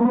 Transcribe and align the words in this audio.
Bir, 0.00 0.08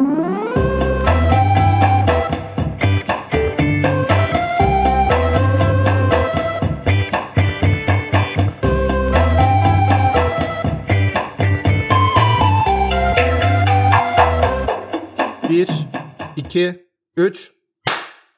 iki, 16.36 16.86
üç. 17.16 17.52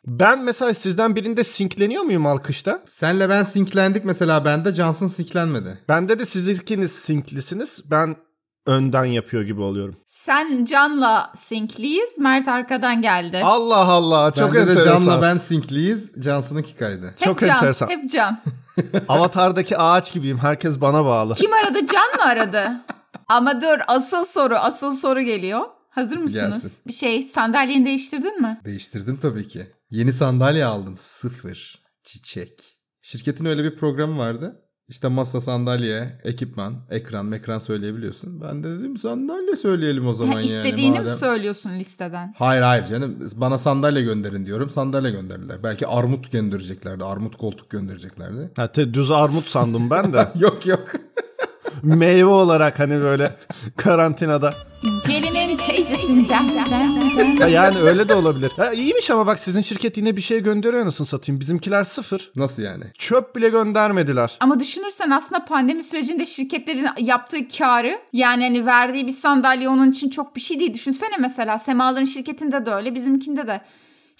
Ben 0.06 0.42
mesela 0.42 0.74
sizden 0.74 1.16
birinde 1.16 1.44
sinkleniyor 1.44 2.02
muyum 2.02 2.26
alkışta? 2.26 2.82
Senle 2.88 3.28
ben 3.28 3.42
sinklendik 3.42 4.04
mesela 4.04 4.44
bende 4.44 4.74
Johnson 4.74 5.06
sinklenmedi. 5.06 5.78
Bende 5.88 6.18
de 6.18 6.24
siz 6.24 6.48
ikiniz 6.48 6.92
sinklisiniz. 6.92 7.90
Ben 7.90 8.16
önden 8.66 9.04
yapıyor 9.04 9.42
gibi 9.42 9.60
oluyorum. 9.60 9.96
Sen 10.06 10.64
Can'la 10.64 11.32
sinkliyiz. 11.34 12.18
Mert 12.18 12.48
arkadan 12.48 13.02
geldi. 13.02 13.40
Allah 13.44 13.76
Allah 13.86 14.32
çok 14.32 14.54
bende 14.54 14.66
de 14.66 14.70
enteresan. 14.70 14.90
Can'la 14.92 15.22
ben 15.22 15.38
sinkliyiz. 15.38 16.12
Johnson'ınki 16.22 16.74
kaydı. 16.76 17.06
hep 17.06 17.18
çok 17.18 17.40
Can, 17.40 17.48
enteresan. 17.48 17.88
Hep 17.88 18.10
Can. 18.10 18.38
Avatar'daki 19.08 19.78
ağaç 19.78 20.12
gibiyim. 20.12 20.38
Herkes 20.38 20.80
bana 20.80 21.04
bağlı. 21.04 21.34
Kim 21.34 21.52
aradı? 21.52 21.78
Can 21.86 22.16
mı 22.16 22.22
aradı? 22.22 22.72
Ama 23.28 23.60
dur 23.60 23.78
asıl 23.86 24.24
soru, 24.24 24.54
asıl 24.54 24.90
soru 24.90 25.20
geliyor. 25.20 25.60
Hazır 25.90 26.14
Nasıl 26.14 26.24
mısınız? 26.24 26.62
gelsin? 26.62 26.72
Bir 26.86 26.92
şey 26.92 27.22
sandalyeni 27.22 27.84
değiştirdin 27.86 28.40
mi? 28.42 28.60
Değiştirdim 28.64 29.16
tabii 29.22 29.48
ki. 29.48 29.66
Yeni 29.90 30.12
sandalye 30.12 30.64
aldım. 30.64 30.94
Sıfır. 30.98 31.82
Çiçek. 32.04 32.78
Şirketin 33.02 33.44
öyle 33.44 33.64
bir 33.64 33.76
programı 33.76 34.18
vardı. 34.18 34.61
İşte 34.88 35.08
masa, 35.08 35.40
sandalye, 35.40 36.18
ekipman, 36.24 36.74
ekran, 36.90 37.26
mekran 37.26 37.58
söyleyebiliyorsun. 37.58 38.40
Ben 38.40 38.62
de 38.64 38.78
dedim 38.78 38.96
sandalye 38.96 39.56
söyleyelim 39.56 40.06
o 40.06 40.14
zaman 40.14 40.32
Ha, 40.32 40.40
yani. 40.40 40.50
istediğini 40.50 40.90
mi 40.90 40.98
madem. 40.98 41.14
söylüyorsun 41.14 41.70
listeden? 41.78 42.34
Hayır 42.38 42.62
hayır 42.62 42.84
canım. 42.84 43.16
Bana 43.36 43.58
sandalye 43.58 44.02
gönderin 44.02 44.46
diyorum. 44.46 44.70
Sandalye 44.70 45.10
gönderdiler. 45.10 45.62
Belki 45.62 45.86
armut 45.86 46.32
göndereceklerdi. 46.32 47.04
Armut 47.04 47.36
koltuk 47.36 47.70
göndereceklerdi. 47.70 48.50
Ha, 48.56 48.66
te- 48.72 48.94
düz 48.94 49.10
armut 49.10 49.46
sandım 49.48 49.90
ben 49.90 50.12
de. 50.12 50.28
yok 50.38 50.66
yok. 50.66 50.84
Meyve 51.82 52.24
olarak 52.24 52.78
hani 52.78 53.00
böyle 53.00 53.36
karantinada. 53.76 54.54
Gelinin 55.08 55.56
teyzesinden. 55.56 56.44
Ya 57.40 57.48
yani 57.48 57.78
öyle 57.78 58.08
de 58.08 58.14
olabilir. 58.14 58.52
Ha, 58.56 58.72
iyiymiş 58.72 59.10
ama 59.10 59.26
bak 59.26 59.38
sizin 59.38 59.60
şirket 59.60 59.96
yine 59.96 60.16
bir 60.16 60.20
şey 60.20 60.42
gönderiyor 60.42 60.86
nasıl 60.86 61.04
satayım. 61.04 61.40
Bizimkiler 61.40 61.84
sıfır. 61.84 62.32
Nasıl 62.36 62.62
yani? 62.62 62.84
Çöp 62.98 63.36
bile 63.36 63.48
göndermediler. 63.48 64.36
Ama 64.40 64.60
düşünürsen 64.60 65.10
aslında 65.10 65.44
pandemi 65.44 65.82
sürecinde 65.82 66.24
şirketlerin 66.26 66.88
yaptığı 67.00 67.48
karı 67.58 67.98
yani 68.12 68.44
hani 68.44 68.66
verdiği 68.66 69.06
bir 69.06 69.12
sandalye 69.12 69.68
onun 69.68 69.90
için 69.90 70.10
çok 70.10 70.36
bir 70.36 70.40
şey 70.40 70.60
değil. 70.60 70.74
Düşünsene 70.74 71.16
mesela 71.20 71.58
Semaların 71.58 72.04
şirketinde 72.04 72.66
de 72.66 72.70
öyle 72.70 72.94
bizimkinde 72.94 73.46
de. 73.46 73.60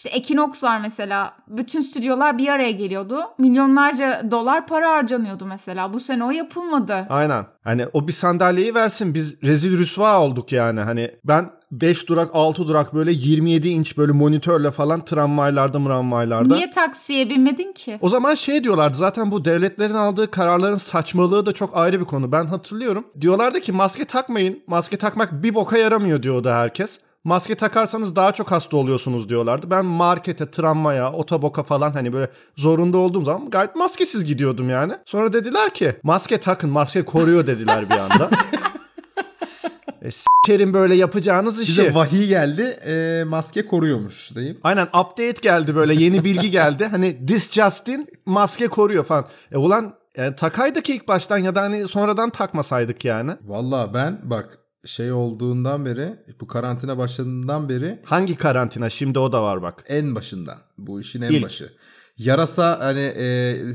İşte 0.05 0.17
Equinox 0.17 0.65
var 0.65 0.81
mesela. 0.81 1.35
Bütün 1.49 1.81
stüdyolar 1.81 2.39
bir 2.39 2.49
araya 2.49 2.71
geliyordu. 2.71 3.21
Milyonlarca 3.39 4.31
dolar 4.31 4.67
para 4.67 4.91
harcanıyordu 4.91 5.47
mesela. 5.47 5.93
Bu 5.93 6.01
sene 6.01 6.25
o 6.25 6.31
yapılmadı. 6.31 7.07
Aynen. 7.09 7.47
Hani 7.65 7.87
o 7.93 8.09
bir 8.09 8.13
sandalyeyi 8.13 8.75
versin 8.75 9.15
biz 9.15 9.43
rezil 9.43 9.79
rüsva 9.79 10.21
olduk 10.21 10.53
yani. 10.53 10.81
Hani 10.81 11.11
ben 11.25 11.51
5 11.71 12.09
durak 12.09 12.31
6 12.33 12.67
durak 12.67 12.95
böyle 12.95 13.13
27 13.13 13.69
inç 13.69 13.99
böyle 13.99 14.13
monitörle 14.13 14.71
falan 14.71 15.05
tramvaylarda 15.05 15.79
mramvaylarda. 15.79 16.55
Niye 16.55 16.71
taksiye 16.71 17.31
binmedin 17.31 17.73
ki? 17.73 17.99
O 18.01 18.09
zaman 18.09 18.35
şey 18.35 18.65
diyorlardı 18.65 18.97
zaten 18.97 19.31
bu 19.31 19.45
devletlerin 19.45 19.95
aldığı 19.95 20.31
kararların 20.31 20.79
saçmalığı 20.79 21.47
da 21.47 21.53
çok 21.53 21.77
ayrı 21.77 22.01
bir 22.01 22.05
konu. 22.05 22.33
Ben 22.33 22.47
hatırlıyorum. 22.47 23.05
Diyorlardı 23.21 23.61
ki 23.61 23.73
maske 23.73 24.05
takmayın. 24.05 24.63
Maske 24.67 24.97
takmak 24.97 25.43
bir 25.43 25.55
boka 25.55 25.79
yaramıyor 25.79 26.23
diyordu 26.23 26.51
herkes. 26.51 27.01
Maske 27.25 27.55
takarsanız 27.55 28.17
daha 28.17 28.33
çok 28.33 28.51
hasta 28.51 28.77
oluyorsunuz 28.77 29.29
diyorlardı. 29.29 29.71
Ben 29.71 29.87
markete, 29.87 30.51
tramvaya, 30.51 31.13
otoboka 31.13 31.63
falan 31.63 31.93
hani 31.93 32.13
böyle 32.13 32.31
zorunda 32.57 32.99
olduğum 32.99 33.25
zaman 33.25 33.51
gayet 33.51 33.77
maskesiz 33.77 34.25
gidiyordum 34.25 34.71
yani. 34.71 34.93
Sonra 35.05 35.33
dediler 35.33 35.75
ki 35.75 35.95
maske 36.03 36.39
takın, 36.39 36.71
maske 36.71 37.05
koruyor 37.05 37.47
dediler 37.47 37.91
bir 37.91 37.95
anda. 37.95 38.31
e, 40.03 40.11
s**erim 40.11 40.75
böyle 40.75 40.95
yapacağınız 40.95 41.61
işi. 41.61 41.83
Bize 41.83 41.95
vahiy 41.95 42.27
geldi. 42.27 42.63
e, 42.63 43.25
maske 43.25 43.67
koruyormuş 43.67 44.35
deyip. 44.35 44.61
Aynen 44.63 44.87
update 44.87 45.41
geldi 45.43 45.77
böyle 45.77 45.95
yeni 45.95 46.25
bilgi 46.25 46.51
geldi. 46.51 46.89
Hani 46.91 47.27
this 47.27 47.51
Justin 47.53 48.09
maske 48.27 48.69
koruyor 48.69 49.05
falan. 49.05 49.27
E 49.53 49.57
ulan 49.57 49.95
yani 50.17 50.35
takaydık 50.35 50.91
ilk 50.91 51.09
baştan 51.09 51.39
ya 51.39 51.55
da 51.55 51.63
hani 51.63 51.89
sonradan 51.89 52.31
takmasaydık 52.31 53.05
yani. 53.05 53.31
Valla 53.47 53.95
ben 53.95 54.19
bak 54.23 54.59
şey 54.85 55.13
olduğundan 55.13 55.85
beri 55.85 56.15
bu 56.41 56.47
karantina 56.47 56.99
başladığından 56.99 57.69
beri 57.69 57.99
Hangi 58.05 58.37
karantina? 58.37 58.91
Şimdi 58.91 59.19
o 59.19 59.33
da 59.33 59.43
var 59.43 59.63
bak. 59.63 59.85
en 59.89 60.15
başından. 60.15 60.59
Bu 60.79 61.01
işin 61.01 61.23
en 61.23 61.31
İlk. 61.31 61.45
başı. 61.45 61.73
Yarasa 62.19 62.81
hani 62.81 63.01
e, 63.17 63.25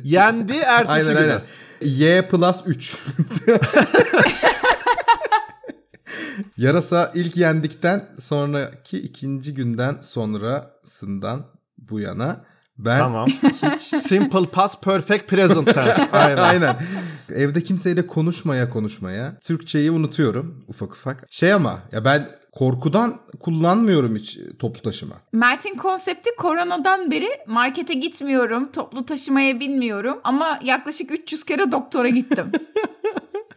Yendi 0.03 0.53
ertesi 0.65 1.09
aynen 1.09 1.23
günü. 1.23 1.31
aynen. 1.33 1.41
Y 1.81 2.21
plus 2.27 2.57
3. 2.65 2.97
Yarasa 6.57 7.11
ilk 7.15 7.37
yendikten 7.37 8.05
sonraki 8.19 8.97
ikinci 8.99 9.53
günden 9.53 9.97
sonrasından 10.01 11.45
bu 11.77 11.99
yana 11.99 12.45
ben 12.77 12.99
Tamam. 12.99 13.27
Simple 13.79 14.45
past 14.45 14.83
perfect 14.83 15.29
present 15.29 15.73
tense. 15.73 16.11
Aynen. 16.17 16.37
Aynen. 16.37 16.75
Evde 17.35 17.63
kimseyle 17.63 18.07
konuşmaya 18.07 18.69
konuşmaya 18.69 19.39
Türkçeyi 19.39 19.91
unutuyorum 19.91 20.65
ufak 20.67 20.93
ufak. 20.93 21.27
Şey 21.29 21.53
ama 21.53 21.79
ya 21.91 22.05
ben 22.05 22.29
korkudan 22.51 23.19
kullanmıyorum 23.39 24.15
hiç 24.15 24.39
toplu 24.59 24.81
taşıma. 24.81 25.15
Mert'in 25.33 25.77
konsepti 25.77 26.29
koronadan 26.37 27.11
beri 27.11 27.27
markete 27.47 27.93
gitmiyorum, 27.93 28.71
toplu 28.71 29.05
taşımaya 29.05 29.59
binmiyorum 29.59 30.19
ama 30.23 30.59
yaklaşık 30.63 31.11
300 31.11 31.43
kere 31.43 31.71
doktora 31.71 32.09
gittim. 32.09 32.51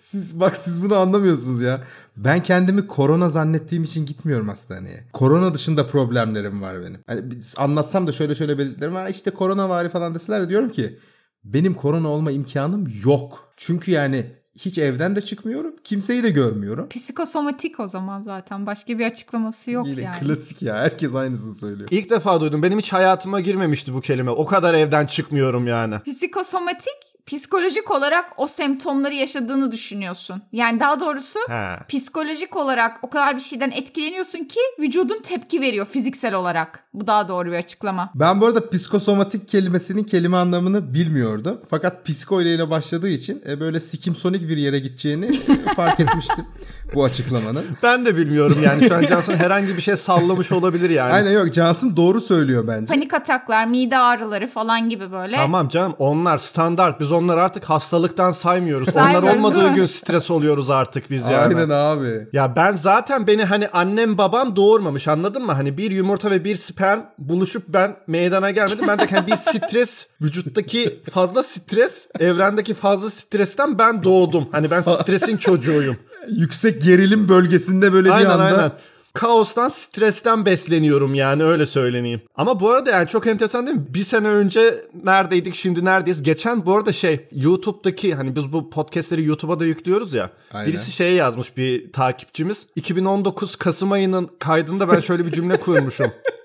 Siz 0.00 0.40
bak 0.40 0.56
siz 0.56 0.82
bunu 0.82 0.94
anlamıyorsunuz 0.96 1.62
ya. 1.62 1.80
Ben 2.16 2.42
kendimi 2.42 2.86
korona 2.86 3.28
zannettiğim 3.28 3.84
için 3.84 4.06
gitmiyorum 4.06 4.48
hastaneye. 4.48 5.04
Korona 5.12 5.54
dışında 5.54 5.86
problemlerim 5.86 6.62
var 6.62 6.80
benim. 6.82 7.00
Hani 7.06 7.22
anlatsam 7.56 8.06
da 8.06 8.12
şöyle 8.12 8.34
şöyle 8.34 8.58
belirtilerim 8.58 8.94
var. 8.94 9.08
İşte 9.08 9.30
korona 9.30 9.68
vari 9.68 9.88
falan 9.88 10.14
deseler 10.14 10.42
de 10.42 10.48
diyorum 10.48 10.70
ki 10.70 10.98
benim 11.44 11.74
korona 11.74 12.08
olma 12.08 12.30
imkanım 12.30 12.88
yok. 13.04 13.52
Çünkü 13.56 13.90
yani 13.90 14.26
hiç 14.58 14.78
evden 14.78 15.16
de 15.16 15.20
çıkmıyorum. 15.20 15.74
Kimseyi 15.84 16.22
de 16.22 16.30
görmüyorum. 16.30 16.88
Psikosomatik 16.88 17.80
o 17.80 17.86
zaman 17.86 18.18
zaten. 18.18 18.66
Başka 18.66 18.98
bir 18.98 19.06
açıklaması 19.06 19.70
yok 19.70 19.86
Yine 19.86 20.02
yani. 20.02 20.20
klasik 20.20 20.62
ya. 20.62 20.74
Herkes 20.74 21.14
aynısını 21.14 21.54
söylüyor. 21.54 21.88
İlk 21.92 22.10
defa 22.10 22.40
duydum. 22.40 22.62
Benim 22.62 22.78
hiç 22.78 22.92
hayatıma 22.92 23.40
girmemişti 23.40 23.94
bu 23.94 24.00
kelime. 24.00 24.30
O 24.30 24.46
kadar 24.46 24.74
evden 24.74 25.06
çıkmıyorum 25.06 25.66
yani. 25.66 25.94
Psikosomatik 26.06 27.09
psikolojik 27.26 27.90
olarak 27.90 28.24
o 28.36 28.46
semptomları 28.46 29.14
yaşadığını 29.14 29.72
düşünüyorsun. 29.72 30.42
Yani 30.52 30.80
daha 30.80 31.00
doğrusu 31.00 31.38
He. 31.48 31.78
psikolojik 31.88 32.56
olarak 32.56 32.98
o 33.02 33.10
kadar 33.10 33.36
bir 33.36 33.40
şeyden 33.40 33.70
etkileniyorsun 33.70 34.44
ki 34.44 34.60
vücudun 34.80 35.22
tepki 35.22 35.60
veriyor 35.60 35.86
fiziksel 35.86 36.34
olarak. 36.34 36.84
Bu 36.94 37.06
daha 37.06 37.28
doğru 37.28 37.48
bir 37.48 37.56
açıklama. 37.56 38.10
Ben 38.14 38.40
bu 38.40 38.46
arada 38.46 38.70
psikosomatik 38.70 39.48
kelimesinin 39.48 40.04
kelime 40.04 40.36
anlamını 40.36 40.94
bilmiyordum. 40.94 41.60
Fakat 41.70 42.06
psiko 42.06 42.42
ile 42.42 42.70
başladığı 42.70 43.08
için 43.08 43.42
e, 43.48 43.60
böyle 43.60 43.80
sikimsonik 43.80 44.48
bir 44.48 44.56
yere 44.56 44.78
gideceğini 44.78 45.32
fark 45.76 46.00
etmiştim 46.00 46.46
bu 46.94 47.04
açıklamanın. 47.04 47.64
Ben 47.82 48.06
de 48.06 48.16
bilmiyorum 48.16 48.56
yani. 48.64 48.84
Şu 48.88 48.96
an 48.96 49.02
Cansın 49.02 49.34
herhangi 49.36 49.76
bir 49.76 49.82
şey 49.82 49.96
sallamış 49.96 50.52
olabilir 50.52 50.90
yani. 50.90 51.12
Aynen 51.12 51.30
yok 51.30 51.54
Johnson 51.54 51.96
doğru 51.96 52.20
söylüyor 52.20 52.64
bence. 52.68 52.94
Panik 52.94 53.14
ataklar, 53.14 53.66
mide 53.66 53.98
ağrıları 53.98 54.48
falan 54.48 54.88
gibi 54.88 55.12
böyle. 55.12 55.36
Tamam 55.36 55.68
canım 55.68 55.94
onlar 55.98 56.38
standart. 56.38 57.00
Biz 57.00 57.09
onları 57.12 57.42
artık 57.42 57.64
hastalıktan 57.64 58.32
saymıyoruz. 58.32 58.88
onlar 58.96 59.04
Saymıyoruz, 59.12 59.38
olmadığı 59.44 59.60
değil 59.60 59.70
mi? 59.70 59.74
gün 59.74 59.86
stres 59.86 60.30
oluyoruz 60.30 60.70
artık 60.70 61.10
biz 61.10 61.28
yani. 61.28 61.56
Aynen 61.56 61.70
abi. 61.70 62.28
Ya 62.32 62.56
ben 62.56 62.72
zaten 62.72 63.26
beni 63.26 63.44
hani 63.44 63.68
annem 63.68 64.18
babam 64.18 64.56
doğurmamış 64.56 65.08
anladın 65.08 65.46
mı? 65.46 65.52
Hani 65.52 65.78
bir 65.78 65.90
yumurta 65.90 66.30
ve 66.30 66.44
bir 66.44 66.56
sperm 66.56 67.00
buluşup 67.18 67.62
ben 67.68 67.96
meydana 68.06 68.50
gelmedim. 68.50 68.84
Ben 68.88 68.98
de 68.98 69.06
hani 69.10 69.26
bir 69.26 69.36
stres 69.36 70.06
vücuttaki 70.22 71.02
fazla 71.10 71.42
stres 71.42 72.08
evrendeki 72.20 72.74
fazla 72.74 73.10
stresten 73.10 73.78
ben 73.78 74.02
doğdum. 74.02 74.48
Hani 74.52 74.70
ben 74.70 74.80
stresin 74.80 75.36
çocuğuyum. 75.36 75.96
Yüksek 76.28 76.82
gerilim 76.82 77.28
bölgesinde 77.28 77.92
böyle 77.92 78.08
bir 78.08 78.14
aynen 78.14 78.30
anda. 78.30 78.44
aynen. 78.44 78.70
Kaostan, 79.14 79.68
stresten 79.68 80.46
besleniyorum 80.46 81.14
yani 81.14 81.44
öyle 81.44 81.66
söyleneyim. 81.66 82.20
Ama 82.36 82.60
bu 82.60 82.70
arada 82.70 82.90
yani 82.90 83.08
çok 83.08 83.26
enteresan 83.26 83.66
değil 83.66 83.76
mi? 83.78 83.84
Bir 83.88 84.02
sene 84.02 84.28
önce 84.28 84.84
neredeydik 85.04 85.54
şimdi 85.54 85.84
neredeyiz? 85.84 86.22
Geçen 86.22 86.66
bu 86.66 86.76
arada 86.76 86.92
şey 86.92 87.28
YouTube'daki 87.32 88.14
hani 88.14 88.36
biz 88.36 88.52
bu 88.52 88.70
podcastleri 88.70 89.24
YouTube'a 89.24 89.60
da 89.60 89.64
yüklüyoruz 89.64 90.14
ya. 90.14 90.30
Aynen. 90.52 90.68
Birisi 90.68 90.92
şey 90.92 91.14
yazmış 91.14 91.56
bir 91.56 91.92
takipçimiz. 91.92 92.66
2019 92.76 93.56
Kasım 93.56 93.92
ayının 93.92 94.30
kaydında 94.38 94.88
ben 94.92 95.00
şöyle 95.00 95.26
bir 95.26 95.32
cümle 95.32 95.60
kurmuşum. 95.60 96.12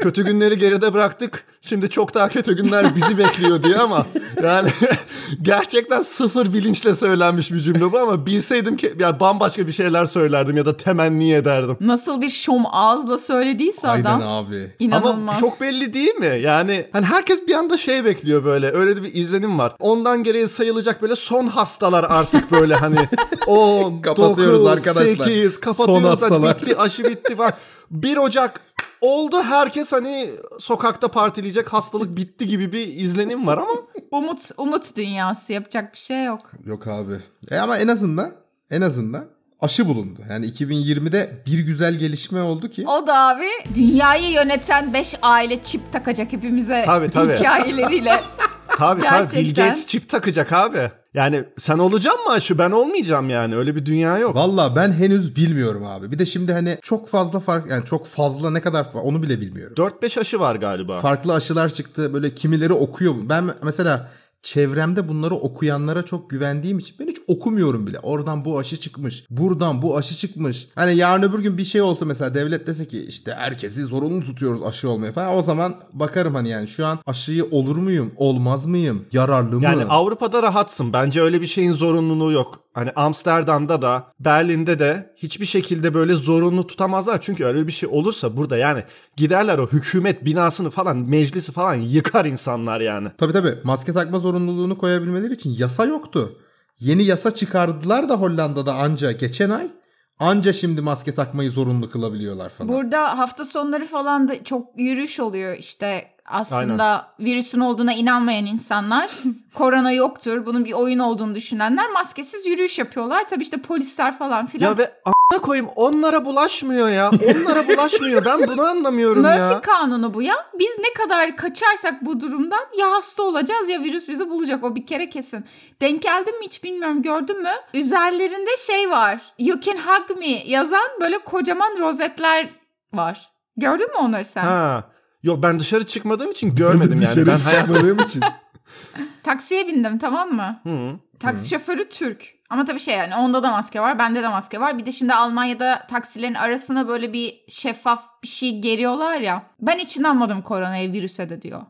kötü 0.00 0.24
günleri 0.24 0.58
geride 0.58 0.94
bıraktık. 0.94 1.44
Şimdi 1.60 1.90
çok 1.90 2.14
daha 2.14 2.28
kötü 2.28 2.56
günler 2.56 2.96
bizi 2.96 3.18
bekliyor 3.18 3.62
diye 3.62 3.76
ama 3.78 4.06
yani 4.42 4.68
gerçekten 5.42 6.02
sıfır 6.02 6.52
bilinçle 6.52 6.94
söylenmiş 6.94 7.52
bir 7.52 7.60
cümle 7.60 7.92
bu 7.92 7.98
ama 7.98 8.26
bilseydim 8.26 8.76
ki 8.76 8.92
yani 8.98 9.20
bambaşka 9.20 9.66
bir 9.66 9.72
şeyler 9.72 10.06
söylerdim 10.06 10.56
ya 10.56 10.64
da 10.64 10.76
temenni 10.76 11.32
ederdim. 11.32 11.76
Nasıl 11.80 12.20
bir 12.20 12.30
şom 12.30 12.62
ağızla 12.72 13.18
söylediyse 13.18 13.88
adam. 13.88 14.20
Aynen 14.20 14.26
abi. 14.32 14.70
İnanılmaz. 14.78 15.28
Ama 15.28 15.40
çok 15.40 15.60
belli 15.60 15.94
değil 15.94 16.14
mi? 16.14 16.40
Yani 16.42 16.86
hani 16.92 17.06
herkes 17.06 17.46
bir 17.48 17.54
anda 17.54 17.76
şey 17.76 18.04
bekliyor 18.04 18.44
böyle. 18.44 18.72
Öyle 18.72 18.96
de 18.96 19.02
bir 19.02 19.14
izlenim 19.14 19.58
var. 19.58 19.72
Ondan 19.78 20.22
geriye 20.22 20.46
sayılacak 20.46 21.02
böyle 21.02 21.16
son 21.16 21.46
hastalar 21.46 22.04
artık 22.08 22.52
böyle 22.52 22.74
hani 22.74 22.96
10, 23.46 24.00
Kapatıyoruz 24.02 24.64
9, 24.64 24.66
arkadaşlar. 24.66 25.26
8 25.26 25.54
Son 25.54 25.60
kapatıyoruz. 25.60 26.04
Hadi 26.04 26.06
hastalar. 26.06 26.60
bitti 26.60 26.76
aşı 26.76 27.04
bitti 27.04 27.36
falan. 27.36 27.52
1 27.90 28.16
Ocak 28.16 28.60
oldu 29.00 29.42
herkes 29.42 29.92
hani 29.92 30.30
sokakta 30.58 31.08
partileyecek 31.08 31.72
hastalık 31.72 32.16
bitti 32.16 32.48
gibi 32.48 32.72
bir 32.72 32.86
izlenim 32.86 33.46
var 33.46 33.58
ama 33.58 33.70
Umut, 34.10 34.50
umut 34.56 34.96
dünyası 34.96 35.52
yapacak 35.52 35.92
bir 35.92 35.98
şey 35.98 36.24
yok. 36.24 36.52
Yok 36.66 36.86
abi. 36.86 37.14
E 37.50 37.56
ama 37.58 37.78
en 37.78 37.88
azından 37.88 38.32
en 38.70 38.80
azından 38.80 39.24
aşı 39.60 39.88
bulundu. 39.88 40.20
Yani 40.30 40.46
2020'de 40.46 41.42
bir 41.46 41.58
güzel 41.58 41.94
gelişme 41.94 42.42
oldu 42.42 42.70
ki. 42.70 42.84
O 42.86 43.06
da 43.06 43.14
abi 43.14 43.46
dünyayı 43.74 44.30
yöneten 44.30 44.92
5 44.94 45.14
aile 45.22 45.62
çip 45.62 45.92
takacak 45.92 46.32
hepimize 46.32 46.82
Tabii, 46.86 47.10
tabii. 47.10 47.34
hikayeleriyle. 47.34 48.22
tabii 48.78 49.02
tabii 49.02 49.22
Bill 49.26 49.30
Gerçekten. 49.30 49.64
Gates 49.66 49.86
çip 49.86 50.08
takacak 50.08 50.52
abi. 50.52 50.90
Yani 51.14 51.44
sen 51.56 51.78
olacaksın 51.78 52.24
mı 52.24 52.32
aşı 52.32 52.58
ben 52.58 52.70
olmayacağım 52.70 53.30
yani 53.30 53.56
öyle 53.56 53.76
bir 53.76 53.86
dünya 53.86 54.18
yok. 54.18 54.34
Valla 54.34 54.76
ben 54.76 54.92
henüz 54.92 55.36
bilmiyorum 55.36 55.84
abi. 55.86 56.10
Bir 56.10 56.18
de 56.18 56.26
şimdi 56.26 56.52
hani 56.52 56.78
çok 56.82 57.08
fazla 57.08 57.40
fark 57.40 57.70
yani 57.70 57.84
çok 57.84 58.06
fazla 58.06 58.50
ne 58.50 58.60
kadar 58.60 58.86
onu 58.94 59.22
bile 59.22 59.40
bilmiyorum. 59.40 59.74
4-5 59.76 60.20
aşı 60.20 60.40
var 60.40 60.56
galiba. 60.56 61.00
Farklı 61.00 61.34
aşılar 61.34 61.68
çıktı. 61.68 62.14
Böyle 62.14 62.34
kimileri 62.34 62.72
okuyor. 62.72 63.14
Ben 63.22 63.44
mesela 63.62 64.10
çevremde 64.42 65.08
bunları 65.08 65.34
okuyanlara 65.34 66.02
çok 66.02 66.30
güvendiğim 66.30 66.78
için 66.78 66.96
ben 67.00 67.06
hiç 67.06 67.16
okumuyorum 67.28 67.86
bile. 67.86 67.98
Oradan 67.98 68.44
bu 68.44 68.58
aşı 68.58 68.76
çıkmış. 68.80 69.24
Buradan 69.30 69.82
bu 69.82 69.96
aşı 69.96 70.16
çıkmış. 70.16 70.68
Hani 70.74 70.96
yarın 70.96 71.22
öbür 71.22 71.38
gün 71.38 71.58
bir 71.58 71.64
şey 71.64 71.82
olsa 71.82 72.04
mesela 72.04 72.34
devlet 72.34 72.66
dese 72.66 72.88
ki 72.88 73.04
işte 73.08 73.34
herkesi 73.34 73.82
zorunlu 73.82 74.24
tutuyoruz 74.24 74.62
aşı 74.62 74.88
olmaya 74.88 75.12
falan. 75.12 75.36
O 75.36 75.42
zaman 75.42 75.74
bakarım 75.92 76.34
hani 76.34 76.48
yani 76.48 76.68
şu 76.68 76.86
an 76.86 76.98
aşıyı 77.06 77.44
olur 77.50 77.76
muyum? 77.76 78.12
Olmaz 78.16 78.66
mıyım? 78.66 79.04
Yararlı 79.12 79.56
mı? 79.56 79.64
Yani 79.64 79.84
Avrupa'da 79.84 80.42
rahatsın. 80.42 80.92
Bence 80.92 81.22
öyle 81.22 81.40
bir 81.40 81.46
şeyin 81.46 81.72
zorunluluğu 81.72 82.32
yok. 82.32 82.60
Hani 82.72 82.90
Amsterdam'da 82.90 83.82
da 83.82 84.12
Berlin'de 84.20 84.78
de 84.78 85.14
hiçbir 85.16 85.46
şekilde 85.46 85.94
böyle 85.94 86.12
zorunlu 86.12 86.66
tutamazlar. 86.66 87.20
Çünkü 87.20 87.44
öyle 87.44 87.66
bir 87.66 87.72
şey 87.72 87.88
olursa 87.92 88.36
burada 88.36 88.56
yani 88.56 88.82
giderler 89.16 89.58
o 89.58 89.66
hükümet 89.66 90.24
binasını 90.24 90.70
falan 90.70 90.96
meclisi 90.96 91.52
falan 91.52 91.74
yıkar 91.74 92.24
insanlar 92.24 92.80
yani. 92.80 93.08
Tabii 93.18 93.32
tabii 93.32 93.58
maske 93.64 93.92
takma 93.92 94.18
zorunluluğunu 94.18 94.78
koyabilmeleri 94.78 95.34
için 95.34 95.54
yasa 95.58 95.84
yoktu. 95.84 96.38
Yeni 96.80 97.04
yasa 97.04 97.30
çıkardılar 97.30 98.08
da 98.08 98.14
Hollanda'da 98.14 98.74
anca 98.74 99.12
geçen 99.12 99.50
ay. 99.50 99.70
Anca 100.18 100.52
şimdi 100.52 100.80
maske 100.80 101.14
takmayı 101.14 101.50
zorunlu 101.50 101.90
kılabiliyorlar 101.90 102.50
falan. 102.50 102.72
Burada 102.72 103.18
hafta 103.18 103.44
sonları 103.44 103.84
falan 103.86 104.28
da 104.28 104.44
çok 104.44 104.66
yürüyüş 104.76 105.20
oluyor 105.20 105.56
işte 105.56 106.04
aslında 106.30 107.06
virüsün 107.20 107.60
olduğuna 107.60 107.92
inanmayan 107.92 108.46
insanlar 108.46 109.10
korona 109.54 109.92
yoktur 109.92 110.46
bunun 110.46 110.64
bir 110.64 110.72
oyun 110.72 110.98
olduğunu 110.98 111.34
düşünenler 111.34 111.90
maskesiz 111.90 112.46
yürüyüş 112.46 112.78
yapıyorlar 112.78 113.26
tabii 113.26 113.42
işte 113.42 113.56
polisler 113.56 114.18
falan 114.18 114.46
filan. 114.46 114.70
Ya 114.70 114.78
ve 114.78 114.92
a**a 115.04 115.38
koyayım 115.38 115.70
onlara 115.76 116.24
bulaşmıyor 116.24 116.88
ya. 116.88 117.10
Onlara 117.10 117.68
bulaşmıyor. 117.68 118.24
Ben 118.24 118.48
bunu 118.48 118.62
anlamıyorum 118.62 119.22
Murphy 119.22 119.38
ya. 119.40 119.60
kanunu 119.60 120.14
bu 120.14 120.22
ya. 120.22 120.34
Biz 120.58 120.78
ne 120.78 121.02
kadar 121.02 121.36
kaçarsak 121.36 122.04
bu 122.04 122.20
durumdan 122.20 122.66
ya 122.78 122.90
hasta 122.92 123.22
olacağız 123.22 123.68
ya 123.68 123.82
virüs 123.82 124.08
bizi 124.08 124.30
bulacak 124.30 124.64
o 124.64 124.76
bir 124.76 124.86
kere 124.86 125.08
kesin. 125.08 125.44
Denk 125.80 126.02
geldin 126.02 126.38
mi 126.38 126.44
hiç 126.46 126.64
bilmiyorum 126.64 127.02
gördün 127.02 127.42
mü? 127.42 127.52
Üzerlerinde 127.74 128.50
şey 128.66 128.90
var. 128.90 129.20
You 129.38 129.60
can 129.60 129.76
hug 129.76 130.18
me 130.18 130.42
yazan 130.46 130.88
böyle 131.00 131.18
kocaman 131.18 131.78
rozetler 131.78 132.48
var. 132.92 133.28
Gördün 133.56 133.86
mü 133.86 133.96
onları 133.98 134.24
sen? 134.24 134.42
Ha. 134.44 134.84
Yok 135.22 135.42
ben 135.42 135.58
dışarı 135.58 135.86
çıkmadığım 135.86 136.30
için 136.30 136.54
görmedim 136.54 137.00
yani. 137.02 137.26
Ben 137.26 137.38
çıkmadığım 137.38 137.98
için. 137.98 138.22
Taksiye 139.22 139.66
bindim 139.66 139.98
tamam 139.98 140.32
mı? 140.32 140.60
Hı. 140.62 140.98
Taksi 141.18 141.48
şoförü 141.48 141.88
Türk. 141.88 142.34
Ama 142.50 142.64
tabii 142.64 142.80
şey 142.80 142.94
yani 142.94 143.16
onda 143.16 143.42
da 143.42 143.50
maske 143.50 143.80
var, 143.80 143.98
bende 143.98 144.22
de 144.22 144.28
maske 144.28 144.60
var. 144.60 144.78
Bir 144.78 144.86
de 144.86 144.92
şimdi 144.92 145.14
Almanya'da 145.14 145.86
taksilerin 145.88 146.34
arasına 146.34 146.88
böyle 146.88 147.12
bir 147.12 147.44
şeffaf 147.48 148.22
bir 148.22 148.28
şey 148.28 148.58
geriyorlar 148.60 149.20
ya. 149.20 149.42
Ben 149.60 149.78
hiç 149.78 149.96
inanmadım 149.96 150.42
koronaya 150.42 150.92
virüse 150.92 151.30
de 151.30 151.42
diyor. 151.42 151.62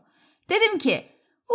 Dedim 0.49 0.77
ki 0.77 1.05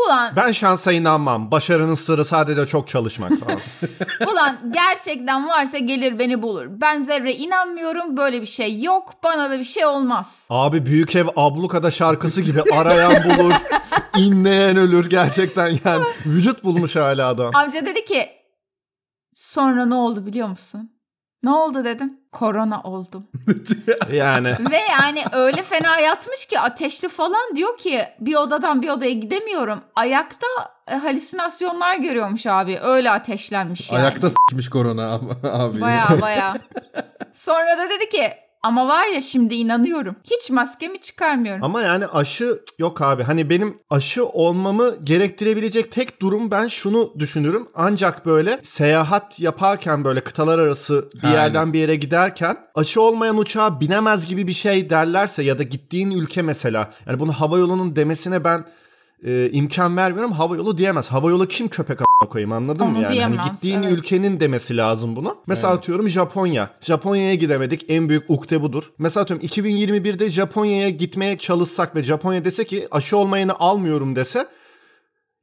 ulan 0.06 0.32
Ben 0.36 0.52
şansa 0.52 0.92
inanmam. 0.92 1.50
Başarının 1.50 1.94
sırrı 1.94 2.24
sadece 2.24 2.66
çok 2.66 2.88
çalışmak 2.88 3.32
falan. 3.40 3.60
ulan 4.32 4.56
gerçekten 4.72 5.48
varsa 5.48 5.78
gelir 5.78 6.18
beni 6.18 6.42
bulur. 6.42 6.66
Ben 6.68 7.00
zerre 7.00 7.34
inanmıyorum 7.34 8.16
böyle 8.16 8.40
bir 8.40 8.46
şey 8.46 8.82
yok 8.82 9.10
bana 9.24 9.50
da 9.50 9.58
bir 9.58 9.64
şey 9.64 9.86
olmaz. 9.86 10.46
Abi 10.50 10.86
Büyük 10.86 11.16
Ev 11.16 11.26
Ablukada 11.36 11.90
şarkısı 11.90 12.42
gibi 12.42 12.62
arayan 12.72 13.14
bulur, 13.24 13.52
inleyen 14.18 14.76
ölür 14.76 15.10
gerçekten 15.10 15.78
yani. 15.84 16.04
Vücut 16.26 16.64
bulmuş 16.64 16.96
hala 16.96 17.28
adam. 17.28 17.50
Amca 17.54 17.86
dedi 17.86 18.04
ki 18.04 18.28
sonra 19.32 19.86
ne 19.86 19.94
oldu 19.94 20.26
biliyor 20.26 20.48
musun? 20.48 20.95
Ne 21.46 21.52
oldu 21.52 21.84
dedim. 21.84 22.20
Korona 22.32 22.80
oldum. 22.82 23.26
Yani. 24.12 24.48
Ve 24.70 24.78
yani 25.00 25.24
öyle 25.32 25.62
fena 25.62 25.98
yatmış 25.98 26.46
ki 26.46 26.60
ateşli 26.60 27.08
falan 27.08 27.56
diyor 27.56 27.78
ki 27.78 28.02
bir 28.20 28.34
odadan 28.34 28.82
bir 28.82 28.88
odaya 28.88 29.12
gidemiyorum. 29.12 29.80
Ayakta 29.96 30.46
e, 30.88 30.94
halüsinasyonlar 30.94 31.96
görüyormuş 31.96 32.46
abi. 32.46 32.78
Öyle 32.82 33.10
ateşlenmiş 33.10 33.92
yani. 33.92 34.02
Ayakta 34.02 34.30
s**miş 34.30 34.68
korona 34.68 35.12
abi. 35.12 35.24
abi. 35.48 35.80
Baya 35.80 36.06
baya. 36.22 36.54
Sonra 37.32 37.78
da 37.78 37.90
dedi 37.90 38.08
ki 38.08 38.30
ama 38.66 38.88
var 38.88 39.06
ya 39.06 39.20
şimdi 39.20 39.54
inanıyorum. 39.54 40.16
Hiç 40.24 40.50
maskemi 40.50 41.00
çıkarmıyorum. 41.00 41.64
Ama 41.64 41.82
yani 41.82 42.06
aşı 42.06 42.62
yok 42.78 43.02
abi. 43.02 43.22
Hani 43.22 43.50
benim 43.50 43.78
aşı 43.90 44.26
olmamı 44.26 44.94
gerektirebilecek 45.04 45.92
tek 45.92 46.22
durum 46.22 46.50
ben 46.50 46.68
şunu 46.68 47.12
düşünürüm. 47.18 47.68
Ancak 47.74 48.26
böyle 48.26 48.58
seyahat 48.62 49.40
yaparken 49.40 50.04
böyle 50.04 50.20
kıtalar 50.20 50.58
arası 50.58 51.08
bir 51.14 51.24
Aynen. 51.24 51.36
yerden 51.36 51.72
bir 51.72 51.78
yere 51.78 51.94
giderken 51.94 52.56
aşı 52.74 53.00
olmayan 53.00 53.38
uçağa 53.38 53.80
binemez 53.80 54.26
gibi 54.26 54.46
bir 54.46 54.52
şey 54.52 54.90
derlerse 54.90 55.42
ya 55.42 55.58
da 55.58 55.62
gittiğin 55.62 56.10
ülke 56.10 56.42
mesela. 56.42 56.90
Yani 57.06 57.20
bunu 57.20 57.32
havayolunun 57.32 57.96
demesine 57.96 58.44
ben 58.44 58.64
e, 59.24 59.50
imkan 59.52 59.96
vermiyorum. 59.96 60.32
Havayolu 60.32 60.78
diyemez. 60.78 61.12
Havayolu 61.12 61.48
kim 61.48 61.68
köpek 61.68 62.00
a**ına 62.00 62.28
koyayım 62.28 62.52
anladın 62.52 62.84
Onu 62.84 62.92
mı 62.92 63.00
yani? 63.00 63.12
diyemez, 63.12 63.38
Hani 63.38 63.50
gittiğin 63.52 63.82
evet. 63.82 63.92
ülkenin 63.92 64.40
demesi 64.40 64.76
lazım 64.76 65.16
bunu. 65.16 65.36
Mesela 65.46 65.72
atıyorum 65.72 66.08
Japonya. 66.08 66.70
Japonya'ya 66.80 67.34
gidemedik. 67.34 67.84
En 67.88 68.08
büyük 68.08 68.24
ukde 68.30 68.62
budur. 68.62 68.92
Mesela 68.98 69.22
atıyorum 69.22 69.46
2021'de 69.46 70.28
Japonya'ya 70.28 70.88
gitmeye 70.88 71.38
çalışsak 71.38 71.96
ve 71.96 72.02
Japonya 72.02 72.44
dese 72.44 72.64
ki 72.64 72.88
aşı 72.90 73.16
olmayanı 73.16 73.54
almıyorum 73.58 74.16
dese 74.16 74.46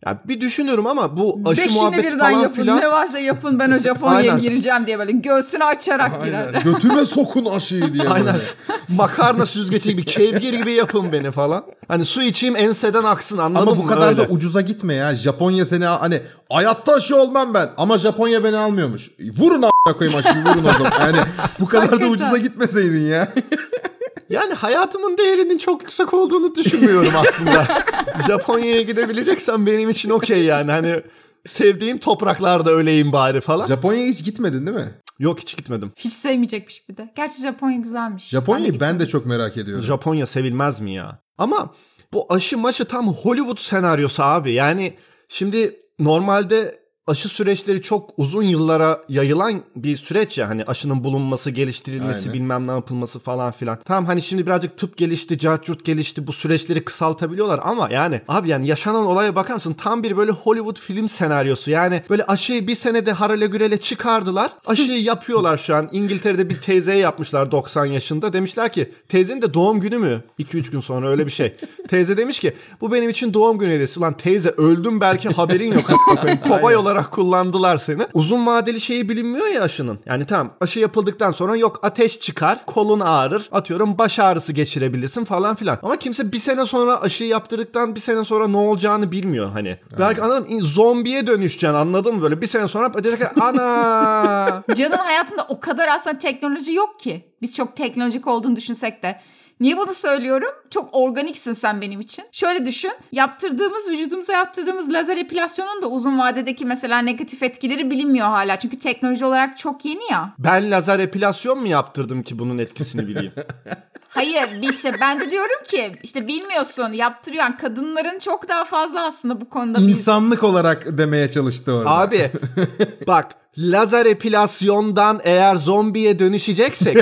ya 0.05 0.19
bir 0.27 0.41
düşünürüm 0.41 0.87
ama 0.87 1.17
bu 1.17 1.39
aşı 1.45 1.61
Beşini 1.63 1.77
muhabbeti 1.81 2.03
birden 2.03 2.17
falan 2.17 2.31
yapın. 2.31 2.55
filan 2.61 2.77
Ne 2.81 2.87
varsa 2.91 3.19
yapın 3.19 3.59
ben 3.59 3.71
o 3.71 3.77
Japonya'ya 3.77 4.19
Aynen. 4.31 4.37
gireceğim 4.37 4.85
diye 4.87 4.99
böyle 4.99 5.11
göğsünü 5.11 5.63
açarak 5.63 6.25
girer. 6.25 6.47
Aynen. 6.47 6.63
Götüme 6.73 7.05
sokun 7.05 7.45
aşıyı 7.45 7.93
diye. 7.93 8.09
Aynen. 8.09 8.25
böyle. 8.33 8.43
Makarna 8.89 9.45
süzgeci 9.45 9.89
gibi 9.89 10.05
kevgir 10.05 10.53
gibi 10.53 10.71
yapın 10.71 11.11
beni 11.11 11.31
falan. 11.31 11.63
Hani 11.87 12.05
su 12.05 12.21
içeyim 12.21 12.55
enseden 12.55 13.03
aksın 13.03 13.37
anladın 13.37 13.67
Ama 13.67 13.75
mı? 13.75 13.83
bu 13.83 13.87
kadar 13.87 14.07
Öyle. 14.07 14.17
da 14.17 14.31
ucuza 14.33 14.61
gitme 14.61 14.93
ya. 14.93 15.15
Japonya 15.15 15.65
seni 15.65 15.85
hani 15.85 16.21
hayatta 16.49 16.93
aşı 16.93 17.15
olmam 17.15 17.53
ben. 17.53 17.69
Ama 17.77 17.97
Japonya 17.97 18.43
beni 18.43 18.57
almıyormuş. 18.57 19.11
Vurun 19.37 19.61
a**ına 19.61 19.97
koyayım 19.97 20.19
aşıyı 20.19 20.43
vurun 20.45 20.59
o 20.69 20.71
zaman. 20.73 20.91
Yani 21.01 21.17
bu 21.59 21.65
kadar 21.67 21.83
da 21.87 21.91
Hakikaten. 21.91 22.11
ucuza 22.13 22.37
gitmeseydin 22.37 23.09
ya. 23.09 23.27
Yani 24.33 24.53
hayatımın 24.53 25.17
değerinin 25.17 25.57
çok 25.57 25.81
yüksek 25.81 26.13
olduğunu 26.13 26.55
düşünmüyorum 26.55 27.13
aslında. 27.15 27.67
Japonya'ya 28.27 28.81
gidebileceksem 28.81 29.65
benim 29.65 29.89
için 29.89 30.09
okey 30.09 30.43
yani. 30.43 30.71
Hani 30.71 31.01
sevdiğim 31.45 31.97
topraklarda 31.97 32.71
öleyim 32.71 33.11
bari 33.11 33.41
falan. 33.41 33.67
Japonya'ya 33.67 34.07
hiç 34.07 34.25
gitmedin 34.25 34.65
değil 34.65 34.77
mi? 34.77 34.93
Yok 35.19 35.39
hiç 35.39 35.57
gitmedim. 35.57 35.91
Hiç 35.95 36.13
sevmeyecekmiş 36.13 36.89
bir 36.89 36.97
de. 36.97 37.11
Gerçi 37.15 37.41
Japonya 37.41 37.77
güzelmiş. 37.77 38.29
Japonya'yı 38.29 38.67
ben 38.67 38.73
gitmedim. 38.73 38.99
de 38.99 39.07
çok 39.07 39.25
merak 39.25 39.57
ediyorum. 39.57 39.83
Japonya 39.85 40.25
sevilmez 40.25 40.81
mi 40.81 40.93
ya? 40.93 41.19
Ama 41.37 41.73
bu 42.13 42.25
aşı 42.29 42.57
maşı 42.57 42.85
tam 42.85 43.07
Hollywood 43.13 43.57
senaryosu 43.59 44.23
abi. 44.23 44.53
Yani 44.53 44.93
şimdi 45.29 45.79
normalde 45.99 46.82
aşı 47.07 47.29
süreçleri 47.29 47.81
çok 47.81 48.09
uzun 48.17 48.43
yıllara 48.43 49.01
yayılan 49.09 49.61
bir 49.75 49.97
süreç 49.97 50.37
ya 50.37 50.49
hani 50.49 50.63
aşının 50.63 51.03
bulunması, 51.03 51.51
geliştirilmesi, 51.51 52.29
Aynen. 52.29 52.33
bilmem 52.41 52.67
ne 52.67 52.71
yapılması 52.71 53.19
falan 53.19 53.51
filan. 53.51 53.79
Tamam 53.85 54.05
hani 54.05 54.21
şimdi 54.21 54.45
birazcık 54.45 54.77
tıp 54.77 54.97
gelişti, 54.97 55.37
cartçurt 55.37 55.85
gelişti 55.85 56.27
bu 56.27 56.33
süreçleri 56.33 56.85
kısaltabiliyorlar 56.85 57.59
ama 57.63 57.89
yani 57.91 58.21
abi 58.27 58.49
yani 58.49 58.67
yaşanan 58.67 59.05
olaya 59.05 59.35
bakar 59.35 59.53
mısın? 59.53 59.73
Tam 59.73 60.03
bir 60.03 60.17
böyle 60.17 60.31
Hollywood 60.31 60.79
film 60.79 61.09
senaryosu. 61.09 61.71
Yani 61.71 62.01
böyle 62.09 62.23
aşıyı 62.23 62.67
bir 62.67 62.75
senede 62.75 63.11
harale 63.11 63.47
gürele 63.47 63.77
çıkardılar. 63.77 64.51
Aşıyı 64.65 65.03
yapıyorlar 65.03 65.57
şu 65.57 65.75
an. 65.75 65.89
İngiltere'de 65.91 66.49
bir 66.49 66.61
teyzeye 66.61 66.97
yapmışlar 66.97 67.51
90 67.51 67.85
yaşında. 67.85 68.33
Demişler 68.33 68.71
ki 68.73 68.91
teyzenin 69.09 69.41
de 69.41 69.53
doğum 69.53 69.79
günü 69.79 69.97
mü? 69.97 70.23
2-3 70.39 70.71
gün 70.71 70.79
sonra 70.79 71.09
öyle 71.09 71.25
bir 71.25 71.31
şey. 71.31 71.55
Teyze 71.87 72.17
demiş 72.17 72.39
ki 72.39 72.53
bu 72.81 72.91
benim 72.91 73.09
için 73.09 73.33
doğum 73.33 73.57
günü 73.57 73.71
hediyesi. 73.71 73.99
Ulan 73.99 74.17
teyze 74.17 74.49
öldüm 74.49 75.01
belki 75.01 75.29
haberin 75.29 75.73
yok. 75.73 75.89
a**ına 75.89 76.21
koyayım. 76.21 76.92
Olarak 76.93 77.11
kullandılar 77.11 77.77
seni. 77.77 78.01
Uzun 78.13 78.45
vadeli 78.45 78.81
şeyi 78.81 79.09
bilinmiyor 79.09 79.47
ya 79.47 79.61
aşının. 79.61 79.99
Yani 80.05 80.25
tamam 80.25 80.53
aşı 80.61 80.79
yapıldıktan 80.79 81.31
sonra 81.31 81.55
yok 81.55 81.79
ateş 81.83 82.19
çıkar, 82.19 82.65
kolun 82.65 82.99
ağrır, 82.99 83.49
atıyorum 83.51 83.97
baş 83.97 84.19
ağrısı 84.19 84.53
geçirebilirsin 84.53 85.25
falan 85.25 85.55
filan. 85.55 85.79
Ama 85.83 85.95
kimse 85.95 86.31
bir 86.31 86.37
sene 86.37 86.65
sonra 86.65 87.01
aşıyı 87.01 87.29
yaptırdıktan 87.29 87.95
bir 87.95 87.99
sene 87.99 88.25
sonra 88.25 88.47
ne 88.47 88.57
olacağını 88.57 89.11
bilmiyor 89.11 89.51
hani. 89.51 89.77
Belki 89.99 90.21
anladın 90.21 90.59
zombiye 90.59 91.27
dönüşeceksin 91.27 91.77
anladın 91.77 92.15
mı 92.15 92.21
böyle 92.21 92.41
bir 92.41 92.47
sene 92.47 92.67
sonra 92.67 93.03
direkt 93.03 93.41
ana 93.41 94.63
Can'ın 94.75 94.97
hayatında 94.97 95.45
o 95.49 95.59
kadar 95.59 95.87
aslında 95.87 96.17
teknoloji 96.17 96.73
yok 96.73 96.99
ki. 96.99 97.25
Biz 97.41 97.55
çok 97.55 97.75
teknolojik 97.75 98.27
olduğunu 98.27 98.55
düşünsek 98.55 99.03
de. 99.03 99.19
Niye 99.63 99.77
bunu 99.77 99.93
söylüyorum? 99.93 100.49
Çok 100.69 100.89
organiksin 100.91 101.53
sen 101.53 101.81
benim 101.81 101.99
için. 101.99 102.25
Şöyle 102.31 102.65
düşün. 102.65 102.91
Yaptırdığımız, 103.11 103.89
vücudumuza 103.89 104.33
yaptırdığımız 104.33 104.93
lazer 104.93 105.17
epilasyonun 105.17 105.81
da 105.81 105.87
uzun 105.87 106.19
vadedeki 106.19 106.65
mesela 106.65 106.99
negatif 106.99 107.43
etkileri 107.43 107.91
bilinmiyor 107.91 108.27
hala. 108.27 108.59
Çünkü 108.59 108.77
teknoloji 108.77 109.25
olarak 109.25 109.57
çok 109.57 109.85
yeni 109.85 110.11
ya. 110.11 110.33
ben 110.39 110.71
lazer 110.71 110.99
epilasyon 110.99 111.59
mu 111.59 111.67
yaptırdım 111.67 112.23
ki 112.23 112.39
bunun 112.39 112.57
etkisini 112.57 113.07
bileyim? 113.07 113.31
Hayır 114.09 114.61
bir 114.61 114.69
işte 114.69 114.95
ben 115.01 115.19
de 115.19 115.31
diyorum 115.31 115.63
ki 115.65 115.95
işte 116.03 116.27
bilmiyorsun 116.27 116.91
yaptırıyor. 116.91 117.43
Yani 117.43 117.57
kadınların 117.57 118.19
çok 118.19 118.49
daha 118.49 118.63
fazla 118.63 119.05
aslında 119.05 119.41
bu 119.41 119.49
konuda 119.49 119.77
biz. 119.77 119.87
İnsanlık 119.87 120.43
olarak 120.43 120.97
demeye 120.97 121.29
çalıştı 121.29 121.73
orada. 121.73 121.89
Abi 121.89 122.31
bak 123.07 123.42
lazer 123.57 124.05
epilasyondan 124.05 125.19
eğer 125.23 125.55
zombiye 125.55 126.19
dönüşeceksek 126.19 126.97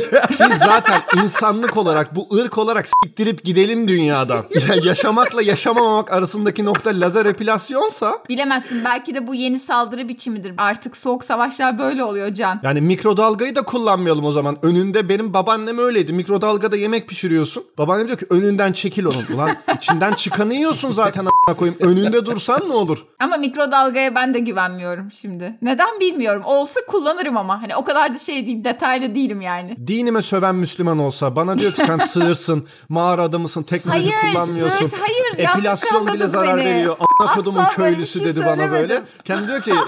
biz 0.50 0.58
zaten 0.58 1.02
insanlık 1.24 1.78
olarak 1.78 2.16
bu 2.16 2.28
ırk 2.36 2.58
olarak 2.58 2.86
siktirip 2.88 3.44
gidelim 3.44 3.88
dünyadan. 3.88 4.44
Ya 4.70 4.76
yaşamakla 4.84 5.42
yaşamamak 5.42 6.12
arasındaki 6.12 6.66
nokta 6.66 6.90
lazer 6.94 7.26
epilasyonsa 7.26 8.18
Bilemezsin 8.30 8.86
belki 8.86 9.16
de 9.16 9.28
bu 9.28 9.36
yeni 9.36 9.60
saldırı 9.60 10.10
biçimidir. 10.10 10.54
Artık 10.58 10.98
soğuk 10.98 11.24
savaşlar 11.24 11.78
böyle 11.78 12.04
oluyor 12.04 12.34
Can. 12.34 12.60
yani 12.64 12.82
mikrodalgayı 12.82 13.56
da 13.56 13.62
kullanmayalım 13.62 14.26
o 14.26 14.32
zaman. 14.32 14.58
Önünde 14.64 15.10
benim 15.10 15.34
babaannem 15.34 15.78
öyleydi. 15.78 16.14
Mikrodalgada 16.14 16.76
yemek 16.78 17.10
pişiriyorsun. 17.10 17.64
Babaannem 17.78 18.08
diyor 18.08 18.20
ki 18.20 18.26
önünden 18.30 18.72
çekil 18.72 19.06
onun. 19.06 19.26
Ulan 19.36 19.52
içinden 19.78 20.14
çıkanı 20.14 20.54
yiyorsun 20.54 20.92
zaten 20.92 21.26
a**ına 21.26 21.58
koyayım. 21.58 21.80
Önünde 21.82 22.26
dursan 22.26 22.70
ne 22.70 22.74
olur? 22.74 23.06
Ama 23.20 23.38
mikrodalgaya 23.38 24.16
ben 24.16 24.34
de 24.34 24.40
güvenmiyorum 24.40 25.12
şimdi. 25.12 25.58
Neden 25.62 26.00
bilmiyorum. 26.00 26.41
Olsa 26.44 26.80
kullanırım 26.88 27.38
ama. 27.38 27.62
Hani 27.62 27.76
o 27.76 27.84
kadar 27.84 28.14
da 28.14 28.18
şey 28.18 28.48
değil, 28.48 28.64
detaylı 28.64 29.16
değilim 29.16 29.42
yani. 29.42 29.76
Dinime 29.88 30.22
söven 30.22 30.56
Müslüman 30.56 31.00
olsa 31.00 31.36
bana 31.36 31.58
diyor 31.58 31.72
ki 31.72 31.82
sen 31.86 31.98
sığırsın, 32.12 32.68
mağara 32.90 33.22
adamısın, 33.24 33.64
teknoloji 33.64 34.12
Hayır, 34.22 34.34
kullanmıyorsun. 34.36 34.86
sığır- 34.86 35.00
hayır, 35.00 35.50
Epilasyon 35.50 36.08
bile 36.14 36.28
zarar 36.28 36.58
beni. 36.58 36.66
veriyor. 36.66 36.98
Asla 37.24 37.34
kodumun 37.36 37.64
köylüsü 37.76 38.20
şey 38.20 38.28
dedi 38.28 38.46
bana 38.46 38.72
böyle. 38.72 39.02
Kendi 39.26 39.48
diyor 39.48 39.62
ki 39.62 39.72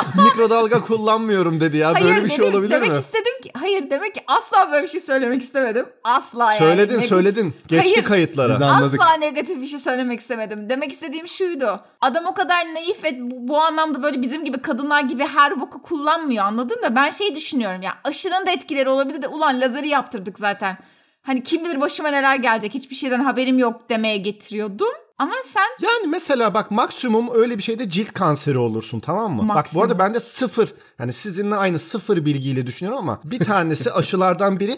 mikrodalga 0.24 0.80
kullanmıyorum 0.84 1.60
dedi 1.60 1.76
ya. 1.76 1.94
Hayır 1.94 2.06
Böyle 2.06 2.24
bir 2.24 2.30
şey 2.30 2.38
dedim- 2.38 2.52
olabilir 2.54 2.70
demek 2.70 2.90
mi? 2.92 2.98
istedim 2.98 3.40
ki 3.42 3.50
hayır 3.60 3.90
demek 3.90 4.14
ki 4.14 4.20
asla 4.26 4.68
böyle 4.72 4.82
bir 4.82 4.88
şey 4.88 5.00
söylemek 5.00 5.42
istemedim. 5.42 5.86
Asla 6.04 6.44
yani. 6.44 6.58
Söyledin 6.58 6.94
Negatif- 6.94 7.08
söyledin. 7.08 7.54
Geçti 7.68 7.92
Hayır. 7.94 8.04
kayıtlara. 8.08 8.54
Biz 8.54 8.62
anladık. 8.62 9.00
Asla 9.00 9.12
negatif 9.16 9.60
bir 9.62 9.66
şey 9.66 9.78
söylemek 9.78 10.20
istemedim. 10.20 10.70
Demek 10.70 10.92
istediğim 10.92 11.28
şuydu. 11.28 11.80
Adam 12.00 12.26
o 12.26 12.34
kadar 12.34 12.74
naif 12.74 13.04
ve 13.04 13.18
bu, 13.20 13.48
bu 13.48 13.60
anlamda 13.60 14.02
böyle 14.02 14.22
bizim 14.22 14.44
gibi 14.44 14.62
kadınlar 14.62 15.00
gibi 15.00 15.26
her 15.26 15.60
boku 15.60 15.79
kullanmıyor 15.82 16.44
anladın 16.44 16.80
mı? 16.80 16.96
Ben 16.96 17.10
şey 17.10 17.34
düşünüyorum 17.34 17.82
ya 17.82 17.94
aşının 18.04 18.46
da 18.46 18.50
etkileri 18.50 18.88
olabilir 18.88 19.22
de 19.22 19.28
ulan 19.28 19.60
lazeri 19.60 19.88
yaptırdık 19.88 20.38
zaten. 20.38 20.78
Hani 21.22 21.42
kim 21.42 21.64
bilir 21.64 21.80
başıma 21.80 22.08
neler 22.08 22.36
gelecek 22.36 22.74
hiçbir 22.74 22.94
şeyden 22.96 23.20
haberim 23.24 23.58
yok 23.58 23.88
demeye 23.90 24.16
getiriyordum. 24.16 24.88
Ama 25.18 25.32
sen 25.44 25.62
Yani 25.82 26.06
mesela 26.06 26.54
bak 26.54 26.70
maksimum 26.70 27.28
öyle 27.34 27.58
bir 27.58 27.62
şeyde 27.62 27.88
cilt 27.88 28.12
kanseri 28.12 28.58
olursun 28.58 29.00
tamam 29.00 29.32
mı? 29.32 29.38
Bak 29.38 29.42
bu 29.48 29.54
Maksimum. 29.54 29.82
arada 29.84 29.98
bende 29.98 30.20
sıfır 30.20 30.74
yani 30.98 31.12
sizinle 31.12 31.54
aynı 31.56 31.78
sıfır 31.78 32.24
bilgiyle 32.24 32.66
düşünüyorum 32.66 32.98
ama 32.98 33.20
bir 33.24 33.44
tanesi 33.44 33.92
aşılardan 34.00 34.60
biri 34.60 34.76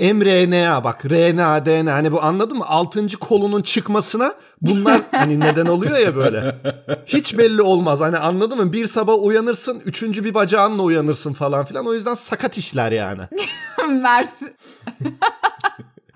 mRNA 0.00 0.84
bak 0.84 1.04
RNA 1.10 1.66
DNA 1.66 1.94
hani 1.94 2.12
bu 2.12 2.22
anladın 2.22 2.58
mı? 2.58 2.64
Altıncı 2.66 3.18
kolunun 3.18 3.62
çıkmasına 3.62 4.34
bunlar 4.62 5.00
hani 5.10 5.40
neden 5.40 5.66
oluyor 5.66 5.98
ya 5.98 6.16
böyle. 6.16 6.56
Hiç 7.06 7.38
belli 7.38 7.62
olmaz 7.62 8.00
hani 8.00 8.18
anladın 8.18 8.58
mı? 8.58 8.72
Bir 8.72 8.86
sabah 8.86 9.14
uyanırsın 9.24 9.82
üçüncü 9.84 10.24
bir 10.24 10.34
bacağınla 10.34 10.82
uyanırsın 10.82 11.32
falan 11.32 11.64
filan 11.64 11.86
o 11.86 11.94
yüzden 11.94 12.14
sakat 12.14 12.58
işler 12.58 12.92
yani. 12.92 13.22
Mert 13.88 14.42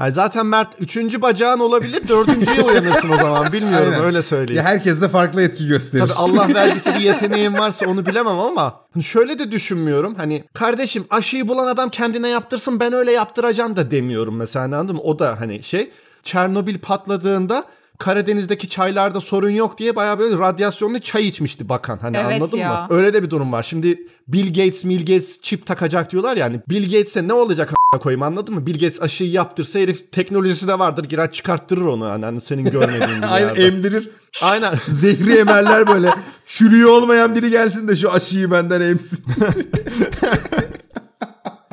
Yani 0.00 0.12
zaten 0.12 0.46
Mert 0.46 0.68
üçüncü 0.80 1.22
bacağın 1.22 1.60
olabilir 1.60 2.08
dördüncüye 2.08 2.62
uyanırsın 2.62 3.10
o 3.10 3.16
zaman 3.16 3.52
bilmiyorum 3.52 3.92
Aynen. 3.92 4.04
öyle 4.04 4.22
söyleyeyim. 4.22 4.62
Ya 4.64 4.70
herkes 4.70 5.00
de 5.00 5.08
farklı 5.08 5.42
etki 5.42 5.66
gösterir. 5.66 6.02
Tabii 6.02 6.12
Allah 6.12 6.54
vergisi 6.54 6.94
bir 6.94 7.00
yeteneğim 7.00 7.58
varsa 7.58 7.86
onu 7.86 8.06
bilemem 8.06 8.38
ama 8.38 8.80
hani 8.94 9.02
şöyle 9.02 9.38
de 9.38 9.52
düşünmüyorum. 9.52 10.14
Hani 10.14 10.44
kardeşim 10.54 11.04
aşıyı 11.10 11.48
bulan 11.48 11.66
adam 11.66 11.88
kendine 11.88 12.28
yaptırsın 12.28 12.80
ben 12.80 12.92
öyle 12.92 13.12
yaptıracağım 13.12 13.76
da 13.76 13.90
demiyorum 13.90 14.36
mesela 14.36 14.64
anladın 14.64 14.96
mı? 14.96 15.02
O 15.02 15.18
da 15.18 15.40
hani 15.40 15.62
şey 15.62 15.90
Çernobil 16.22 16.78
patladığında 16.78 17.64
Karadeniz'deki 17.98 18.68
çaylarda 18.68 19.20
sorun 19.20 19.50
yok 19.50 19.78
diye 19.78 19.96
bayağı 19.96 20.18
böyle 20.18 20.38
radyasyonlu 20.38 21.00
çay 21.00 21.28
içmişti 21.28 21.68
bakan. 21.68 21.98
Hani 21.98 22.16
Evet 22.16 22.42
anladın 22.42 22.58
ya. 22.58 22.86
mı? 22.90 22.96
Öyle 22.96 23.14
de 23.14 23.22
bir 23.22 23.30
durum 23.30 23.52
var. 23.52 23.62
Şimdi 23.62 24.06
Bill 24.28 24.46
Gates, 24.46 24.84
Bill 24.84 25.00
Gates 25.00 25.40
çip 25.40 25.66
takacak 25.66 26.12
diyorlar 26.12 26.36
yani. 26.36 26.60
Bill 26.68 26.84
Gates'e 26.92 27.28
ne 27.28 27.32
olacak 27.32 27.72
koyayım 28.00 28.22
anladın 28.22 28.54
mı? 28.54 28.66
Bill 28.66 28.74
Gates 28.74 29.02
aşıyı 29.02 29.30
yaptırsa 29.30 29.78
herif 29.78 30.12
teknolojisi 30.12 30.68
de 30.68 30.78
vardır. 30.78 31.04
Girer 31.04 31.32
çıkarttırır 31.32 31.84
onu 31.84 32.06
hani, 32.06 32.24
hani 32.24 32.40
senin 32.40 32.70
görmediğin 32.70 33.22
bir 33.22 33.34
Aynen 33.34 33.54
emdirir. 33.54 34.10
Aynen. 34.42 34.74
Zehri 34.88 35.38
emerler 35.38 35.86
böyle. 35.86 36.10
Çürüğü 36.46 36.86
olmayan 36.86 37.34
biri 37.34 37.50
gelsin 37.50 37.88
de 37.88 37.96
şu 37.96 38.12
aşıyı 38.12 38.50
benden 38.50 38.80
emsin. 38.80 39.24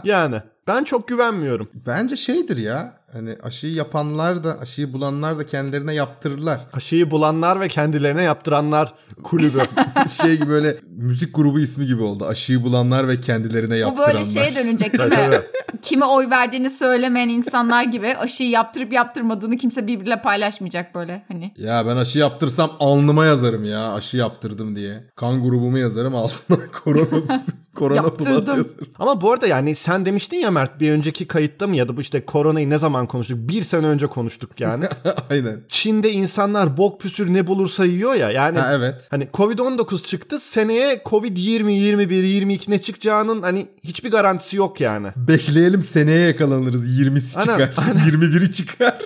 Yani 0.04 0.36
ben 0.68 0.84
çok 0.84 1.08
güvenmiyorum. 1.08 1.70
Bence 1.88 2.16
şeydir 2.16 2.58
ya. 2.58 2.98
Hani 3.14 3.36
aşıyı 3.44 3.74
yapanlar 3.74 4.44
da 4.44 4.60
aşıyı 4.60 4.94
bulanlar 4.94 5.38
da 5.38 5.48
kendilerine 5.48 5.94
yaptırırlar. 5.94 6.60
Aşıyı 6.74 7.12
bulanlar 7.12 7.60
ve 7.60 7.68
kendilerine 7.68 8.24
yaptıranlar 8.24 8.94
kulübü. 9.24 9.62
şey 10.10 10.38
gibi 10.38 10.50
böyle 10.50 10.78
müzik 10.88 11.36
grubu 11.36 11.60
ismi 11.60 11.86
gibi 11.86 12.04
oldu. 12.04 12.26
Aşıyı 12.26 12.64
bulanlar 12.64 13.08
ve 13.08 13.22
kendilerine 13.22 13.74
bu 13.74 13.80
yaptıranlar. 13.80 14.14
böyle 14.14 14.26
şeye 14.26 14.56
dönecek 14.56 14.94
değil 14.94 15.30
mi? 15.30 15.42
Kime 15.82 16.06
oy 16.06 16.30
verdiğini 16.30 16.70
söylemeyen 16.70 17.30
insanlar 17.30 17.84
gibi 17.84 18.16
aşıyı 18.16 18.50
yaptırıp 18.50 18.94
yaptırmadığını 18.94 19.56
kimse 19.58 19.88
birbiriyle 19.88 20.22
paylaşmayacak 20.22 20.96
böyle 20.96 21.26
hani. 21.28 21.54
Ya 21.58 21.88
ben 21.88 21.98
aşı 21.98 22.20
yaptırsam 22.20 22.72
alnıma 22.80 23.26
yazarım 23.26 23.66
ya 23.66 23.94
aşı 23.94 24.18
yaptırdım 24.18 24.76
diye. 24.76 25.04
Kan 25.16 25.44
grubumu 25.44 25.78
yazarım 25.78 26.16
altına 26.16 26.58
korona 26.84 27.40
korona 27.76 28.02
plus 28.02 28.28
yazarım. 28.28 28.68
Ama 29.00 29.22
bu 29.22 29.32
arada 29.32 29.48
yani 29.48 29.76
sen 29.76 30.06
demiştin 30.06 30.38
ya 30.38 30.52
Mert 30.52 30.80
bir 30.80 30.92
önceki 30.92 31.28
kayıtta 31.28 31.68
mı 31.68 31.76
ya 31.76 31.90
da 31.90 31.98
bu 31.98 32.02
işte 32.02 32.26
koronayı 32.26 32.70
ne 32.70 32.78
zaman 32.78 33.05
konuştuk? 33.08 33.38
Bir 33.40 33.64
sene 33.64 33.88
önce 33.88 34.08
konuştuk 34.08 34.60
yani. 34.60 34.86
Aynen. 35.30 35.62
Çin'de 35.68 36.12
insanlar 36.12 36.78
bok 36.78 37.02
püsür 37.02 37.34
ne 37.34 37.48
bulursa 37.48 37.86
yiyor 37.86 38.14
ya. 38.14 38.32
Yani 38.32 38.60
Ha, 38.60 38.74
evet. 38.74 39.08
hani 39.10 39.24
Covid-19 39.34 40.04
çıktı 40.04 40.40
seneye 40.40 41.02
Covid 41.06 41.38
20, 41.38 41.74
21, 41.74 42.24
22 42.24 42.72
ne 42.72 42.78
çıkacağının 42.78 43.42
hani 43.42 43.68
hiçbir 43.84 44.12
garantisi 44.12 44.58
yok 44.58 44.82
yani. 44.82 45.08
Bekleyelim 45.16 45.82
seneye 45.82 46.28
yakalanırız. 46.28 47.00
20'si 47.00 47.40
Aynen, 47.40 47.66
çıkar. 47.68 47.84
21'i 47.84 48.52
çıkar. 48.52 48.98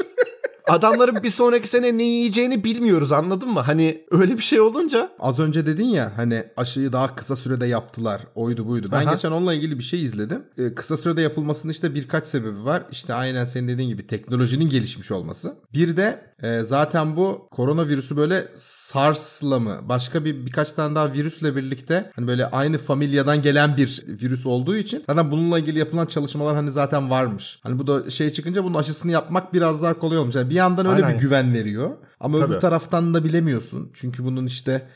Adamların 0.69 1.23
bir 1.23 1.29
sonraki 1.29 1.67
sene 1.67 1.97
ne 1.97 2.03
yiyeceğini 2.03 2.63
bilmiyoruz 2.63 3.11
anladın 3.11 3.49
mı? 3.49 3.59
Hani 3.59 4.01
öyle 4.11 4.37
bir 4.37 4.43
şey 4.43 4.61
olunca 4.61 5.09
Az 5.19 5.39
önce 5.39 5.65
dedin 5.65 5.87
ya 5.87 6.11
hani 6.15 6.43
aşıyı 6.57 6.91
daha 6.93 7.15
kısa 7.15 7.35
sürede 7.35 7.65
yaptılar. 7.65 8.21
Oydu 8.35 8.67
buydu. 8.67 8.87
Ben 8.91 9.05
Aha. 9.05 9.13
geçen 9.13 9.31
onunla 9.31 9.53
ilgili 9.53 9.79
bir 9.79 9.83
şey 9.83 10.03
izledim. 10.03 10.43
Ee, 10.57 10.75
kısa 10.75 10.97
sürede 10.97 11.21
yapılmasının 11.21 11.71
işte 11.71 11.95
birkaç 11.95 12.27
sebebi 12.27 12.65
var. 12.65 12.83
İşte 12.91 13.13
aynen 13.13 13.45
senin 13.45 13.67
dediğin 13.67 13.89
gibi 13.89 14.07
teknolojinin 14.07 14.69
gelişmiş 14.69 15.11
olması. 15.11 15.53
Bir 15.73 15.97
de 15.97 16.29
e, 16.43 16.59
zaten 16.59 17.15
bu 17.15 17.47
koronavirüsü 17.51 18.17
böyle 18.17 18.47
SARS'la 18.55 19.59
mı 19.59 19.77
başka 19.81 20.25
bir 20.25 20.45
birkaç 20.45 20.73
tane 20.73 20.95
daha 20.95 21.13
virüsle 21.13 21.55
birlikte 21.55 22.11
hani 22.15 22.27
böyle 22.27 22.45
aynı 22.45 22.77
familyadan 22.77 23.41
gelen 23.41 23.77
bir 23.77 24.03
virüs 24.07 24.45
olduğu 24.45 24.75
için 24.75 25.03
zaten 25.09 25.31
bununla 25.31 25.59
ilgili 25.59 25.79
yapılan 25.79 26.05
çalışmalar 26.05 26.55
hani 26.55 26.71
zaten 26.71 27.09
varmış. 27.09 27.59
Hani 27.63 27.79
bu 27.79 27.87
da 27.87 28.09
şey 28.09 28.29
çıkınca 28.29 28.63
bunun 28.63 28.77
aşısını 28.77 29.11
yapmak 29.11 29.53
biraz 29.53 29.83
daha 29.83 29.93
kolay 29.93 30.17
olmuş. 30.17 30.35
Yani 30.35 30.49
bir 30.49 30.55
yandan 30.59 30.85
öyle 30.85 31.05
Aynen. 31.05 31.17
bir 31.17 31.21
güven 31.21 31.53
veriyor. 31.53 31.89
Ama 32.19 32.37
öbür 32.37 32.47
Tabii. 32.47 32.59
taraftan 32.59 33.13
da 33.13 33.23
bilemiyorsun. 33.23 33.91
Çünkü 33.93 34.25
bunun 34.25 34.45
işte 34.45 34.87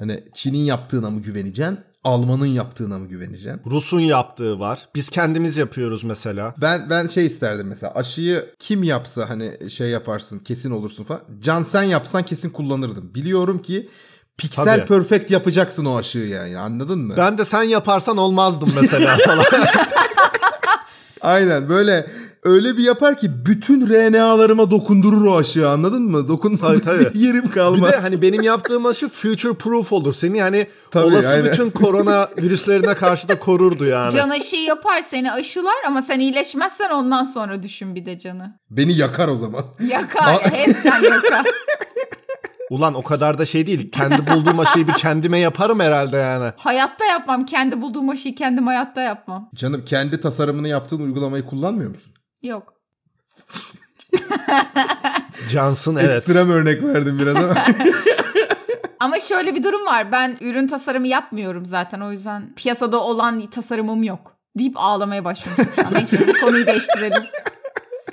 Hani 0.00 0.24
Çin'in 0.34 0.58
yaptığına 0.58 1.10
mı 1.10 1.20
güveneceksin? 1.20 1.78
Alman'ın 2.04 2.46
yaptığına 2.46 2.98
mı 2.98 3.06
güveneceksin? 3.08 3.62
Rus'un 3.66 4.00
yaptığı 4.00 4.58
var. 4.58 4.88
Biz 4.94 5.10
kendimiz 5.10 5.56
yapıyoruz 5.56 6.04
mesela. 6.04 6.54
Ben 6.58 6.90
ben 6.90 7.06
şey 7.06 7.26
isterdim 7.26 7.66
mesela 7.66 7.94
aşıyı 7.94 8.54
kim 8.58 8.82
yapsa 8.82 9.30
hani 9.30 9.70
şey 9.70 9.90
yaparsın 9.90 10.38
kesin 10.38 10.70
olursun 10.70 11.04
falan. 11.04 11.22
Can 11.40 11.62
sen 11.62 11.82
yapsan 11.82 12.22
kesin 12.22 12.50
kullanırdım. 12.50 13.14
Biliyorum 13.14 13.62
ki 13.62 13.88
piksel 14.38 14.76
Tabii. 14.78 14.86
perfect 14.86 15.30
yapacaksın 15.30 15.84
o 15.84 15.98
aşıyı 15.98 16.28
yani 16.28 16.58
anladın 16.58 16.98
mı? 16.98 17.14
Ben 17.16 17.38
de 17.38 17.44
sen 17.44 17.62
yaparsan 17.62 18.16
olmazdım 18.16 18.72
mesela 18.80 19.16
falan. 19.16 19.44
Aynen 21.20 21.68
böyle 21.68 22.06
öyle 22.42 22.76
bir 22.76 22.82
yapar 22.82 23.18
ki 23.18 23.30
bütün 23.46 23.88
RNA'larıma 23.88 24.70
dokundurur 24.70 25.24
o 25.26 25.36
aşıyı 25.38 25.68
anladın 25.68 26.02
mı? 26.02 26.28
Dokunmadığı 26.28 26.60
Tabii, 26.80 27.04
tabii. 27.04 27.14
bir 27.14 27.20
yerim 27.26 27.42
Bir 27.44 27.50
kalmaz. 27.50 27.92
de 27.92 27.96
hani 27.96 28.22
benim 28.22 28.42
yaptığım 28.42 28.86
aşı 28.86 29.08
future 29.08 29.54
proof 29.54 29.92
olur. 29.92 30.12
Seni 30.12 30.42
hani 30.42 30.66
Tabii, 30.90 31.04
olası 31.04 31.34
aynen. 31.34 31.52
bütün 31.52 31.70
korona 31.70 32.28
virüslerine 32.38 32.94
karşı 32.94 33.28
da 33.28 33.38
korurdu 33.38 33.84
yani. 33.84 34.12
Can 34.12 34.30
aşıyı 34.30 34.62
yapar 34.62 35.00
seni 35.00 35.32
aşılar 35.32 35.74
ama 35.86 36.02
sen 36.02 36.20
iyileşmezsen 36.20 36.90
ondan 36.90 37.22
sonra 37.24 37.62
düşün 37.62 37.94
bir 37.94 38.06
de 38.06 38.18
canı. 38.18 38.58
Beni 38.70 38.92
yakar 38.96 39.28
o 39.28 39.38
zaman. 39.38 39.64
Yakar 39.88 40.32
ya 40.32 40.50
hepten 40.52 41.02
yakar. 41.02 41.44
Ulan 42.70 42.94
o 42.94 43.02
kadar 43.02 43.38
da 43.38 43.46
şey 43.46 43.66
değil. 43.66 43.90
Kendi 43.90 44.26
bulduğum 44.26 44.58
aşıyı 44.60 44.88
bir 44.88 44.92
kendime 44.92 45.38
yaparım 45.38 45.80
herhalde 45.80 46.16
yani. 46.16 46.52
Hayatta 46.56 47.04
yapmam. 47.04 47.44
Kendi 47.46 47.82
bulduğum 47.82 48.08
aşıyı 48.08 48.34
kendim 48.34 48.66
hayatta 48.66 49.00
yapmam. 49.00 49.50
Canım 49.54 49.84
kendi 49.84 50.20
tasarımını 50.20 50.68
yaptığın 50.68 51.00
uygulamayı 51.00 51.46
kullanmıyor 51.46 51.90
musun? 51.90 52.12
Yok. 52.42 52.74
Cansın 55.50 55.96
evet. 55.96 56.16
Ekstrem 56.16 56.50
örnek 56.50 56.84
verdim 56.84 57.18
biraz 57.18 57.36
ama. 57.36 57.54
Ama 59.00 59.18
şöyle 59.18 59.54
bir 59.54 59.62
durum 59.62 59.86
var. 59.86 60.12
Ben 60.12 60.38
ürün 60.40 60.66
tasarımı 60.66 61.06
yapmıyorum 61.08 61.66
zaten. 61.66 62.00
O 62.00 62.10
yüzden 62.10 62.54
piyasada 62.54 63.00
olan 63.00 63.46
tasarımım 63.46 64.02
yok. 64.02 64.36
Deyip 64.58 64.72
ağlamaya 64.76 65.24
başlamışım 65.24 65.66
şu 65.76 65.86
an. 65.86 65.94
Neyse 65.94 66.28
bu 66.28 66.40
konuyu 66.46 66.66
değiştirelim. 66.66 67.22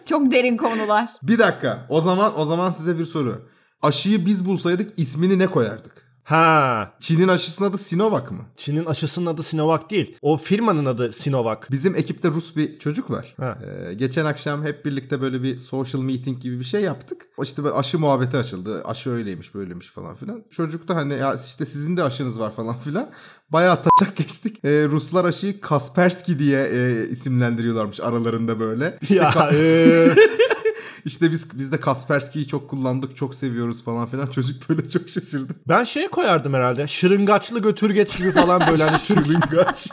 Çok 0.05 0.31
derin 0.31 0.57
konular. 0.57 1.09
bir 1.23 1.39
dakika. 1.39 1.85
O 1.89 2.01
zaman 2.01 2.39
o 2.39 2.45
zaman 2.45 2.71
size 2.71 2.99
bir 2.99 3.05
soru. 3.05 3.49
Aşıyı 3.81 4.25
biz 4.25 4.45
bulsaydık 4.45 4.99
ismini 4.99 5.39
ne 5.39 5.47
koyardık? 5.47 6.06
Ha. 6.27 6.91
Çin'in 6.99 7.27
aşısının 7.27 7.69
adı 7.69 7.77
Sinovac 7.77 8.31
mı? 8.31 8.45
Çin'in 8.55 8.85
aşısının 8.85 9.25
adı 9.25 9.43
Sinovac 9.43 9.81
değil. 9.89 10.17
O 10.21 10.37
firmanın 10.37 10.85
adı 10.85 11.11
Sinovac. 11.13 11.57
Bizim 11.71 11.95
ekipte 11.95 12.29
Rus 12.29 12.55
bir 12.55 12.79
çocuk 12.79 13.11
var. 13.11 13.35
Ha. 13.39 13.57
Ee, 13.89 13.93
geçen 13.93 14.25
akşam 14.25 14.63
hep 14.65 14.85
birlikte 14.85 15.21
böyle 15.21 15.43
bir 15.43 15.59
social 15.59 16.01
meeting 16.01 16.41
gibi 16.41 16.59
bir 16.59 16.63
şey 16.63 16.81
yaptık. 16.81 17.25
İşte 17.43 17.63
böyle 17.63 17.75
aşı 17.75 17.99
muhabbeti 17.99 18.37
açıldı. 18.37 18.81
Aşı 18.85 19.09
öyleymiş 19.09 19.55
böyleymiş 19.55 19.87
falan 19.87 20.15
filan. 20.15 20.43
Çocuk 20.49 20.87
da 20.87 20.95
hani 20.95 21.13
ya 21.13 21.33
işte 21.35 21.65
sizin 21.65 21.97
de 21.97 22.03
aşınız 22.03 22.39
var 22.39 22.51
falan 22.55 22.77
filan. 22.79 23.09
Bayağı 23.49 23.79
taçak 23.83 24.15
geçtik. 24.15 24.65
Ee, 24.65 24.69
Ruslar 24.91 25.25
aşıyı 25.25 25.61
Kaspersky 25.61 26.39
diye 26.39 26.63
e, 26.67 27.07
isimlendiriyorlarmış 27.09 27.99
aralarında 28.01 28.59
böyle. 28.59 28.97
İşte, 29.01 29.15
ya 29.15 29.29
ka- 29.29 29.55
e, 29.55 30.15
işte 31.07 31.31
biz 31.31 31.47
biz 31.59 31.71
de 31.71 31.79
Kaspersky'yi 31.79 32.47
çok 32.47 32.69
kullandık, 32.69 33.15
çok 33.17 33.35
seviyoruz 33.35 33.83
falan 33.83 34.07
filan. 34.07 34.27
Çocuk 34.27 34.69
böyle 34.69 34.89
çok 34.89 35.09
şaşırdı. 35.09 35.53
ben 35.69 35.83
şeye 35.83 36.07
koyardım 36.07 36.53
herhalde. 36.53 36.87
Şırıngaçlı 36.87 37.61
götürgeç 37.61 38.17
gibi 38.17 38.31
falan 38.31 38.61
böyle 38.71 38.83
hani 38.83 38.99
Şırıngaç. 38.99 39.89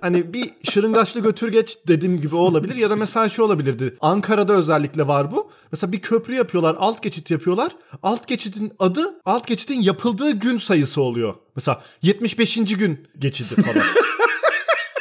hani 0.00 0.34
bir 0.34 0.50
şırıngaçlı 0.70 1.20
götürgeç 1.20 1.78
dediğim 1.88 2.20
gibi 2.20 2.34
o 2.36 2.38
olabilir 2.38 2.74
ya 2.74 2.90
da 2.90 2.96
mesela 2.96 3.28
şey 3.28 3.44
olabilirdi. 3.44 3.96
Ankara'da 4.00 4.52
özellikle 4.52 5.08
var 5.08 5.30
bu. 5.30 5.50
Mesela 5.72 5.92
bir 5.92 6.00
köprü 6.00 6.34
yapıyorlar, 6.34 6.76
alt 6.78 7.02
geçit 7.02 7.30
yapıyorlar. 7.30 7.72
Alt 8.02 8.26
geçitin 8.28 8.72
adı, 8.78 9.20
alt 9.24 9.46
geçitin 9.46 9.82
yapıldığı 9.82 10.30
gün 10.30 10.58
sayısı 10.58 11.00
oluyor. 11.00 11.34
Mesela 11.56 11.82
75. 12.02 12.54
gün 12.74 13.06
geçidi 13.18 13.62
falan. 13.62 13.86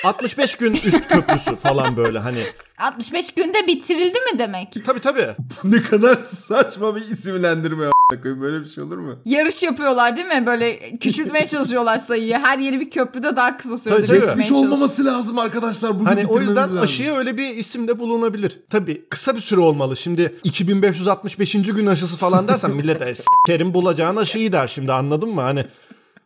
65 0.04 0.56
gün 0.56 0.74
üst 0.74 1.08
köprüsü 1.08 1.56
falan 1.56 1.98
böyle 1.98 2.20
hani. 2.20 2.44
65 2.78 3.32
günde 3.32 3.68
bitirildi 3.68 4.20
mi 4.34 4.40
demek? 4.40 4.86
Tabii 4.86 5.00
tabii. 5.00 5.28
ne 5.64 5.82
kadar 5.82 6.16
saçma 6.18 6.96
bir 6.96 7.02
isimlendirme 7.02 7.86
koyayım. 8.24 8.42
Böyle 8.42 8.60
bir 8.64 8.70
şey 8.70 8.84
olur 8.84 8.98
mu? 8.98 9.16
Yarış 9.26 9.64
yapıyorlar 9.64 10.16
değil 10.16 10.28
mi? 10.28 10.44
Böyle 10.46 10.98
küçültmeye 10.98 11.48
çalışıyorlar 11.48 11.98
sayıyı. 11.98 12.38
Her 12.38 12.58
yeri 12.60 12.80
bir 12.80 12.90
köprüde 12.90 13.36
daha 13.36 13.58
kısa 13.58 13.78
sürede 13.78 14.06
Tabii, 14.06 14.20
Hiç 14.22 14.26
çalışıyor. 14.26 14.60
olmaması 14.60 15.06
lazım 15.06 15.40
arkadaşlar. 15.40 15.96
Bugün 15.96 16.06
Hani 16.06 16.26
o 16.26 16.40
yüzden 16.40 16.56
lazım. 16.56 16.80
aşıya 16.82 17.16
öyle 17.18 17.38
bir 17.38 17.50
isimde 17.50 18.00
bulunabilir. 18.00 18.60
Tabii 18.70 19.02
kısa 19.10 19.36
bir 19.36 19.42
süre 19.42 19.60
olmalı. 19.60 19.98
Şimdi 19.98 20.36
2565. 20.44 21.52
gün 21.54 21.86
aşısı 21.88 22.18
falan 22.18 22.48
dersen 22.48 22.72
millet 22.72 23.02
e, 23.02 23.14
s**kerim 23.16 23.74
bulacağın 23.74 24.16
aşıyı 24.16 24.52
der 24.52 24.68
şimdi 24.68 24.94
anladın 24.94 25.30
mı? 25.30 25.42
Hani 25.42 25.66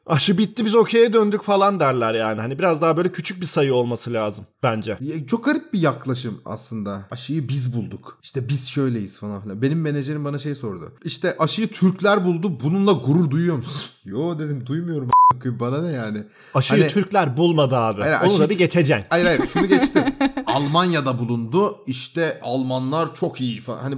aşı 0.07 0.37
bitti 0.37 0.65
biz 0.65 0.75
okey'e 0.75 1.13
döndük 1.13 1.41
falan 1.43 1.79
derler 1.79 2.13
yani. 2.13 2.41
Hani 2.41 2.59
biraz 2.59 2.81
daha 2.81 2.97
böyle 2.97 3.11
küçük 3.11 3.41
bir 3.41 3.45
sayı 3.45 3.73
olması 3.73 4.13
lazım 4.13 4.45
bence. 4.63 4.97
Çok 5.27 5.45
garip 5.45 5.73
bir 5.73 5.79
yaklaşım 5.79 6.41
aslında. 6.45 7.07
Aşıyı 7.11 7.49
biz 7.49 7.75
bulduk. 7.75 8.19
İşte 8.23 8.49
biz 8.49 8.67
şöyleyiz 8.67 9.17
falan 9.17 9.41
filan. 9.41 9.61
Benim 9.61 9.81
menajerim 9.81 10.25
bana 10.25 10.39
şey 10.39 10.55
sordu. 10.55 10.91
İşte 11.03 11.35
aşıyı 11.39 11.67
Türkler 11.67 12.25
buldu. 12.25 12.59
Bununla 12.63 12.91
gurur 12.91 13.29
duyuyor 13.31 13.55
musun? 13.55 13.81
Yo 14.05 14.39
dedim 14.39 14.65
duymuyorum. 14.65 15.09
Bana 15.45 15.81
ne 15.81 15.91
yani? 15.91 16.23
Aşıyı 16.53 16.81
Hani- 16.81 16.91
Türkler 16.91 17.37
bulmadı 17.37 17.75
abi. 17.77 18.01
Hayır, 18.01 18.13
Onu 18.23 18.29
aşı- 18.33 18.39
da 18.39 18.49
bir 18.49 18.57
geçeceksin. 18.57 19.05
Hayır 19.09 19.25
hayır 19.25 19.47
şunu 19.47 19.65
geçtim. 19.67 20.03
Almanya'da 20.45 21.19
bulundu. 21.19 21.77
İşte 21.87 22.39
Almanlar 22.43 23.15
çok 23.15 23.41
iyi 23.41 23.61
falan. 23.61 23.79
Hani 23.79 23.95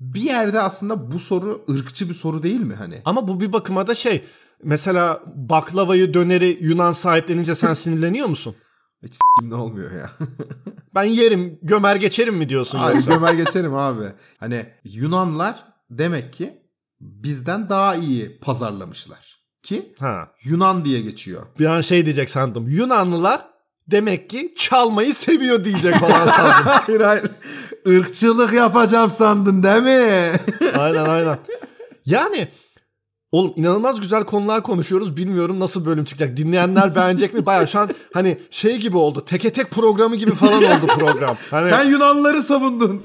bir 0.00 0.20
yerde 0.20 0.60
aslında 0.60 1.10
bu 1.10 1.18
soru 1.18 1.64
ırkçı 1.70 2.08
bir 2.08 2.14
soru 2.14 2.42
değil 2.42 2.60
mi 2.60 2.74
hani? 2.74 3.02
Ama 3.04 3.28
bu 3.28 3.40
bir 3.40 3.52
bakıma 3.52 3.86
da 3.86 3.94
şey 3.94 4.24
mesela 4.64 5.20
baklavayı 5.26 6.14
döneri 6.14 6.58
Yunan 6.60 6.92
sahiplenince 6.92 7.54
sen 7.54 7.74
sinirleniyor 7.84 8.26
musun? 8.28 8.54
Hiç 9.04 9.14
s**kim 9.14 9.50
ne 9.50 9.54
olmuyor 9.54 9.92
ya. 9.92 10.10
Ben 10.94 11.04
yerim 11.04 11.58
gömer 11.62 11.96
geçerim 11.96 12.34
mi 12.34 12.48
diyorsun 12.48 12.78
Hayır 12.78 12.96
yoksa? 12.96 13.12
Ömer 13.16 13.34
geçerim 13.34 13.74
abi. 13.74 14.04
Hani 14.40 14.66
Yunanlar 14.84 15.64
demek 15.90 16.32
ki 16.32 16.62
bizden 17.00 17.68
daha 17.68 17.94
iyi 17.94 18.38
pazarlamışlar. 18.40 19.38
Ki 19.62 19.94
Ha. 20.00 20.28
Yunan 20.44 20.84
diye 20.84 21.00
geçiyor. 21.00 21.42
Bir 21.58 21.66
an 21.66 21.80
şey 21.80 22.04
diyecek 22.04 22.30
sandım. 22.30 22.68
Yunanlılar 22.68 23.40
demek 23.90 24.30
ki 24.30 24.54
çalmayı 24.56 25.14
seviyor 25.14 25.64
diyecek 25.64 25.94
falan 25.94 26.26
sandım. 26.26 26.66
hayır 26.66 27.00
hayır. 27.00 27.30
Irkçılık 27.86 28.52
yapacağım 28.52 29.10
sandın 29.10 29.62
değil 29.62 29.82
mi? 29.82 30.32
aynen 30.78 31.04
aynen. 31.04 31.38
Yani 32.06 32.48
oğlum 33.32 33.52
inanılmaz 33.56 34.00
güzel 34.00 34.24
konular 34.24 34.62
konuşuyoruz. 34.62 35.16
Bilmiyorum 35.16 35.60
nasıl 35.60 35.86
bölüm 35.86 36.04
çıkacak. 36.04 36.36
Dinleyenler 36.36 36.94
beğenecek 36.94 37.34
mi? 37.34 37.46
Baya 37.46 37.66
şu 37.66 37.78
an 37.78 37.90
hani 38.14 38.38
şey 38.50 38.76
gibi 38.76 38.96
oldu. 38.96 39.24
Teke 39.26 39.52
tek 39.52 39.70
programı 39.70 40.16
gibi 40.16 40.30
falan 40.30 40.62
oldu 40.64 40.86
program. 40.98 41.36
Hani 41.50 41.70
Sen 41.70 41.84
Yunanlıları 41.88 42.42
savundun. 42.42 43.02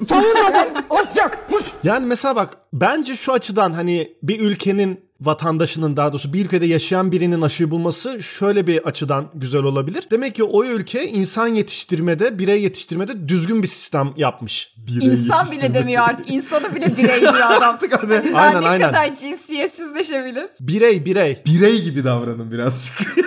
Yani 1.84 2.06
mesela 2.06 2.36
bak 2.36 2.56
bence 2.72 3.16
şu 3.16 3.32
açıdan 3.32 3.72
hani 3.72 4.16
bir 4.22 4.40
ülkenin 4.40 5.03
vatandaşının 5.20 5.96
daha 5.96 6.12
doğrusu 6.12 6.32
bir 6.32 6.44
ülkede 6.44 6.66
yaşayan 6.66 7.12
birinin 7.12 7.40
aşıyı 7.42 7.70
bulması 7.70 8.22
şöyle 8.22 8.66
bir 8.66 8.78
açıdan 8.86 9.30
güzel 9.34 9.62
olabilir. 9.62 10.04
Demek 10.10 10.34
ki 10.34 10.44
o 10.44 10.64
ülke 10.64 11.08
insan 11.08 11.46
yetiştirmede, 11.46 12.38
birey 12.38 12.62
yetiştirmede 12.62 13.28
düzgün 13.28 13.62
bir 13.62 13.68
sistem 13.68 14.12
yapmış. 14.16 14.74
İnsan 15.00 15.50
bile 15.50 15.74
demiyor 15.74 16.02
artık. 16.08 16.30
İnsanı 16.30 16.74
bile 16.74 16.96
birey 16.96 17.20
diyor 17.20 17.34
adam. 17.34 17.62
Artık 17.62 18.02
hani 18.02 18.32
Daha 18.32 18.40
Aynen, 18.42 18.62
ne 18.62 18.68
aynen. 18.68 18.88
kadar 18.88 19.14
cinsiyetsizleşebilir? 19.14 20.46
Birey, 20.60 21.04
birey. 21.04 21.42
birey 21.46 21.82
gibi 21.82 22.04
davranın 22.04 22.50
birazcık. 22.50 23.16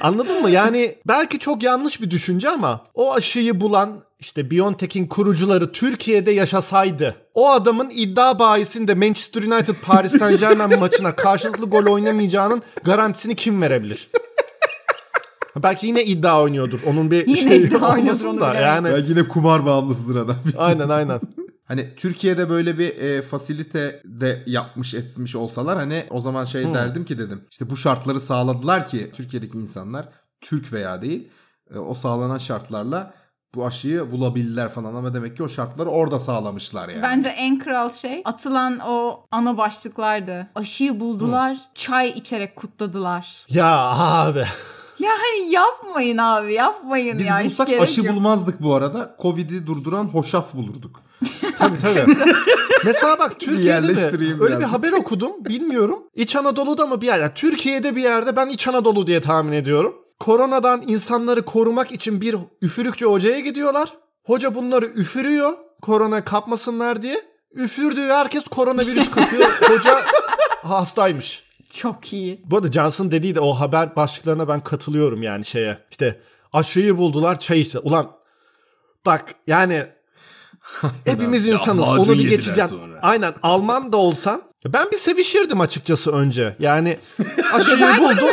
Anladın 0.00 0.42
mı? 0.42 0.50
Yani 0.50 0.94
belki 1.08 1.38
çok 1.38 1.62
yanlış 1.62 2.02
bir 2.02 2.10
düşünce 2.10 2.50
ama 2.50 2.84
o 2.94 3.14
aşıyı 3.14 3.60
bulan 3.60 4.02
işte 4.18 4.50
BioNTech'in 4.50 5.06
kurucuları 5.06 5.72
Türkiye'de 5.72 6.30
yaşasaydı 6.30 7.16
o 7.34 7.50
adamın 7.50 7.90
iddia 7.90 8.38
bahisinde 8.38 8.94
Manchester 8.94 9.42
United 9.42 9.74
Paris 9.82 10.18
Saint 10.18 10.40
Germain 10.40 10.78
maçına 10.80 11.16
karşılıklı 11.16 11.66
gol 11.66 11.86
oynamayacağının 11.86 12.62
garantisini 12.84 13.36
kim 13.36 13.62
verebilir? 13.62 14.08
Belki 15.62 15.86
yine 15.86 16.04
iddia 16.04 16.42
oynuyordur. 16.42 16.80
Onun 16.86 17.10
bir 17.10 17.26
Yine 17.26 17.36
şeyi 17.36 17.66
iddia 17.66 17.92
oynuyordur, 17.92 18.24
olmasın 18.24 18.40
da 18.40 18.54
yani. 18.54 18.88
Ya 18.88 18.96
yine 18.96 19.28
kumar 19.28 19.66
bağımlısıdır 19.66 20.16
adam. 20.16 20.36
Aynen 20.58 20.88
aynen. 20.88 21.20
Hani 21.64 21.94
Türkiye'de 21.96 22.50
böyle 22.50 22.78
bir 22.78 22.96
e, 22.96 23.22
fasilite 23.22 24.02
de 24.04 24.42
yapmış 24.46 24.94
etmiş 24.94 25.36
olsalar 25.36 25.78
hani 25.78 26.04
o 26.10 26.20
zaman 26.20 26.44
şey 26.44 26.74
derdim 26.74 27.04
ki 27.04 27.18
dedim. 27.18 27.40
İşte 27.50 27.70
bu 27.70 27.76
şartları 27.76 28.20
sağladılar 28.20 28.88
ki 28.88 29.10
Türkiye'deki 29.14 29.58
insanlar 29.58 30.08
Türk 30.40 30.72
veya 30.72 31.02
değil 31.02 31.28
e, 31.74 31.78
o 31.78 31.94
sağlanan 31.94 32.38
şartlarla 32.38 33.14
bu 33.56 33.66
aşıyı 33.66 34.12
bulabilirler 34.12 34.68
falan 34.68 34.94
ama 34.94 35.14
demek 35.14 35.36
ki 35.36 35.42
o 35.42 35.48
şartları 35.48 35.88
orada 35.88 36.20
sağlamışlar 36.20 36.88
yani. 36.88 37.02
Bence 37.02 37.28
en 37.28 37.58
kral 37.58 37.88
şey 37.88 38.22
atılan 38.24 38.78
o 38.78 39.26
ana 39.30 39.58
başlıklardı. 39.58 40.46
Aşıyı 40.54 41.00
buldular, 41.00 41.58
çay 41.74 42.08
içerek 42.08 42.56
kutladılar. 42.56 43.46
Ya 43.48 43.76
abi. 43.96 44.44
Ya 44.98 45.10
hani 45.10 45.50
yapmayın 45.50 46.18
abi 46.18 46.54
yapmayın 46.54 47.18
Biz 47.18 47.26
ya. 47.26 47.40
hiç 47.40 47.46
bulsak 47.46 47.68
aşı 47.80 48.00
yok. 48.00 48.16
bulmazdık 48.16 48.62
bu 48.62 48.74
arada. 48.74 49.16
Covid'i 49.22 49.66
durduran 49.66 50.04
hoşaf 50.04 50.54
bulurduk. 50.54 51.00
Tabii 51.58 51.78
tabii. 51.78 52.16
Mesela 52.84 53.18
bak 53.18 53.40
Türkiye'de 53.40 53.96
de 53.96 54.34
öyle 54.40 54.58
bir 54.58 54.64
haber 54.64 54.92
okudum. 54.92 55.32
Bilmiyorum. 55.44 55.98
İç 56.14 56.36
Anadolu'da 56.36 56.86
mı 56.86 57.00
bir 57.00 57.06
yer? 57.06 57.20
Yani 57.20 57.32
Türkiye'de 57.34 57.96
bir 57.96 58.02
yerde 58.02 58.36
ben 58.36 58.48
İç 58.48 58.68
Anadolu 58.68 59.06
diye 59.06 59.20
tahmin 59.20 59.52
ediyorum. 59.52 59.94
Koronadan 60.18 60.82
insanları 60.86 61.42
korumak 61.44 61.92
için 61.92 62.20
bir 62.20 62.36
üfürükçü 62.62 63.06
hocaya 63.06 63.40
gidiyorlar. 63.40 63.96
Hoca 64.24 64.54
bunları 64.54 64.86
üfürüyor. 64.86 65.52
Korona 65.82 66.24
kapmasınlar 66.24 67.02
diye. 67.02 67.16
Üfürdüğü 67.54 68.08
herkes 68.08 68.44
koronavirüs 68.44 69.10
kapıyor. 69.10 69.48
Hoca 69.62 70.02
hastaymış. 70.62 71.46
Çok 71.70 72.12
iyi. 72.12 72.40
Bu 72.44 72.56
arada 72.56 72.72
Johnson 72.72 73.10
dediği 73.10 73.34
de 73.34 73.40
o 73.40 73.52
haber 73.52 73.96
başlıklarına 73.96 74.48
ben 74.48 74.60
katılıyorum 74.60 75.22
yani 75.22 75.44
şeye. 75.44 75.78
İşte 75.90 76.20
aşıyı 76.52 76.96
buldular 76.96 77.38
çay 77.38 77.60
içti. 77.60 77.78
Ulan 77.78 78.10
bak 79.06 79.34
yani 79.46 79.86
hepimiz 81.04 81.48
insanız 81.48 81.90
onu 81.90 82.12
bir 82.12 82.28
geçeceğim. 82.28 82.70
sonra. 82.70 82.98
Aynen 83.02 83.34
Alman 83.42 83.92
da 83.92 83.96
olsan 83.96 84.42
ben 84.72 84.90
bir 84.92 84.96
sevişirdim 84.96 85.60
açıkçası 85.60 86.12
önce. 86.12 86.56
Yani 86.58 86.96
aşıyı 87.52 87.98
buldu. 87.98 88.26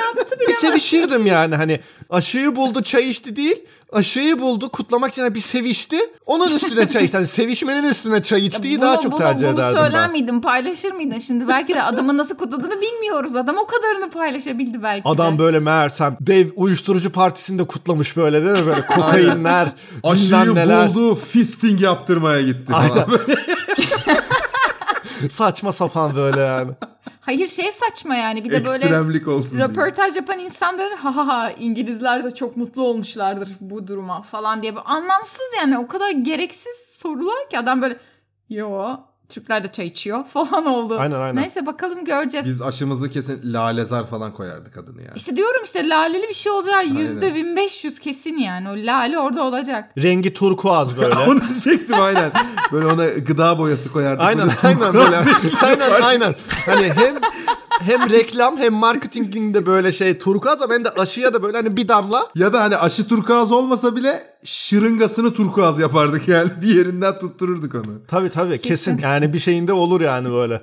bir 0.47 0.53
sevişirdim 0.53 1.25
yani 1.25 1.55
hani 1.55 1.79
aşıyı 2.09 2.55
buldu 2.55 2.81
çay 2.83 3.09
içti 3.09 3.35
değil. 3.35 3.55
Aşıyı 3.93 4.39
buldu 4.39 4.69
kutlamak 4.69 5.11
için 5.11 5.35
bir 5.35 5.39
sevişti. 5.39 5.97
Onun 6.25 6.55
üstüne 6.55 6.87
çay 6.87 7.03
içti. 7.05 7.17
Yani 7.17 7.27
sevişmenin 7.27 7.89
üstüne 7.89 8.21
çay 8.23 8.45
içtiği 8.45 8.81
daha 8.81 8.99
çok 8.99 9.17
tercih 9.17 9.45
bunu 9.45 9.53
ederdim 9.53 9.77
söyler 9.77 10.03
ben. 10.03 10.11
miydin? 10.11 10.41
Paylaşır 10.41 10.91
mıydın? 10.91 11.17
Şimdi 11.19 11.47
belki 11.47 11.75
de 11.75 11.83
adamın 11.83 12.17
nasıl 12.17 12.37
kutladığını 12.37 12.81
bilmiyoruz. 12.81 13.35
Adam 13.35 13.55
o 13.57 13.65
kadarını 13.65 14.09
paylaşabildi 14.09 14.83
belki 14.83 15.07
Adam 15.09 15.35
de. 15.35 15.39
böyle 15.39 15.59
meğersem 15.59 16.17
dev 16.21 16.47
uyuşturucu 16.55 17.11
partisinde 17.11 17.63
kutlamış 17.67 18.17
böyle 18.17 18.45
değil 18.45 18.59
mi? 18.59 18.65
Böyle 18.65 18.85
kokainler, 18.87 19.67
Aşıyı 20.03 20.55
neler. 20.55 20.89
buldu 20.89 21.15
fisting 21.15 21.81
yaptırmaya 21.81 22.41
gitti 22.41 22.71
falan. 22.71 23.07
Saçma 25.29 25.71
sapan 25.71 26.15
böyle 26.15 26.39
yani. 26.39 26.71
Hayır 27.21 27.47
şey 27.47 27.71
saçma 27.71 28.15
yani. 28.15 28.43
Bir 28.43 28.49
de 28.49 28.65
böyle 28.65 28.85
olsun 29.27 29.57
diye. 29.57 29.67
röportaj 29.67 30.15
yapan 30.15 30.39
insanların 30.39 30.95
ha 30.95 31.15
ha 31.15 31.27
ha 31.27 31.51
İngilizler 31.51 32.23
de 32.23 32.31
çok 32.31 32.57
mutlu 32.57 32.83
olmuşlardır 32.83 33.49
bu 33.59 33.87
duruma 33.87 34.21
falan 34.21 34.61
diye. 34.61 34.73
Anlamsız 34.85 35.55
yani 35.57 35.77
o 35.77 35.87
kadar 35.87 36.09
gereksiz 36.09 36.75
sorular 36.87 37.49
ki 37.49 37.59
adam 37.59 37.81
böyle 37.81 37.97
yo 38.49 38.97
Türkler 39.33 39.63
de 39.63 39.71
çay 39.71 39.85
içiyor 39.85 40.23
falan 40.33 40.65
oldu. 40.65 40.97
Aynen, 40.99 41.19
aynen. 41.19 41.41
Neyse 41.43 41.65
bakalım 41.65 42.05
göreceğiz. 42.05 42.47
Biz 42.47 42.61
aşımızı 42.61 43.09
kesin 43.09 43.53
lalezar 43.53 44.07
falan 44.07 44.31
koyardık 44.31 44.77
adını 44.77 45.01
yani. 45.01 45.13
İşte 45.15 45.35
diyorum 45.37 45.61
işte 45.65 45.89
laleli 45.89 46.29
bir 46.29 46.33
şey 46.33 46.51
olacak. 46.51 46.85
Yüzde 46.97 47.35
1500 47.35 47.99
kesin 47.99 48.37
yani. 48.37 48.69
O 48.69 48.73
lale 48.73 49.19
orada 49.19 49.43
olacak. 49.43 49.89
Rengi 50.03 50.33
turkuaz 50.33 50.97
böyle. 51.01 51.15
Onu 51.15 51.41
diyecektim 51.41 52.01
aynen. 52.01 52.31
Böyle 52.71 52.85
ona 52.85 53.05
gıda 53.07 53.57
boyası 53.57 53.91
koyardık. 53.91 54.21
aynen 54.25 54.49
aynen 54.63 54.93
böyle. 54.93 55.17
aynen 55.63 56.01
aynen. 56.01 56.35
Hani 56.65 56.83
hem 56.95 57.15
hem 57.85 58.09
reklam 58.09 58.57
hem 58.57 58.73
marketinginde 58.73 59.65
böyle 59.65 59.91
şey 59.91 60.17
turkuaz 60.17 60.61
ama 60.61 60.73
hem 60.73 60.85
de 60.85 60.89
aşıya 60.89 61.33
da 61.33 61.43
böyle 61.43 61.57
hani 61.57 61.77
bir 61.77 61.87
damla. 61.87 62.27
Ya 62.35 62.53
da 62.53 62.63
hani 62.63 62.77
aşı 62.77 63.07
turkuaz 63.07 63.51
olmasa 63.51 63.95
bile 63.95 64.27
şırıngasını 64.43 65.33
turkuaz 65.33 65.79
yapardık 65.79 66.27
yani. 66.27 66.49
Bir 66.61 66.75
yerinden 66.75 67.19
tuttururduk 67.19 67.75
onu. 67.75 68.01
Tabii 68.07 68.29
tabii 68.29 68.57
kesin. 68.61 68.97
Yani 68.97 69.33
bir 69.33 69.39
şeyinde 69.39 69.73
olur 69.73 70.01
yani 70.01 70.31
böyle. 70.31 70.61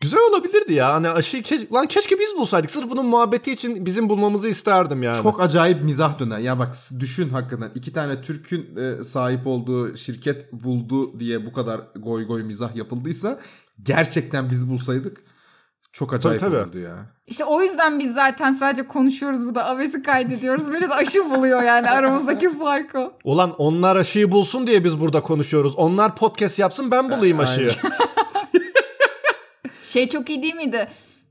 Güzel 0.00 0.20
olabilirdi 0.30 0.72
ya. 0.72 0.94
Hani 0.94 1.08
aşıyı 1.08 1.42
keş- 1.42 1.72
lan 1.72 1.86
keşke 1.86 2.18
biz 2.18 2.34
bulsaydık. 2.38 2.70
Sırf 2.70 2.90
bunun 2.90 3.06
muhabbeti 3.06 3.52
için 3.52 3.86
bizim 3.86 4.08
bulmamızı 4.08 4.48
isterdim 4.48 5.02
yani. 5.02 5.22
Çok 5.22 5.42
acayip 5.42 5.84
mizah 5.84 6.18
döner. 6.18 6.38
Ya 6.38 6.58
bak 6.58 6.74
düşün 7.00 7.28
hakikaten 7.28 7.70
iki 7.74 7.92
tane 7.92 8.22
Türk'ün 8.22 8.76
e, 8.76 9.04
sahip 9.04 9.46
olduğu 9.46 9.96
şirket 9.96 10.52
buldu 10.52 11.20
diye 11.20 11.46
bu 11.46 11.52
kadar 11.52 11.80
goy 11.96 12.26
goy 12.26 12.42
mizah 12.42 12.76
yapıldıysa 12.76 13.40
gerçekten 13.82 14.50
biz 14.50 14.70
bulsaydık 14.70 15.22
çok 15.98 16.14
acayip 16.14 16.40
Tabii, 16.40 16.50
tabii. 16.50 16.62
olurdu 16.62 16.78
ya. 16.78 16.96
İşte 17.26 17.44
o 17.44 17.62
yüzden 17.62 17.98
biz 17.98 18.14
zaten 18.14 18.50
sadece 18.50 18.86
konuşuyoruz 18.86 19.46
burada. 19.46 19.64
Avesi 19.64 20.02
kaydediyoruz. 20.02 20.72
Böyle 20.72 20.90
de 20.90 20.94
aşı 20.94 21.30
buluyor 21.30 21.62
yani 21.62 21.90
aramızdaki 21.90 22.48
fark 22.58 22.94
o. 22.94 23.12
Ulan 23.24 23.54
onlar 23.58 23.96
aşıyı 23.96 24.32
bulsun 24.32 24.66
diye 24.66 24.84
biz 24.84 25.00
burada 25.00 25.20
konuşuyoruz. 25.22 25.74
Onlar 25.76 26.16
podcast 26.16 26.58
yapsın 26.58 26.90
ben 26.90 27.10
bulayım 27.10 27.40
aşıyı. 27.40 27.70
Şey 29.82 30.08
çok 30.08 30.30
iyi 30.30 30.42
değil 30.42 30.54
miydi? 30.54 30.88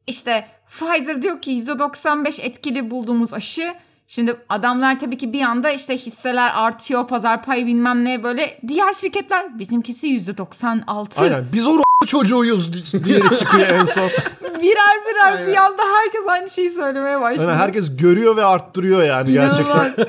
İşte 0.08 0.46
Pfizer 0.68 1.22
diyor 1.22 1.42
ki 1.42 1.52
%95 1.52 2.42
etkili 2.42 2.92
bulduğumuz 2.92 3.34
aşı. 3.34 3.74
Şimdi 4.10 4.38
adamlar 4.50 5.00
tabii 5.00 5.18
ki 5.18 5.34
bir 5.34 5.42
anda 5.42 5.70
işte 5.72 5.94
hisseler 5.94 6.52
artıyor, 6.56 7.08
pazar 7.08 7.42
payı 7.44 7.66
bilmem 7.66 8.06
ne 8.06 8.24
böyle. 8.24 8.60
Diğer 8.68 8.94
şirketler 8.94 9.60
bizimkisi 9.60 10.08
%96. 10.08 11.22
Aynen. 11.22 11.46
Biz 11.54 11.68
o 11.68 11.78
çocuğuyuz 12.06 12.94
di- 12.94 13.06
diye 13.06 13.20
çıkıyor 13.20 13.68
en 13.68 13.86
son. 13.86 14.04
Birer 14.62 14.98
birer 15.10 15.48
bir 15.48 15.56
anda 15.56 15.84
herkes 16.02 16.28
aynı 16.28 16.50
şeyi 16.50 16.72
söylemeye 16.72 17.22
başladı. 17.22 17.50
Yani 17.50 17.60
herkes 17.60 17.98
görüyor 17.98 18.36
ve 18.38 18.44
arttırıyor 18.46 19.04
yani 19.04 19.32
gerçekten. 19.32 19.96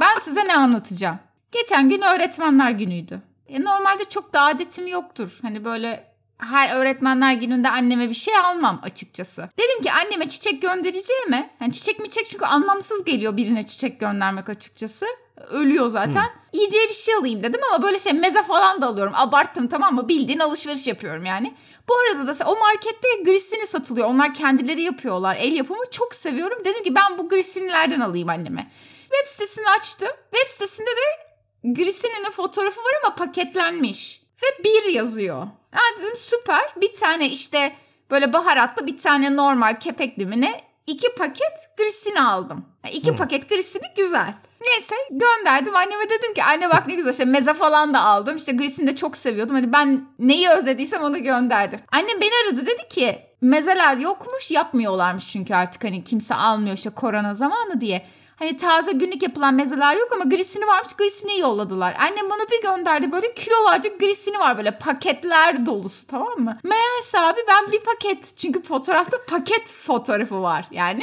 Ben 0.00 0.14
size 0.20 0.44
ne 0.46 0.56
anlatacağım? 0.56 1.18
Geçen 1.52 1.88
gün 1.88 2.00
öğretmenler 2.02 2.70
günüydü. 2.70 3.22
E, 3.48 3.60
normalde 3.64 4.04
çok 4.10 4.32
da 4.34 4.40
adetim 4.42 4.86
yoktur. 4.86 5.38
Hani 5.42 5.64
böyle 5.64 6.04
her 6.38 6.76
öğretmenler 6.76 7.32
gününde 7.32 7.68
anneme 7.68 8.08
bir 8.08 8.14
şey 8.14 8.36
almam 8.36 8.80
açıkçası. 8.82 9.48
Dedim 9.58 9.82
ki 9.82 9.92
anneme 9.92 10.28
çiçek 10.28 10.62
göndereceğime, 10.62 11.50
hani 11.58 11.72
çiçek 11.72 11.98
mi 11.98 12.08
çek 12.08 12.30
çünkü 12.30 12.44
anlamsız 12.44 13.04
geliyor 13.04 13.36
birine 13.36 13.62
çiçek 13.62 14.00
göndermek 14.00 14.48
açıkçası. 14.48 15.06
Ölüyor 15.50 15.86
zaten. 15.86 16.24
Yiyeceği 16.52 16.88
bir 16.88 16.94
şey 16.94 17.14
alayım 17.14 17.42
dedim 17.42 17.60
ama 17.72 17.82
böyle 17.82 17.98
şey 17.98 18.12
meze 18.12 18.42
falan 18.42 18.82
da 18.82 18.86
alıyorum. 18.86 19.12
Abarttım 19.16 19.68
tamam 19.68 19.94
mı? 19.94 20.08
Bildiğin 20.08 20.38
alışveriş 20.38 20.86
yapıyorum 20.86 21.24
yani. 21.24 21.54
Bu 21.88 21.94
arada 21.96 22.38
da 22.38 22.44
o 22.50 22.56
markette 22.56 23.08
grisini 23.24 23.66
satılıyor. 23.66 24.06
Onlar 24.08 24.34
kendileri 24.34 24.82
yapıyorlar. 24.82 25.36
El 25.40 25.52
yapımı 25.52 25.82
çok 25.90 26.14
seviyorum. 26.14 26.58
Dedim 26.64 26.82
ki 26.82 26.94
ben 26.94 27.18
bu 27.18 27.28
grisinilerden 27.28 28.00
alayım 28.00 28.30
anneme. 28.30 28.70
Web 29.00 29.26
sitesini 29.26 29.68
açtım. 29.68 30.08
Web 30.34 30.48
sitesinde 30.48 30.90
de 30.90 31.28
Grisininin 31.64 32.30
fotoğrafı 32.30 32.80
var 32.80 32.92
ama 33.04 33.14
paketlenmiş. 33.14 34.17
Ve 34.42 34.64
bir 34.64 34.92
yazıyor. 34.92 35.46
Ha 35.72 35.80
dedim 36.00 36.16
süper. 36.16 36.62
Bir 36.76 36.92
tane 36.92 37.28
işte 37.28 37.72
böyle 38.10 38.32
baharatlı 38.32 38.86
bir 38.86 38.98
tane 38.98 39.36
normal 39.36 39.74
kepek 39.74 40.18
limine 40.18 40.60
iki 40.86 41.14
paket 41.14 41.70
grisini 41.78 42.20
aldım. 42.20 42.64
Yani 42.84 42.94
iki 42.94 43.14
paket 43.14 43.48
grisini 43.48 43.86
güzel. 43.96 44.34
Neyse 44.66 44.94
gönderdim 45.10 45.76
anneme 45.76 46.10
dedim 46.10 46.34
ki 46.34 46.44
anne 46.44 46.70
bak 46.70 46.86
ne 46.86 46.94
güzel 46.94 47.12
işte 47.12 47.24
meze 47.24 47.54
falan 47.54 47.94
da 47.94 48.00
aldım. 48.04 48.36
İşte 48.36 48.52
grisini 48.52 48.86
de 48.86 48.96
çok 48.96 49.16
seviyordum. 49.16 49.56
Hani 49.56 49.72
ben 49.72 50.08
neyi 50.18 50.48
özlediysem 50.50 51.02
onu 51.02 51.22
gönderdim. 51.22 51.80
Annem 51.92 52.20
beni 52.20 52.30
aradı 52.44 52.66
dedi 52.66 52.88
ki 52.88 53.18
mezeler 53.40 53.96
yokmuş 53.96 54.50
yapmıyorlarmış 54.50 55.28
çünkü 55.28 55.54
artık 55.54 55.84
hani 55.84 56.04
kimse 56.04 56.34
almıyor 56.34 56.76
işte 56.76 56.90
korona 56.90 57.34
zamanı 57.34 57.80
diye. 57.80 58.06
Hani 58.38 58.56
taze 58.56 58.92
günlük 58.92 59.22
yapılan 59.22 59.54
mezeler 59.54 59.96
yok 59.96 60.08
ama 60.14 60.24
grisini 60.24 60.66
varmış 60.66 60.92
grisini 60.92 61.38
yolladılar. 61.40 61.96
Annem 61.98 62.30
bana 62.30 62.40
bir 62.52 62.62
gönderdi 62.62 63.12
böyle 63.12 63.34
kilolarca 63.34 63.90
grisini 64.00 64.38
var 64.38 64.56
böyle 64.58 64.78
paketler 64.78 65.66
dolusu 65.66 66.06
tamam 66.06 66.38
mı? 66.38 66.56
Meğerse 66.64 67.18
abi 67.20 67.40
ben 67.48 67.72
bir 67.72 67.80
paket 67.80 68.36
çünkü 68.36 68.62
fotoğrafta 68.62 69.16
paket 69.28 69.72
fotoğrafı 69.74 70.42
var 70.42 70.64
yani. 70.70 71.02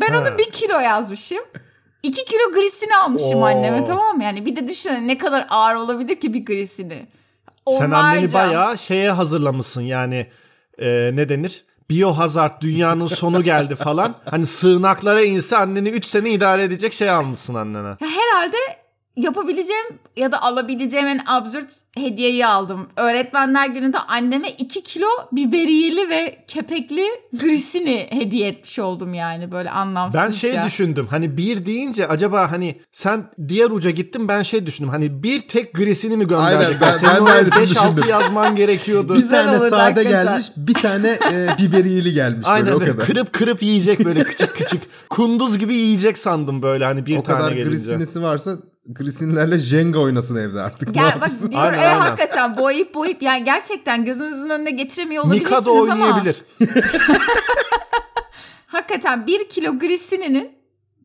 Ben 0.00 0.14
onu 0.14 0.38
bir 0.38 0.50
kilo 0.50 0.78
yazmışım. 0.80 1.42
İki 2.02 2.24
kilo 2.24 2.52
grisini 2.52 2.96
almışım 2.96 3.42
Oo. 3.42 3.46
anneme 3.46 3.84
tamam 3.84 4.16
mı? 4.16 4.24
Yani 4.24 4.46
bir 4.46 4.56
de 4.56 4.68
düşün 4.68 5.08
ne 5.08 5.18
kadar 5.18 5.46
ağır 5.50 5.74
olabilir 5.74 6.20
ki 6.20 6.32
bir 6.34 6.44
grisini. 6.44 7.06
Sen 7.70 7.90
anneni 7.90 8.18
Onlarca. 8.18 8.38
bayağı 8.38 8.78
şeye 8.78 9.10
hazırlamışsın 9.10 9.80
yani 9.82 10.26
e, 10.78 10.86
ne 11.14 11.28
denir? 11.28 11.64
Biohazard 11.90 12.62
dünyanın 12.62 13.06
sonu 13.06 13.42
geldi 13.42 13.74
falan. 13.74 14.14
Hani 14.30 14.46
sığınaklara 14.46 15.22
inse 15.22 15.56
anneni 15.56 15.88
3 15.88 16.04
sene 16.04 16.30
idare 16.30 16.62
edecek 16.62 16.92
şey 16.92 17.10
almışsın 17.10 17.54
annene. 17.54 17.88
Ya 17.88 17.96
herhalde 18.08 18.56
yapabileceğim 19.16 19.86
ya 20.16 20.32
da 20.32 20.42
alabileceğim 20.42 21.06
en 21.06 21.20
absürt 21.26 21.70
hediyeyi 21.96 22.46
aldım. 22.46 22.88
Öğretmenler 22.96 23.68
gününde 23.68 23.98
anneme 23.98 24.48
2 24.50 24.82
kilo 24.82 25.06
biberiyeli 25.32 26.08
ve 26.08 26.36
kepekli 26.46 27.04
grisini 27.40 28.06
hediye 28.10 28.48
etmiş 28.48 28.78
oldum 28.78 29.14
yani 29.14 29.52
böyle 29.52 29.70
anlamsızca. 29.70 30.24
Ben 30.26 30.30
şey 30.30 30.62
düşündüm 30.62 31.06
hani 31.10 31.36
bir 31.36 31.66
deyince 31.66 32.08
acaba 32.08 32.52
hani 32.52 32.80
sen 32.92 33.24
diğer 33.48 33.70
uca 33.70 33.90
gittin 33.90 34.28
ben 34.28 34.42
şey 34.42 34.66
düşündüm. 34.66 34.88
Hani 34.90 35.22
bir 35.22 35.40
tek 35.40 35.74
grisini 35.74 36.16
mi 36.16 36.26
gönderecekler? 36.26 36.86
Aynen, 36.88 37.02
ben- 37.16 37.26
ben 37.26 37.32
aynısını 37.32 37.62
5-6 37.62 37.70
düşündüm. 37.96 38.08
yazman 38.10 38.56
gerekiyordu. 38.56 39.14
Bir 39.14 39.18
Güzel 39.18 39.44
tane 39.44 39.60
sade 39.70 39.76
hakikaten. 39.82 40.24
gelmiş 40.24 40.46
bir 40.56 40.74
tane 40.74 41.08
e, 41.32 41.48
biberiyeli 41.58 42.12
gelmiş 42.12 42.46
Aynen 42.50 42.66
böyle 42.80 42.92
o 42.92 42.94
kadar. 42.94 43.06
kırıp 43.06 43.32
kırıp 43.32 43.62
yiyecek 43.62 44.04
böyle 44.04 44.24
küçük 44.24 44.54
küçük. 44.56 44.82
Kunduz 45.08 45.58
gibi 45.58 45.74
yiyecek 45.74 46.18
sandım 46.18 46.62
böyle 46.62 46.84
hani 46.84 47.06
bir 47.06 47.16
o 47.16 47.22
tane 47.22 47.38
kadar 47.38 47.52
gelince. 47.52 47.70
grisinisi 47.70 48.22
varsa 48.22 48.56
grisinlerle 48.88 49.58
jenga 49.58 49.98
oynasın 49.98 50.36
evde 50.36 50.60
artık. 50.60 50.94
Gel 50.94 51.20
bak 51.20 51.30
diyorum 51.40 51.58
Aynen, 51.58 51.78
e, 51.78 51.80
aynen. 51.86 52.00
hakikaten 52.00 52.56
boyayıp 52.56 52.94
boyayıp 52.94 53.22
yani 53.22 53.44
gerçekten 53.44 54.04
gözünüzün 54.04 54.50
önüne 54.50 54.70
getiremiyor 54.70 55.24
olabilirsiniz 55.24 55.50
Mikado 55.66 55.70
ama 55.92 56.04
oynayabilir. 56.04 56.42
hakikaten 58.66 59.26
bir 59.26 59.48
kilo 59.48 59.78
grisininin 59.78 60.56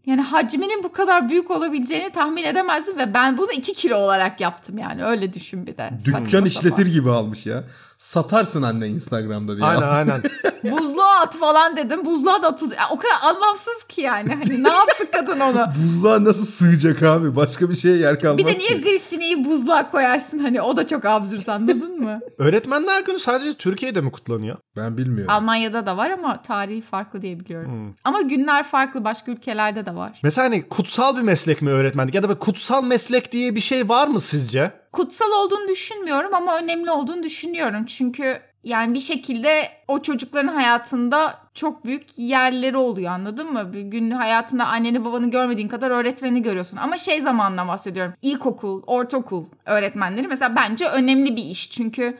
Yani 0.05 0.21
hacminin 0.21 0.83
bu 0.83 0.91
kadar 0.91 1.29
büyük 1.29 1.51
olabileceğini 1.51 2.09
tahmin 2.09 2.43
edemezdim 2.43 2.97
ve 2.97 3.13
ben 3.13 3.37
bunu 3.37 3.51
2 3.51 3.73
kilo 3.73 3.95
olarak 3.97 4.41
yaptım 4.41 4.77
yani 4.77 5.05
öyle 5.05 5.33
düşün 5.33 5.67
bir 5.67 5.77
de. 5.77 5.89
Saçma 5.99 6.05
Dükkan 6.19 6.29
sapan. 6.29 6.45
işletir 6.45 6.85
gibi 6.85 7.09
almış 7.11 7.45
ya. 7.45 7.63
Satarsın 8.01 8.61
anne 8.61 8.87
Instagram'da 8.87 9.57
diye. 9.57 9.65
Aynen 9.65 9.87
aynen. 9.87 10.23
Buzluğa 10.63 11.19
at 11.21 11.37
falan 11.37 11.77
dedim. 11.77 12.05
Buzluğa 12.05 12.41
da 12.41 12.47
atılacak. 12.47 12.79
O 12.91 12.97
kadar 12.97 13.15
anlamsız 13.35 13.83
ki 13.83 14.01
yani. 14.01 14.29
Hani 14.29 14.63
ne 14.63 14.69
yapsın 14.69 15.07
kadın 15.11 15.39
onu? 15.39 15.65
Buzluğa 15.85 16.23
nasıl 16.23 16.45
sığacak 16.45 17.03
abi? 17.03 17.35
Başka 17.35 17.69
bir 17.69 17.75
şeye 17.75 17.97
yer 17.97 18.19
kalmaz 18.19 18.37
Bir 18.37 18.45
de 18.45 18.59
niye 18.59 18.69
ki. 18.69 18.81
grisiniyi 18.81 19.45
buzluğa 19.45 19.89
koyarsın? 19.91 20.39
Hani 20.39 20.61
o 20.61 20.77
da 20.77 20.87
çok 20.87 21.05
absürt 21.05 21.49
anladın 21.49 21.99
mı? 22.01 22.19
Öğretmenler 22.37 23.01
günü 23.01 23.19
sadece 23.19 23.53
Türkiye'de 23.53 24.01
mi 24.01 24.11
kutlanıyor? 24.11 24.57
Ben 24.75 24.97
bilmiyorum. 24.97 25.33
Almanya'da 25.33 25.85
da 25.85 25.97
var 25.97 26.09
ama 26.09 26.41
tarihi 26.41 26.81
farklı 26.81 27.21
diye 27.21 27.39
biliyorum. 27.39 27.95
Ama 28.03 28.21
günler 28.21 28.63
farklı. 28.63 29.03
Başka 29.03 29.31
ülkelerde 29.31 29.85
de 29.85 29.95
var. 29.95 30.19
Mesela 30.23 30.45
hani 30.45 30.69
kutsal 30.69 31.17
bir 31.17 31.21
meslek 31.21 31.61
mi 31.61 31.69
öğretmenlik 31.69 32.15
ya 32.15 32.23
da 32.23 32.39
kutsal 32.39 32.83
meslek 32.83 33.31
diye 33.31 33.55
bir 33.55 33.61
şey 33.61 33.89
var 33.89 34.07
mı 34.07 34.19
sizce? 34.19 34.80
Kutsal 34.91 35.31
olduğunu 35.31 35.67
düşünmüyorum 35.67 36.33
ama 36.33 36.57
önemli 36.57 36.91
olduğunu 36.91 37.23
düşünüyorum. 37.23 37.85
Çünkü 37.85 38.39
yani 38.63 38.93
bir 38.93 38.99
şekilde 38.99 39.63
o 39.87 40.01
çocukların 40.01 40.53
hayatında 40.53 41.39
çok 41.53 41.85
büyük 41.85 42.19
yerleri 42.19 42.77
oluyor 42.77 43.11
anladın 43.11 43.53
mı? 43.53 43.73
Bir 43.73 43.81
gün 43.81 44.11
hayatında 44.11 44.65
anneni 44.65 45.05
babanı 45.05 45.29
görmediğin 45.29 45.67
kadar 45.67 45.91
öğretmeni 45.91 46.41
görüyorsun. 46.41 46.77
Ama 46.77 46.97
şey 46.97 47.21
zamanla 47.21 47.67
bahsediyorum. 47.67 48.13
İlkokul, 48.21 48.83
ortaokul 48.87 49.45
öğretmenleri 49.65 50.27
mesela 50.27 50.55
bence 50.55 50.85
önemli 50.87 51.35
bir 51.35 51.43
iş. 51.43 51.71
Çünkü 51.71 52.17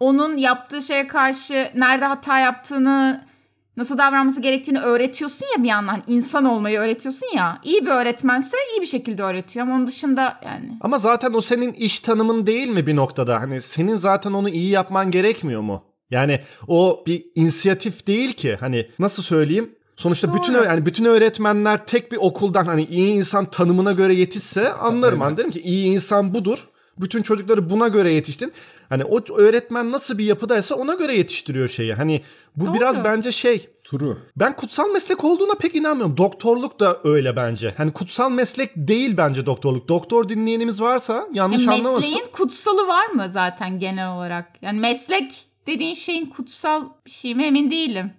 onun 0.00 0.36
yaptığı 0.36 0.82
şeye 0.82 1.06
karşı 1.06 1.70
nerede 1.74 2.04
hata 2.04 2.38
yaptığını, 2.38 3.24
nasıl 3.76 3.98
davranması 3.98 4.40
gerektiğini 4.40 4.80
öğretiyorsun 4.80 5.46
ya 5.56 5.62
bir 5.62 5.68
yandan. 5.68 6.02
insan 6.06 6.44
olmayı 6.44 6.78
öğretiyorsun 6.78 7.36
ya. 7.36 7.58
İyi 7.64 7.86
bir 7.86 7.90
öğretmense 7.90 8.56
iyi 8.76 8.80
bir 8.80 8.86
şekilde 8.86 9.22
öğretiyor. 9.22 9.66
Ama 9.66 9.74
onun 9.76 9.86
dışında 9.86 10.40
yani 10.44 10.78
Ama 10.80 10.98
zaten 10.98 11.32
o 11.34 11.40
senin 11.40 11.72
iş 11.72 12.00
tanımın 12.00 12.46
değil 12.46 12.68
mi 12.68 12.86
bir 12.86 12.96
noktada? 12.96 13.40
Hani 13.40 13.60
senin 13.60 13.96
zaten 13.96 14.32
onu 14.32 14.48
iyi 14.48 14.70
yapman 14.70 15.10
gerekmiyor 15.10 15.60
mu? 15.60 15.82
Yani 16.10 16.40
o 16.68 17.04
bir 17.06 17.24
inisiyatif 17.34 18.06
değil 18.06 18.32
ki. 18.32 18.56
Hani 18.60 18.86
nasıl 18.98 19.22
söyleyeyim? 19.22 19.70
Sonuçta 19.96 20.34
bütün 20.34 20.54
Doğru. 20.54 20.62
ö- 20.62 20.66
yani 20.66 20.86
bütün 20.86 21.04
öğretmenler 21.04 21.86
tek 21.86 22.12
bir 22.12 22.16
okuldan 22.16 22.64
hani 22.66 22.84
iyi 22.84 23.14
insan 23.14 23.44
tanımına 23.50 23.92
göre 23.92 24.14
yetişse 24.14 24.72
anlarım. 24.72 25.20
Hani 25.20 25.36
derim 25.36 25.50
ki 25.50 25.60
iyi 25.60 25.86
insan 25.86 26.34
budur. 26.34 26.68
Bütün 27.00 27.22
çocukları 27.22 27.70
buna 27.70 27.88
göre 27.88 28.12
yetiştin. 28.12 28.52
Hani 28.88 29.04
o 29.04 29.20
öğretmen 29.36 29.92
nasıl 29.92 30.18
bir 30.18 30.24
yapıdaysa 30.24 30.74
ona 30.74 30.94
göre 30.94 31.16
yetiştiriyor 31.16 31.68
şeyi. 31.68 31.94
Hani 31.94 32.22
bu 32.56 32.66
Doğru. 32.66 32.74
biraz 32.74 33.04
bence 33.04 33.32
şey 33.32 33.68
Turu. 33.84 34.18
ben 34.36 34.56
kutsal 34.56 34.90
meslek 34.90 35.24
olduğuna 35.24 35.54
pek 35.54 35.74
inanmıyorum. 35.74 36.16
Doktorluk 36.16 36.80
da 36.80 36.98
öyle 37.04 37.36
bence. 37.36 37.74
Hani 37.76 37.92
kutsal 37.92 38.30
meslek 38.30 38.70
değil 38.76 39.16
bence 39.16 39.46
doktorluk. 39.46 39.88
Doktor 39.88 40.28
dinleyenimiz 40.28 40.80
varsa 40.80 41.26
yanlış 41.32 41.66
E, 41.66 41.70
anlamasın. 41.70 41.94
mesleğin 42.00 42.26
kutsalı 42.32 42.88
var 42.88 43.06
mı 43.08 43.26
zaten 43.28 43.78
genel 43.78 44.16
olarak? 44.16 44.46
Yani 44.62 44.80
meslek 44.80 45.46
dediğin 45.66 45.94
şeyin 45.94 46.26
kutsal 46.26 46.82
bir 47.06 47.10
şey 47.10 47.34
mi 47.34 47.44
emin 47.44 47.70
değilim. 47.70 48.12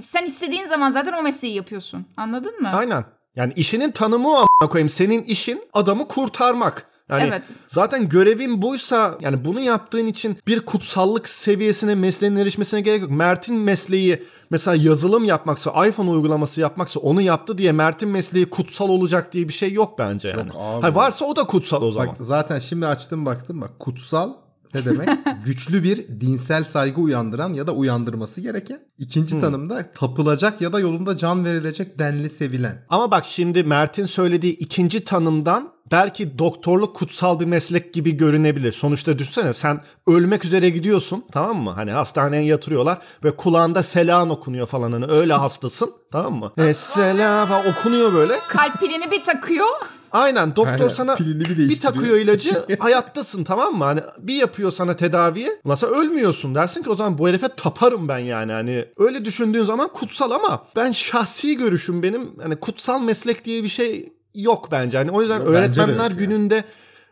Sen 0.00 0.24
istediğin 0.26 0.64
zaman 0.64 0.90
zaten 0.90 1.12
o 1.12 1.22
mesleği 1.22 1.54
yapıyorsun. 1.54 2.06
Anladın 2.16 2.60
mı? 2.62 2.68
Aynen. 2.72 3.04
Yani 3.36 3.52
işinin 3.56 3.90
tanımı 3.90 4.28
o 4.28 4.34
amına 4.34 4.70
koyayım. 4.70 4.88
Senin 4.88 5.22
işin 5.22 5.62
adamı 5.72 6.08
kurtarmak. 6.08 6.89
Yani 7.10 7.28
Evet. 7.28 7.42
zaten 7.68 8.08
görevin 8.08 8.62
buysa 8.62 9.18
yani 9.20 9.44
bunu 9.44 9.60
yaptığın 9.60 10.06
için 10.06 10.38
bir 10.46 10.60
kutsallık 10.60 11.28
seviyesine 11.28 11.94
mesleğin 11.94 12.36
erişmesine 12.36 12.80
gerek 12.80 13.02
yok. 13.02 13.10
Mert'in 13.10 13.56
mesleği 13.56 14.22
mesela 14.50 14.74
yazılım 14.74 15.24
yapmaksa, 15.24 15.86
iPhone 15.86 16.10
uygulaması 16.10 16.60
yapmaksa 16.60 17.00
onu 17.00 17.22
yaptı 17.22 17.58
diye 17.58 17.72
Mert'in 17.72 18.08
mesleği 18.08 18.50
kutsal 18.50 18.88
olacak 18.88 19.32
diye 19.32 19.48
bir 19.48 19.52
şey 19.52 19.72
yok 19.72 19.98
bence 19.98 20.28
yani. 20.28 20.48
Yok 20.48 20.56
abi. 20.58 20.82
Hayır, 20.82 20.94
varsa 20.94 21.24
o 21.24 21.36
da 21.36 21.44
kutsal 21.44 21.82
o 21.82 21.90
zaman. 21.90 22.08
Bak 22.08 22.16
zaten 22.20 22.58
şimdi 22.58 22.86
açtım 22.86 23.26
baktım 23.26 23.60
bak 23.60 23.78
kutsal 23.78 24.32
ne 24.74 24.84
demek? 24.84 25.08
Güçlü 25.44 25.82
bir 25.82 26.20
dinsel 26.20 26.64
saygı 26.64 27.00
uyandıran 27.00 27.52
ya 27.54 27.66
da 27.66 27.72
uyandırması 27.72 28.40
gereken. 28.40 28.80
İkinci 28.98 29.40
tanımda 29.40 29.92
tapılacak 29.92 30.60
ya 30.60 30.72
da 30.72 30.80
yolunda 30.80 31.16
can 31.16 31.44
verilecek 31.44 31.98
denli 31.98 32.30
sevilen. 32.30 32.82
Ama 32.88 33.10
bak 33.10 33.24
şimdi 33.24 33.62
Mert'in 33.62 34.06
söylediği 34.06 34.52
ikinci 34.58 35.04
tanımdan 35.04 35.72
belki 35.92 36.38
doktorluk 36.38 36.96
kutsal 36.96 37.40
bir 37.40 37.44
meslek 37.44 37.92
gibi 37.92 38.16
görünebilir. 38.16 38.72
Sonuçta 38.72 39.18
düşünsene 39.18 39.52
sen 39.52 39.80
ölmek 40.06 40.44
üzere 40.44 40.70
gidiyorsun 40.70 41.24
tamam 41.32 41.56
mı? 41.56 41.70
Hani 41.70 41.90
hastaneye 41.90 42.44
yatırıyorlar 42.44 42.98
ve 43.24 43.36
kulağında 43.36 43.82
selam 43.82 44.30
okunuyor 44.30 44.66
falan 44.66 44.92
hani 44.92 45.06
öyle 45.06 45.32
hastasın 45.32 45.92
tamam 46.12 46.34
mı? 46.34 46.52
E, 46.58 46.74
selam 46.74 47.48
falan 47.48 47.66
okunuyor 47.66 48.14
böyle. 48.14 48.34
Kalp 48.48 48.80
pilini 48.80 49.10
bir 49.10 49.24
takıyor. 49.24 49.66
Aynen 50.12 50.56
doktor 50.56 50.72
Aynen, 50.72 50.88
sana 50.88 51.18
bir 51.18 51.68
bir, 51.68 51.80
takıyor 51.80 52.16
ilacı 52.16 52.66
hayattasın 52.78 53.44
tamam 53.44 53.74
mı? 53.74 53.84
Hani 53.84 54.00
bir 54.18 54.34
yapıyor 54.34 54.70
sana 54.70 54.96
tedaviyi. 54.96 55.50
Ulan 55.64 55.74
sen 55.74 55.90
ölmüyorsun 55.90 56.54
dersin 56.54 56.82
ki 56.82 56.90
o 56.90 56.94
zaman 56.94 57.18
bu 57.18 57.28
herife 57.28 57.48
taparım 57.48 58.08
ben 58.08 58.18
yani. 58.18 58.52
Hani 58.52 58.84
öyle 58.98 59.24
düşündüğün 59.24 59.64
zaman 59.64 59.88
kutsal 59.88 60.30
ama 60.30 60.62
ben 60.76 60.92
şahsi 60.92 61.56
görüşüm 61.56 62.02
benim 62.02 62.30
hani 62.42 62.56
kutsal 62.56 63.00
meslek 63.00 63.44
diye 63.44 63.62
bir 63.62 63.68
şey 63.68 64.08
yok 64.34 64.68
bence. 64.72 64.98
Hani 64.98 65.10
o 65.10 65.20
yüzden 65.20 65.38
Yok, 65.40 65.48
öğretmenler 65.48 66.10
yok 66.10 66.20
ya. 66.20 66.26
gününde 66.26 66.64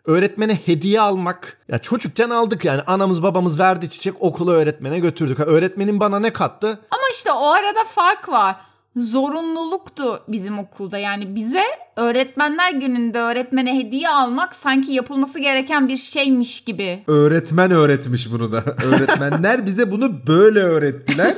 öğretmene 0.04 0.54
hediye 0.66 1.00
almak 1.00 1.58
ya 1.68 1.78
çocukken 1.78 2.30
aldık 2.30 2.64
yani 2.64 2.80
anamız 2.86 3.22
babamız 3.22 3.58
verdi 3.58 3.88
çiçek 3.88 4.14
okula 4.20 4.52
öğretmene 4.52 4.98
götürdük. 4.98 5.38
Ha, 5.38 5.44
Öğretmenin 5.44 6.00
bana 6.00 6.18
ne 6.18 6.30
kattı? 6.30 6.68
Ama 6.90 7.02
işte 7.12 7.32
o 7.32 7.46
arada 7.46 7.84
fark 7.84 8.28
var. 8.28 8.56
Zorunluluktu 8.96 10.20
bizim 10.28 10.58
okulda. 10.58 10.98
Yani 10.98 11.34
bize 11.34 11.62
öğretmenler 11.96 12.72
gününde 12.72 13.18
öğretmene 13.18 13.78
hediye 13.78 14.08
almak 14.08 14.54
sanki 14.54 14.92
yapılması 14.92 15.38
gereken 15.38 15.88
bir 15.88 15.96
şeymiş 15.96 16.60
gibi. 16.60 17.04
Öğretmen 17.06 17.70
öğretmiş 17.70 18.30
bunu 18.32 18.52
da. 18.52 18.58
Öğretmenler 18.84 19.66
bize 19.66 19.90
bunu 19.90 20.26
böyle 20.26 20.60
öğrettiler. 20.60 21.34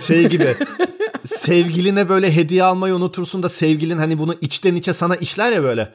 Şey 0.00 0.28
gibi. 0.28 0.56
Sevgiline 1.26 2.08
böyle 2.08 2.36
hediye 2.36 2.64
almayı 2.64 2.94
unutursun 2.94 3.42
da 3.42 3.48
sevgilin 3.48 3.98
hani 3.98 4.18
bunu 4.18 4.34
içten 4.40 4.74
içe 4.74 4.92
sana 4.92 5.16
işler 5.16 5.52
ya 5.52 5.62
böyle. 5.62 5.92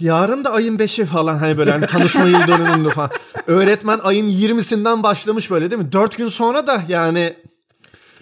Yarın 0.00 0.44
da 0.44 0.52
ayın 0.52 0.78
5'i 0.78 1.04
falan 1.06 1.38
hani 1.38 1.58
böyle 1.58 1.70
hani 1.72 1.86
tanışma 1.86 2.24
yıl 2.24 2.46
dönümünde 2.48 2.90
falan. 2.90 3.10
Öğretmen 3.46 3.98
ayın 4.02 4.28
20'sinden 4.28 5.02
başlamış 5.02 5.50
böyle 5.50 5.70
değil 5.70 5.82
mi? 5.82 5.92
4 5.92 6.16
gün 6.18 6.28
sonra 6.28 6.66
da 6.66 6.82
yani 6.88 7.32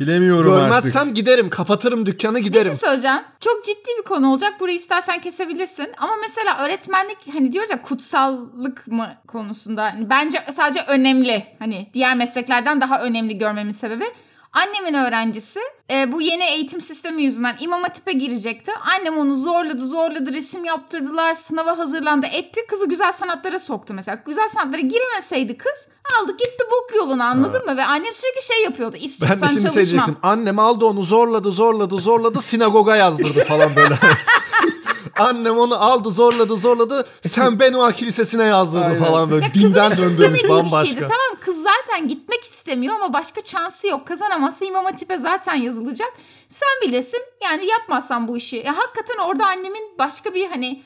Bilemiyorum 0.01 0.53
görmezsem 0.55 1.03
artık. 1.03 1.17
giderim 1.17 1.51
kapatırım 1.51 2.07
dükkanı 2.07 2.37
Bir 2.37 2.43
giderim. 2.43 2.65
şey 2.65 2.75
söyleyeceğim. 2.75 3.19
Çok 3.41 3.65
ciddi 3.65 3.89
bir 3.99 4.05
konu 4.05 4.31
olacak. 4.33 4.53
Burayı 4.61 4.77
istersen 4.77 5.21
kesebilirsin. 5.21 5.87
Ama 5.99 6.13
mesela 6.23 6.65
öğretmenlik 6.65 7.19
hani 7.33 7.53
diyoruz 7.53 7.71
ya 7.71 7.83
kutsallık 7.83 8.89
mı 8.89 9.09
konusunda. 9.29 9.83
Hani 9.85 10.11
bence 10.11 10.39
sadece 10.51 10.81
önemli. 10.89 11.47
Hani 11.59 11.91
diğer 11.95 12.17
mesleklerden 12.17 12.81
daha 12.81 13.03
önemli 13.03 13.39
görmemin 13.39 13.73
sebebi. 13.73 14.05
Annemin 14.53 14.95
öğrencisi 14.95 15.61
e, 15.91 16.13
bu 16.13 16.21
yeni 16.21 16.45
eğitim 16.45 16.81
sistemi 16.81 17.23
yüzünden 17.23 17.57
İmam 17.61 17.83
Hatip'e 17.83 18.13
girecekti. 18.13 18.73
Annem 18.99 19.19
onu 19.19 19.35
zorladı 19.37 19.87
zorladı 19.87 20.33
resim 20.35 20.65
yaptırdılar 20.65 21.35
sınava 21.35 21.79
hazırlandı 21.79 22.27
etti. 22.27 22.61
Kızı 22.69 22.89
güzel 22.89 23.13
sanatlara 23.13 23.59
soktu 23.59 23.95
mesela. 23.95 24.23
Güzel 24.27 24.49
sanatlara 24.49 24.81
giremeseydi 24.81 25.57
kız 25.59 25.89
aldı 26.21 26.33
gitti 26.33 26.65
bok 26.71 26.97
yoluna 26.97 27.25
anladın 27.25 27.67
mı? 27.67 27.77
Ve 27.77 27.85
annem 27.85 28.15
sürekli 28.15 28.43
şey 28.43 28.63
yapıyordu. 28.65 28.97
Ben 29.01 29.05
İstiyorsan 29.05 29.43
de 29.49 29.53
şimdi 29.53 29.63
çalışma. 29.63 29.71
seyredecektim. 29.83 30.17
Annem 30.23 30.59
aldı 30.59 30.85
onu 30.85 31.03
zorladı 31.03 31.51
zorladı 31.51 31.97
zorladı 31.97 32.41
sinagoga 32.41 32.97
yazdırdı 32.97 33.45
falan 33.45 33.77
böyle. 33.77 33.95
Annem 35.19 35.59
onu 35.59 35.75
aldı 35.85 36.11
zorladı 36.11 36.57
zorladı 36.57 37.07
sen 37.23 37.59
Benoa 37.61 37.93
Kilisesi'ne 37.93 38.45
yazdırdı 38.45 38.85
Aynen. 38.85 39.05
falan 39.05 39.31
böyle. 39.31 39.45
Ya 39.45 39.55
Dinden 39.55 39.91
döndürmüş 39.91 40.11
istemediği 40.11 40.45
bir 40.45 40.49
bambaşka. 40.49 40.87
şeydi. 40.87 41.01
Tamam 41.01 41.41
kız 41.41 41.63
zaten 41.63 42.09
gitmek 42.09 42.45
istemiyor 42.45 42.95
ama 42.95 43.13
başka 43.13 43.41
şansı 43.45 43.89
yok. 43.89 44.07
Kazanamazsa 44.07 44.65
İmam 44.65 44.85
Hatip'e 44.85 45.19
zaten 45.19 45.55
yazılacak. 45.55 46.13
Sen 46.49 46.69
bilirsin 46.83 47.21
yani 47.43 47.67
yapmazsan 47.67 48.29
bu 48.29 48.37
işi. 48.37 48.57
Ya 48.57 48.79
hakikaten 48.79 49.19
orada 49.19 49.47
annemin 49.47 49.99
başka 49.99 50.35
bir 50.35 50.49
hani 50.49 50.83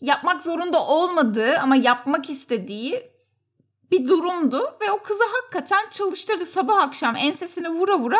yapmak 0.00 0.42
zorunda 0.42 0.84
olmadığı 0.86 1.58
ama 1.58 1.76
yapmak 1.76 2.30
istediği 2.30 3.10
bir 3.90 4.08
durumdu. 4.08 4.74
Ve 4.80 4.90
o 4.92 5.02
kızı 5.02 5.24
hakikaten 5.32 5.90
çalıştırdı 5.90 6.46
sabah 6.46 6.76
akşam 6.82 7.16
ensesine 7.16 7.68
vura 7.68 7.98
vura. 7.98 8.18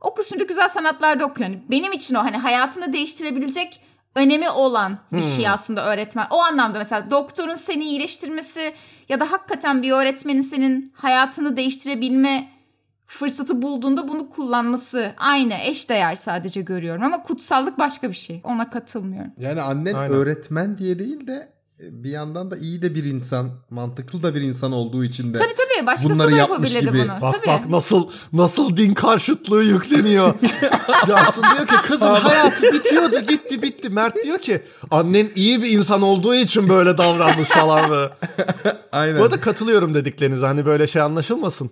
O 0.00 0.14
kız 0.14 0.28
şimdi 0.28 0.46
güzel 0.46 0.68
sanatlarda 0.68 1.24
okuyor. 1.24 1.50
Yani 1.50 1.62
benim 1.70 1.92
için 1.92 2.14
o 2.14 2.18
hani 2.18 2.36
hayatını 2.36 2.92
değiştirebilecek 2.92 3.80
önemi 4.14 4.50
olan 4.50 4.98
bir 5.12 5.22
şey 5.22 5.48
aslında 5.48 5.86
öğretmen. 5.86 6.26
O 6.30 6.40
anlamda 6.40 6.78
mesela 6.78 7.10
doktorun 7.10 7.54
seni 7.54 7.84
iyileştirmesi 7.84 8.74
ya 9.08 9.20
da 9.20 9.32
hakikaten 9.32 9.82
bir 9.82 9.92
öğretmenin 9.92 10.40
senin 10.40 10.92
hayatını 10.96 11.56
değiştirebilme 11.56 12.48
fırsatı 13.06 13.62
bulduğunda 13.62 14.08
bunu 14.08 14.28
kullanması 14.28 15.14
aynı 15.18 15.54
eşdeğer 15.54 16.14
sadece 16.14 16.62
görüyorum 16.62 17.02
ama 17.02 17.22
kutsallık 17.22 17.78
başka 17.78 18.08
bir 18.08 18.16
şey. 18.16 18.40
Ona 18.44 18.70
katılmıyorum. 18.70 19.32
Yani 19.38 19.60
annen 19.60 19.94
Aynen. 19.94 20.16
öğretmen 20.16 20.78
diye 20.78 20.98
değil 20.98 21.26
de 21.26 21.52
bir 21.82 22.10
yandan 22.10 22.50
da 22.50 22.56
iyi 22.56 22.82
de 22.82 22.94
bir 22.94 23.04
insan, 23.04 23.50
mantıklı 23.70 24.22
da 24.22 24.34
bir 24.34 24.40
insan 24.40 24.72
olduğu 24.72 25.04
için 25.04 25.34
de 25.34 25.38
Tabii 25.38 25.54
tabii 25.54 25.86
başkası 25.86 26.14
Bunları 26.14 26.32
da 26.32 26.36
yapmış 26.36 26.74
yapabilirdi 26.74 26.98
gibi. 26.98 27.08
bunu. 27.08 27.20
Bak 27.20 27.34
tabii. 27.34 27.46
bak 27.46 27.68
nasıl 27.68 28.08
nasıl 28.32 28.76
din 28.76 28.94
karşıtlığı 28.94 29.62
yükleniyor. 29.62 30.34
Cansu 31.06 31.42
diyor 31.42 31.66
ki 31.66 31.74
kızım 31.86 32.14
hayatı 32.14 32.62
bitiyordu 32.72 33.20
gitti 33.28 33.62
bitti. 33.62 33.90
Mert 33.90 34.24
diyor 34.24 34.38
ki 34.38 34.62
annen 34.90 35.28
iyi 35.34 35.62
bir 35.62 35.70
insan 35.70 36.02
olduğu 36.02 36.34
için 36.34 36.68
böyle 36.68 36.98
davranmış 36.98 37.48
falan 37.48 37.90
böyle. 37.90 38.12
Aynen. 38.92 39.18
Bu 39.18 39.22
arada 39.22 39.40
katılıyorum 39.40 39.94
dediklerinize 39.94 40.46
hani 40.46 40.66
böyle 40.66 40.86
şey 40.86 41.02
anlaşılmasın. 41.02 41.70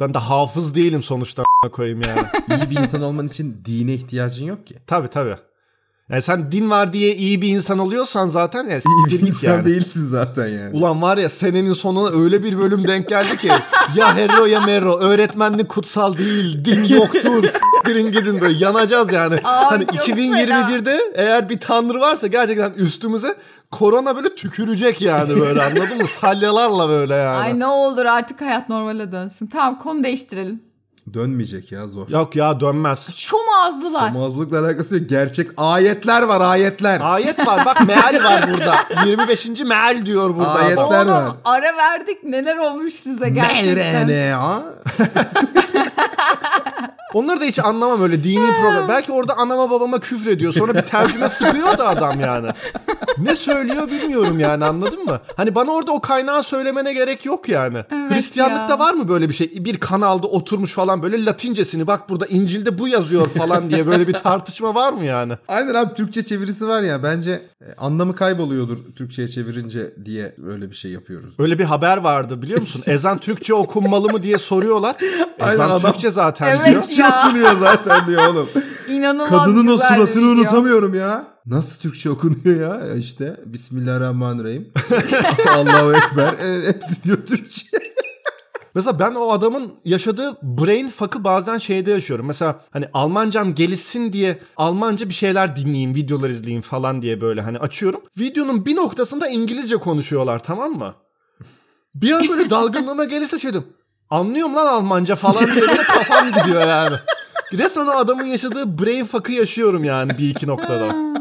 Ben 0.00 0.14
de 0.14 0.18
hafız 0.18 0.74
değilim 0.74 1.02
sonuçta 1.02 1.42
koyayım 1.72 2.00
yani. 2.08 2.26
iyi 2.60 2.70
bir 2.70 2.76
insan 2.76 3.02
olman 3.02 3.26
için 3.26 3.62
dine 3.64 3.94
ihtiyacın 3.94 4.44
yok 4.44 4.66
ki. 4.66 4.76
tabii 4.86 5.08
tabii. 5.08 5.36
Yani 6.10 6.22
sen 6.22 6.52
din 6.52 6.70
var 6.70 6.92
diye 6.92 7.14
iyi 7.14 7.42
bir 7.42 7.48
insan 7.48 7.78
oluyorsan 7.78 8.28
zaten 8.28 8.64
ya 8.68 8.78
İyi 8.78 9.20
bir 9.20 9.26
insan 9.26 9.48
yani. 9.48 9.64
değilsin 9.64 10.06
zaten 10.06 10.46
yani. 10.48 10.76
Ulan 10.76 11.02
var 11.02 11.16
ya 11.18 11.28
senenin 11.28 11.72
sonuna 11.72 12.22
öyle 12.22 12.44
bir 12.44 12.58
bölüm 12.58 12.88
denk 12.88 13.08
geldi 13.08 13.36
ki 13.36 13.48
ya 13.96 14.16
Herro 14.16 14.44
ya 14.46 14.60
Merro 14.60 14.98
öğretmenlik 14.98 15.68
kutsal 15.68 16.18
değil 16.18 16.64
din 16.64 16.84
yoktur 16.84 17.48
s**tirin 17.48 18.12
gidin 18.12 18.40
böyle 18.40 18.64
yanacağız 18.64 19.12
yani. 19.12 19.34
Ay, 19.34 19.64
hani 19.64 19.86
çok 19.86 20.08
2021'de 20.08 20.98
eğer 21.14 21.48
bir 21.48 21.60
tanrı 21.60 22.00
varsa 22.00 22.26
gerçekten 22.26 22.70
üstümüze 22.72 23.34
korona 23.70 24.16
böyle 24.16 24.34
tükürecek 24.34 25.02
yani 25.02 25.40
böyle 25.40 25.62
anladın 25.62 25.96
mı? 25.98 26.06
Salyalarla 26.06 26.88
böyle 26.88 27.14
yani. 27.14 27.38
Ay 27.38 27.58
ne 27.58 27.66
olur 27.66 28.04
artık 28.04 28.40
hayat 28.40 28.68
normale 28.68 29.12
dönsün. 29.12 29.46
Tamam 29.46 29.78
konu 29.78 30.04
değiştirelim. 30.04 30.69
Dönmeyecek 31.14 31.72
ya 31.72 31.88
zor. 31.88 32.08
Yok 32.08 32.36
ya 32.36 32.60
dönmez. 32.60 33.10
Şom 33.16 33.40
ağızlılar. 33.58 34.10
Mazlukla 34.10 34.60
alakası 34.60 34.96
yok. 34.96 35.08
Gerçek 35.08 35.50
ayetler 35.56 36.22
var 36.22 36.40
ayetler. 36.40 37.00
Ayet 37.02 37.46
var 37.46 37.62
bak 37.66 37.86
meal 37.86 38.24
var 38.24 38.50
burada. 38.52 38.74
25. 39.06 39.48
meal 39.60 40.06
diyor 40.06 40.36
burada. 40.36 40.52
Ayetler 40.54 40.82
Oğlum 40.84 41.12
var. 41.12 41.28
ara 41.44 41.76
verdik 41.76 42.24
neler 42.24 42.56
olmuş 42.56 42.94
size 42.94 43.28
gerçekten. 43.28 44.06
mRNA. 44.08 44.62
Onları 47.14 47.40
da 47.40 47.44
hiç 47.44 47.58
anlamam 47.58 48.02
öyle 48.02 48.24
dini 48.24 48.54
program. 48.54 48.88
Belki 48.88 49.12
orada 49.12 49.36
anama 49.36 49.70
babama 49.70 49.98
küfür 50.00 50.30
ediyor. 50.30 50.52
Sonra 50.52 50.74
bir 50.74 50.82
tercüme 50.82 51.28
sıkıyor 51.28 51.78
da 51.78 51.88
adam 51.88 52.20
yani. 52.20 52.48
Ne 53.18 53.34
söylüyor 53.36 53.90
bilmiyorum 53.90 54.38
yani 54.40 54.64
anladın 54.64 55.04
mı? 55.04 55.20
Hani 55.36 55.54
bana 55.54 55.70
orada 55.70 55.92
o 55.92 56.00
kaynağı 56.00 56.42
söylemene 56.42 56.92
gerek 56.92 57.24
yok 57.26 57.48
yani. 57.48 57.78
Evet 57.90 58.12
Hristiyanlıkta 58.12 58.72
ya. 58.72 58.78
var 58.78 58.94
mı 58.94 59.08
böyle 59.08 59.28
bir 59.28 59.34
şey? 59.34 59.52
Bir 59.64 59.80
kanalda 59.80 60.26
oturmuş 60.26 60.72
falan 60.72 61.02
böyle 61.02 61.24
latincesini 61.24 61.86
bak 61.86 62.08
burada 62.08 62.26
İncil'de 62.26 62.78
bu 62.78 62.88
yazıyor 62.88 63.28
falan 63.28 63.70
diye 63.70 63.86
böyle 63.86 64.08
bir 64.08 64.12
tartışma 64.12 64.74
var 64.74 64.92
mı 64.92 65.04
yani? 65.04 65.32
Aynen 65.48 65.74
abi 65.74 65.94
Türkçe 65.94 66.22
çevirisi 66.24 66.68
var 66.68 66.82
ya 66.82 67.02
bence 67.02 67.30
e, 67.60 67.74
anlamı 67.78 68.14
kayboluyordur 68.14 68.78
Türkçe'ye 68.96 69.28
çevirince 69.28 69.94
diye 70.04 70.34
öyle 70.46 70.70
bir 70.70 70.76
şey 70.76 70.90
yapıyoruz. 70.90 71.34
Öyle 71.38 71.58
bir 71.58 71.64
haber 71.64 71.96
vardı 71.96 72.42
biliyor 72.42 72.60
musun? 72.60 72.82
Ezan 72.92 73.18
Türkçe 73.18 73.54
okunmalı 73.54 74.08
mı 74.12 74.22
diye 74.22 74.38
soruyorlar. 74.38 74.96
Aynen 75.40 75.52
Ezan 75.52 75.70
adam- 75.70 75.80
Türkçe 75.92 76.10
zaten 76.10 76.46
Evet 76.46 76.69
diyor. 76.70 76.82
Türkçe 76.82 77.02
ya. 77.02 77.24
okunuyor 77.26 77.56
zaten 77.56 78.06
diyor 78.08 78.26
oğlum. 78.28 78.48
İnanılmaz 78.88 79.30
Kadının 79.30 79.66
o 79.66 79.78
suratını 79.78 80.22
video. 80.22 80.32
unutamıyorum 80.32 80.94
ya. 80.94 81.24
Nasıl 81.46 81.80
Türkçe 81.80 82.10
okunuyor 82.10 82.60
ya? 82.60 82.86
Ya 82.86 82.94
İşte 82.94 83.36
Bismillahirrahmanirrahim. 83.46 84.72
Allahu 85.56 85.92
Ekber. 85.92 86.32
E, 86.38 86.66
hepsi 86.68 87.04
diyor 87.04 87.18
Türkçe. 87.26 87.66
Mesela 88.74 88.98
ben 88.98 89.14
o 89.14 89.30
adamın 89.32 89.72
yaşadığı 89.84 90.36
brain 90.42 90.88
fuck'ı 90.88 91.24
bazen 91.24 91.58
şeyde 91.58 91.90
yaşıyorum. 91.90 92.26
Mesela 92.26 92.60
hani 92.70 92.84
Almancam 92.94 93.54
gelişsin 93.54 94.12
diye 94.12 94.38
Almanca 94.56 95.08
bir 95.08 95.14
şeyler 95.14 95.56
dinleyeyim, 95.56 95.94
videolar 95.94 96.28
izleyeyim 96.30 96.62
falan 96.62 97.02
diye 97.02 97.20
böyle 97.20 97.40
hani 97.40 97.58
açıyorum. 97.58 98.00
Videonun 98.18 98.66
bir 98.66 98.76
noktasında 98.76 99.28
İngilizce 99.28 99.76
konuşuyorlar 99.76 100.42
tamam 100.42 100.72
mı? 100.72 100.94
Bir 101.94 102.12
an 102.12 102.28
böyle 102.28 102.50
dalgınlığıma 102.50 103.04
gelirse 103.04 103.38
şey 103.38 103.52
diyorum. 103.52 103.68
Anlıyorum 104.10 104.56
lan 104.56 104.66
Almanca 104.66 105.16
falan 105.16 105.52
diye 105.52 105.60
böyle 105.60 105.82
kafam 105.82 106.32
gidiyor 106.32 106.66
yani. 106.66 106.96
Resmen 107.52 107.86
o 107.86 107.90
adamın 107.90 108.24
yaşadığı 108.24 108.78
brain 108.78 109.04
fuck'ı 109.04 109.32
yaşıyorum 109.32 109.84
yani 109.84 110.18
bir 110.18 110.30
iki 110.30 110.46
noktada. 110.46 110.88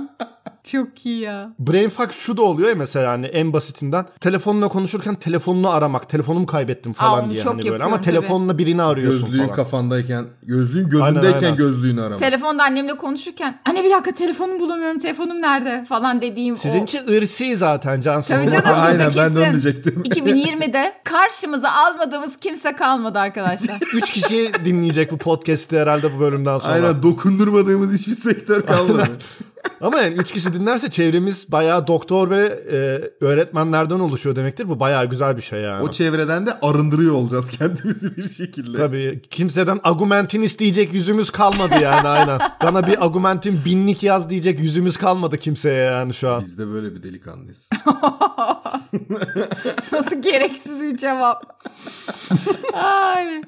Çok 0.72 1.06
iyi 1.06 1.20
ya. 1.20 1.50
Brain 1.60 1.90
fuck 1.90 2.14
şu 2.14 2.38
da 2.38 2.42
oluyor 2.42 2.70
ya 2.70 2.76
mesela 2.76 3.12
hani 3.12 3.26
en 3.26 3.54
basitinden. 3.54 4.06
Telefonla 4.22 4.68
konuşurken 4.68 5.16
telefonunu 5.16 5.70
aramak. 5.70 6.10
Telefonumu 6.10 6.46
kaybettim 6.46 6.94
falan 6.94 7.20
Aa, 7.20 7.22
onu 7.22 7.30
diye 7.30 7.42
çok 7.42 7.52
hani 7.52 7.58
böyle. 7.58 7.68
yapıyorum 7.68 7.94
Ama 7.94 8.02
tabii. 8.02 8.06
telefonla 8.16 8.58
birini 8.58 8.82
arıyorsun 8.84 9.26
Gözlüğün 9.30 9.44
falan. 9.44 9.56
kafandayken, 9.56 10.26
gözlüğün 10.44 10.90
gözündeyken 10.90 11.44
aynen. 11.44 11.56
gözlüğünü 11.56 12.02
arama. 12.02 12.16
Telefonda 12.16 12.64
annemle 12.64 12.98
konuşurken 12.98 13.60
anne 13.70 13.84
bir 13.84 13.92
dakika 13.92 14.12
telefonumu 14.12 14.60
bulamıyorum 14.60 14.98
telefonum 14.98 15.42
nerede 15.42 15.86
falan 15.90 16.22
dediğim 16.22 16.58
Sizinki 16.58 17.00
ırsi 17.18 17.56
zaten 17.56 18.02
Cansu. 18.02 18.30
Tabii 18.34 18.52
canım. 18.52 18.66
Aynen 18.76 19.12
ben 19.18 19.36
de 19.36 19.40
onu 19.40 19.46
diyecektim. 19.52 20.04
o 20.06 20.10
2020'de 20.10 20.94
karşımıza 21.04 21.70
almadığımız 21.72 22.36
kimse 22.36 22.76
kalmadı 22.76 23.20
arkadaşlar. 23.20 23.80
Üç 23.94 24.12
kişi 24.12 24.52
dinleyecek 24.66 25.12
bu 25.12 25.18
podcast'i 25.18 25.80
herhalde 25.80 26.14
bu 26.16 26.20
bölümden 26.20 26.58
sonra. 26.58 26.74
Aynen 26.74 27.04
dokundurmadığımız 27.04 27.94
hiçbir 27.94 28.14
sektör 28.16 28.62
kalmadı. 28.62 29.08
Ama 29.82 30.02
yani 30.02 30.14
üç 30.16 30.32
kişi 30.32 30.54
dinlerse 30.54 30.90
çevremiz 30.90 31.52
bayağı 31.52 31.88
doktor 31.88 32.30
ve 32.30 32.46
e, 32.72 32.78
öğretmenlerden 33.26 34.00
oluşuyor 34.00 34.36
demektir. 34.36 34.70
Bu 34.70 34.80
bayağı 34.80 35.06
güzel 35.06 35.38
bir 35.38 35.42
şey 35.42 35.62
yani. 35.62 35.84
o 35.84 35.92
çevreden 35.92 36.46
de 36.46 36.60
arındırıyor 36.62 37.14
olacağız 37.14 37.50
kendimizi 37.58 38.18
bir 38.18 38.30
şekilde. 38.30 38.78
Tabii 38.78 39.22
kimseden 39.30 39.80
agumentin 39.84 40.42
isteyecek 40.42 40.94
yüzümüz 40.94 41.30
kalmadı 41.30 41.74
yani 41.82 42.08
aynen. 42.08 42.40
Bana 42.64 42.88
bir 42.88 43.06
agumentin 43.06 43.66
binlik 43.66 44.04
yaz 44.04 44.30
diyecek 44.30 44.60
yüzümüz 44.60 44.98
kalmadı 44.98 45.38
kimseye 45.38 45.84
yani 45.84 46.14
şu 46.14 46.30
an. 46.30 46.42
Biz 46.42 46.58
de 46.58 46.68
böyle 46.68 46.96
bir 46.96 47.04
delikanlıyız. 47.04 47.70
Nasıl 49.94 50.22
gereksiz 50.22 50.82
bir 50.84 50.98
cevap. 50.98 51.62
Ay. 52.74 53.42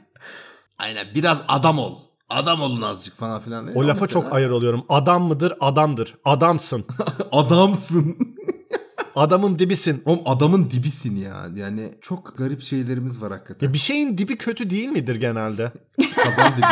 Aynen 0.79 1.07
biraz 1.15 1.41
adam 1.47 1.79
ol. 1.79 2.10
Adam 2.31 2.61
olun 2.61 2.81
azıcık 2.81 3.17
falan 3.17 3.41
filan. 3.41 3.75
O 3.75 3.87
lafa 3.87 4.07
çok 4.07 4.33
ayar 4.33 4.49
oluyorum. 4.49 4.85
Adam 4.89 5.23
mıdır? 5.23 5.53
Adamdır. 5.59 6.15
Adamsın. 6.25 6.85
Adamsın. 7.31 8.17
Adamın 9.15 9.59
dibisin. 9.59 10.01
Oğlum 10.05 10.21
adamın 10.25 10.69
dibisin 10.71 11.15
ya. 11.15 11.33
Yani 11.55 11.93
çok 12.01 12.37
garip 12.37 12.61
şeylerimiz 12.61 13.21
var 13.21 13.31
hakikaten. 13.31 13.67
Ya 13.67 13.73
bir 13.73 13.77
şeyin 13.77 14.17
dibi 14.17 14.37
kötü 14.37 14.69
değil 14.69 14.89
midir 14.89 15.15
genelde? 15.15 15.71
Kazan 16.15 16.51
dibi. 16.57 16.65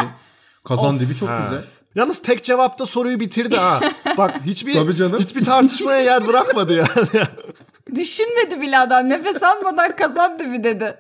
Kazan 0.68 0.96
Of. 0.96 1.02
dibi 1.02 1.16
çok 1.16 1.30
Ha. 1.30 1.40
güzel. 1.50 1.64
Yalnız 1.96 2.22
tek 2.22 2.44
cevapta 2.44 2.86
soruyu 2.86 3.20
bitirdi 3.20 3.58
ha. 3.58 3.80
Bak 4.18 4.36
hiçbir 4.46 4.74
Tabii 4.74 4.96
canım. 4.96 5.20
hiçbir 5.20 5.46
tartışmaya 5.46 6.00
yer 6.02 6.28
bırakmadı 6.28 6.74
yani. 6.74 7.26
Düşünmedi 7.96 8.62
bile 8.62 8.78
adam. 8.80 9.10
Nefes 9.10 9.44
almadan 9.44 9.96
kazan 9.96 10.40
dibi 10.40 10.64
dedi. 10.64 10.98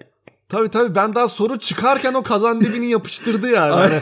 Tabii 0.49 0.69
tabii 0.69 0.95
ben 0.95 1.15
daha 1.15 1.27
soru 1.27 1.59
çıkarken 1.59 2.13
o 2.13 2.23
kazan 2.23 2.61
dibini 2.61 2.89
yapıştırdı 2.89 3.49
yani. 3.49 3.73
Hani 3.81 4.01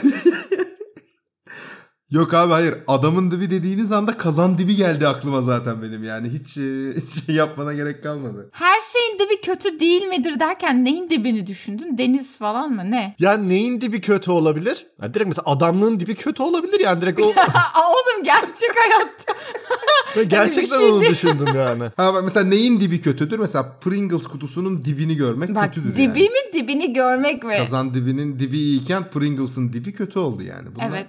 Yok 2.12 2.34
abi 2.34 2.54
hayır. 2.54 2.76
Adamın 2.88 3.32
dibi 3.32 3.52
dediğiniz 3.52 3.91
anda 3.91 4.17
kazan 4.17 4.58
dibi 4.58 4.76
geldi 4.76 5.08
aklıma 5.08 5.41
zaten 5.41 5.82
benim 5.82 6.04
yani. 6.04 6.30
Hiç 6.30 6.58
e, 6.58 6.93
şey 7.26 7.36
yapmana 7.36 7.74
gerek 7.74 8.04
kalmadı. 8.04 8.50
Her 8.52 8.82
şeyin 8.93 9.20
dibi 9.20 9.41
kötü 9.41 9.80
değil 9.80 10.06
midir 10.06 10.39
derken 10.39 10.86
neyin 10.86 11.10
dibini 11.10 11.48
düşündün? 11.48 11.98
Deniz 11.98 12.38
falan 12.38 12.70
mı 12.72 12.91
ne? 12.91 13.15
yani 13.20 13.50
neyin 13.50 13.82
dibi 13.82 14.02
kötü 14.02 14.32
olabilir? 14.32 14.86
Ya 15.02 15.13
direkt 15.13 15.28
mesela 15.28 15.43
adamlığın 15.46 16.00
dibi 16.00 16.15
kötü 16.15 16.43
olabilir 16.43 16.80
yani 16.80 17.02
direkt 17.02 17.20
o 17.20 17.24
oğlum 17.26 18.24
gerçek 18.24 18.72
hayatta. 18.76 19.34
gerçekten 20.30 20.78
şey 20.78 20.89
onu 20.91 21.02
düşündüm 21.02 21.56
yani. 21.56 21.84
Ha 21.98 22.13
bak 22.13 22.24
mesela 22.24 22.46
neyin 22.46 22.82
dibi 22.82 23.02
kötüdür? 23.02 23.39
Mesela 23.39 23.78
Pringles 23.82 24.24
kutusunun 24.24 24.84
dibini 24.84 25.15
görmek 25.15 25.56
Bak 25.56 25.65
kötüdür 25.65 25.96
dibi 25.96 26.20
yani. 26.20 26.30
mi 26.30 26.54
dibini 26.54 26.93
görmek 26.93 27.43
mi? 27.43 27.58
Kazan 27.58 27.93
dibinin 27.93 28.39
dibi 28.39 28.58
iyiyken 28.58 29.10
Pringles'ın 29.10 29.74
dibi 29.74 29.93
kötü 29.93 30.20
oldu 30.20 30.43
yani. 30.43 30.76
Bunlar... 30.76 30.89
Evet. 30.89 31.08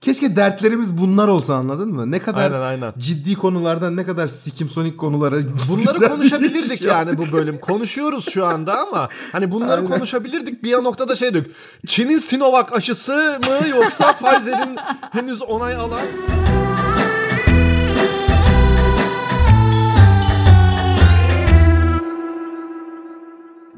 Keşke 0.00 0.36
dertlerimiz 0.36 0.98
bunlar 0.98 1.28
olsa 1.28 1.54
anladın 1.54 1.88
mı? 1.88 2.10
Ne 2.10 2.18
kadar 2.18 2.42
Aynen, 2.52 2.60
aynen. 2.60 2.92
ciddi 2.98 3.34
konulardan 3.34 3.96
ne 3.96 4.04
kadar 4.04 4.26
sikimsonik 4.26 4.98
konulara 4.98 5.36
Bunları 5.70 6.00
bir 6.00 6.08
konuşabilirdik 6.08 6.82
yani 6.82 7.08
yaptık. 7.10 7.18
bu 7.18 7.32
bölüm. 7.36 7.58
Konuşuyoruz 7.58 8.28
şu 8.30 8.46
anda 8.46 8.78
ama 8.78 9.08
hani 9.32 9.50
bunları 9.52 9.72
Aynen. 9.80 9.86
konuşabilirdik. 9.86 10.62
Bir 10.62 10.72
noktada 10.72 11.14
şey 11.14 11.34
dedik. 11.34 11.50
Çin'in 11.86 12.18
Sinovac 12.18 12.66
aşısı 12.72 13.12
mı 13.46 13.68
yoksa 13.68 14.12
Pfizer'in 14.12 14.76
henüz 15.12 15.42
onay 15.42 15.74
alan 15.76 16.06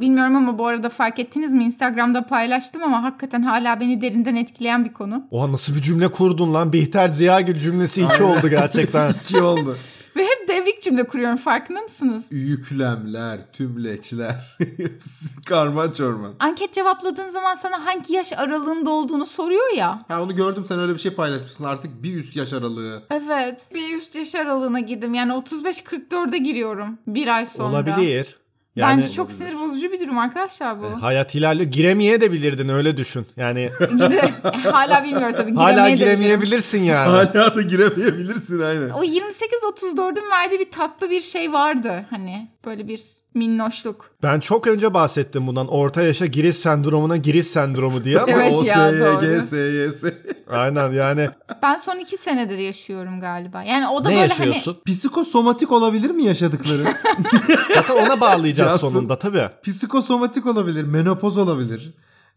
Bilmiyorum 0.00 0.36
ama 0.36 0.58
bu 0.58 0.66
arada 0.66 0.88
fark 0.88 1.18
ettiniz 1.18 1.54
mi? 1.54 1.64
Instagram'da 1.64 2.26
paylaştım 2.26 2.82
ama 2.82 3.02
hakikaten 3.02 3.42
hala 3.42 3.80
beni 3.80 4.00
derinden 4.00 4.36
etkileyen 4.36 4.84
bir 4.84 4.92
konu. 4.92 5.26
Oha 5.30 5.52
nasıl 5.52 5.74
bir 5.74 5.82
cümle 5.82 6.08
kurdun 6.08 6.54
lan? 6.54 6.72
Bihter 6.72 7.08
Ziyagil 7.08 7.58
cümlesi 7.58 8.02
iki 8.02 8.22
oldu 8.22 8.48
gerçekten. 8.48 9.10
İki 9.24 9.42
oldu. 9.42 9.76
Ve 10.16 10.22
hep 10.22 10.48
devrik 10.48 10.82
cümle 10.82 11.04
kuruyorum 11.06 11.36
farkında 11.36 11.80
mısınız? 11.80 12.28
Yüklemler, 12.32 13.52
tümleçler. 13.52 14.56
Hepsi 14.76 15.42
karman 15.46 15.90
çorman. 15.92 16.30
Anket 16.38 16.72
cevapladığın 16.72 17.26
zaman 17.26 17.54
sana 17.54 17.86
hangi 17.86 18.14
yaş 18.14 18.32
aralığında 18.32 18.90
olduğunu 18.90 19.26
soruyor 19.26 19.74
ya. 19.76 20.04
Ha 20.08 20.22
onu 20.22 20.36
gördüm 20.36 20.64
sen 20.64 20.78
öyle 20.78 20.94
bir 20.94 20.98
şey 20.98 21.10
paylaşmışsın. 21.14 21.64
Artık 21.64 22.02
bir 22.02 22.16
üst 22.16 22.36
yaş 22.36 22.52
aralığı. 22.52 23.02
Evet. 23.10 23.70
Bir 23.74 23.96
üst 23.96 24.16
yaş 24.16 24.34
aralığına 24.34 24.80
girdim. 24.80 25.14
Yani 25.14 25.32
35-44'e 25.32 26.38
giriyorum. 26.38 26.98
Bir 27.06 27.28
ay 27.36 27.46
sonra. 27.46 27.68
Olabilir. 27.68 28.38
Yani 28.78 29.02
Bence 29.02 29.12
çok 29.12 29.32
sinir 29.32 29.54
bozucu 29.60 29.92
bir 29.92 30.00
durum 30.00 30.18
arkadaşlar 30.18 30.78
bu. 30.80 31.02
hayat 31.02 31.34
ilerliyor. 31.34 31.70
Giremeye 31.70 32.20
de 32.20 32.32
bilirdin 32.32 32.68
öyle 32.68 32.96
düşün. 32.96 33.26
Yani 33.36 33.70
hala 34.64 35.04
bilmiyoruz 35.04 35.36
tabii. 35.36 35.54
hala 35.54 35.90
giremeyebilirsin 35.90 36.82
yani. 36.82 37.08
Hala 37.10 37.56
da 37.56 37.62
giremeyebilirsin 37.62 38.60
aynen. 38.60 38.88
O 38.90 39.04
28-34'ün 39.04 40.30
verdiği 40.30 40.60
bir 40.60 40.70
tatlı 40.70 41.10
bir 41.10 41.20
şey 41.20 41.52
vardı. 41.52 42.06
Hani 42.10 42.48
böyle 42.66 42.88
bir 42.88 43.00
minnoşluk. 43.34 44.10
Ben 44.22 44.40
çok 44.40 44.66
önce 44.66 44.94
bahsettim 44.94 45.46
bundan. 45.46 45.68
Orta 45.68 46.02
yaşa 46.02 46.26
giriş 46.26 46.56
sendromuna 46.56 47.16
giriş 47.16 47.46
sendromu 47.46 48.04
diye 48.04 48.20
ama 48.20 48.32
Evet 48.42 48.52
o 48.52 48.62
ya, 48.62 48.90
SYG, 48.90 49.00
doğru. 49.00 49.40
SYS. 49.46 50.04
Aynen 50.50 50.92
yani 50.92 51.30
Ben 51.62 51.76
son 51.76 51.96
iki 51.98 52.16
senedir 52.16 52.58
yaşıyorum 52.58 53.20
galiba. 53.20 53.62
Yani 53.62 53.88
o 53.88 54.04
da 54.04 54.08
ne 54.08 54.14
böyle 54.14 54.26
yaşıyorsun? 54.26 54.76
Psikosomatik 54.86 55.72
olabilir 55.72 56.10
mi 56.10 56.24
yaşadıkları? 56.24 56.84
Zaten 57.74 57.94
ona 57.94 58.20
bağlayacağız 58.20 58.70
Cansın. 58.80 58.88
sonunda 58.88 59.18
tabii. 59.18 59.48
Psikosomatik 59.62 60.46
olabilir, 60.46 60.82
menopoz 60.84 61.38
olabilir. 61.38 61.94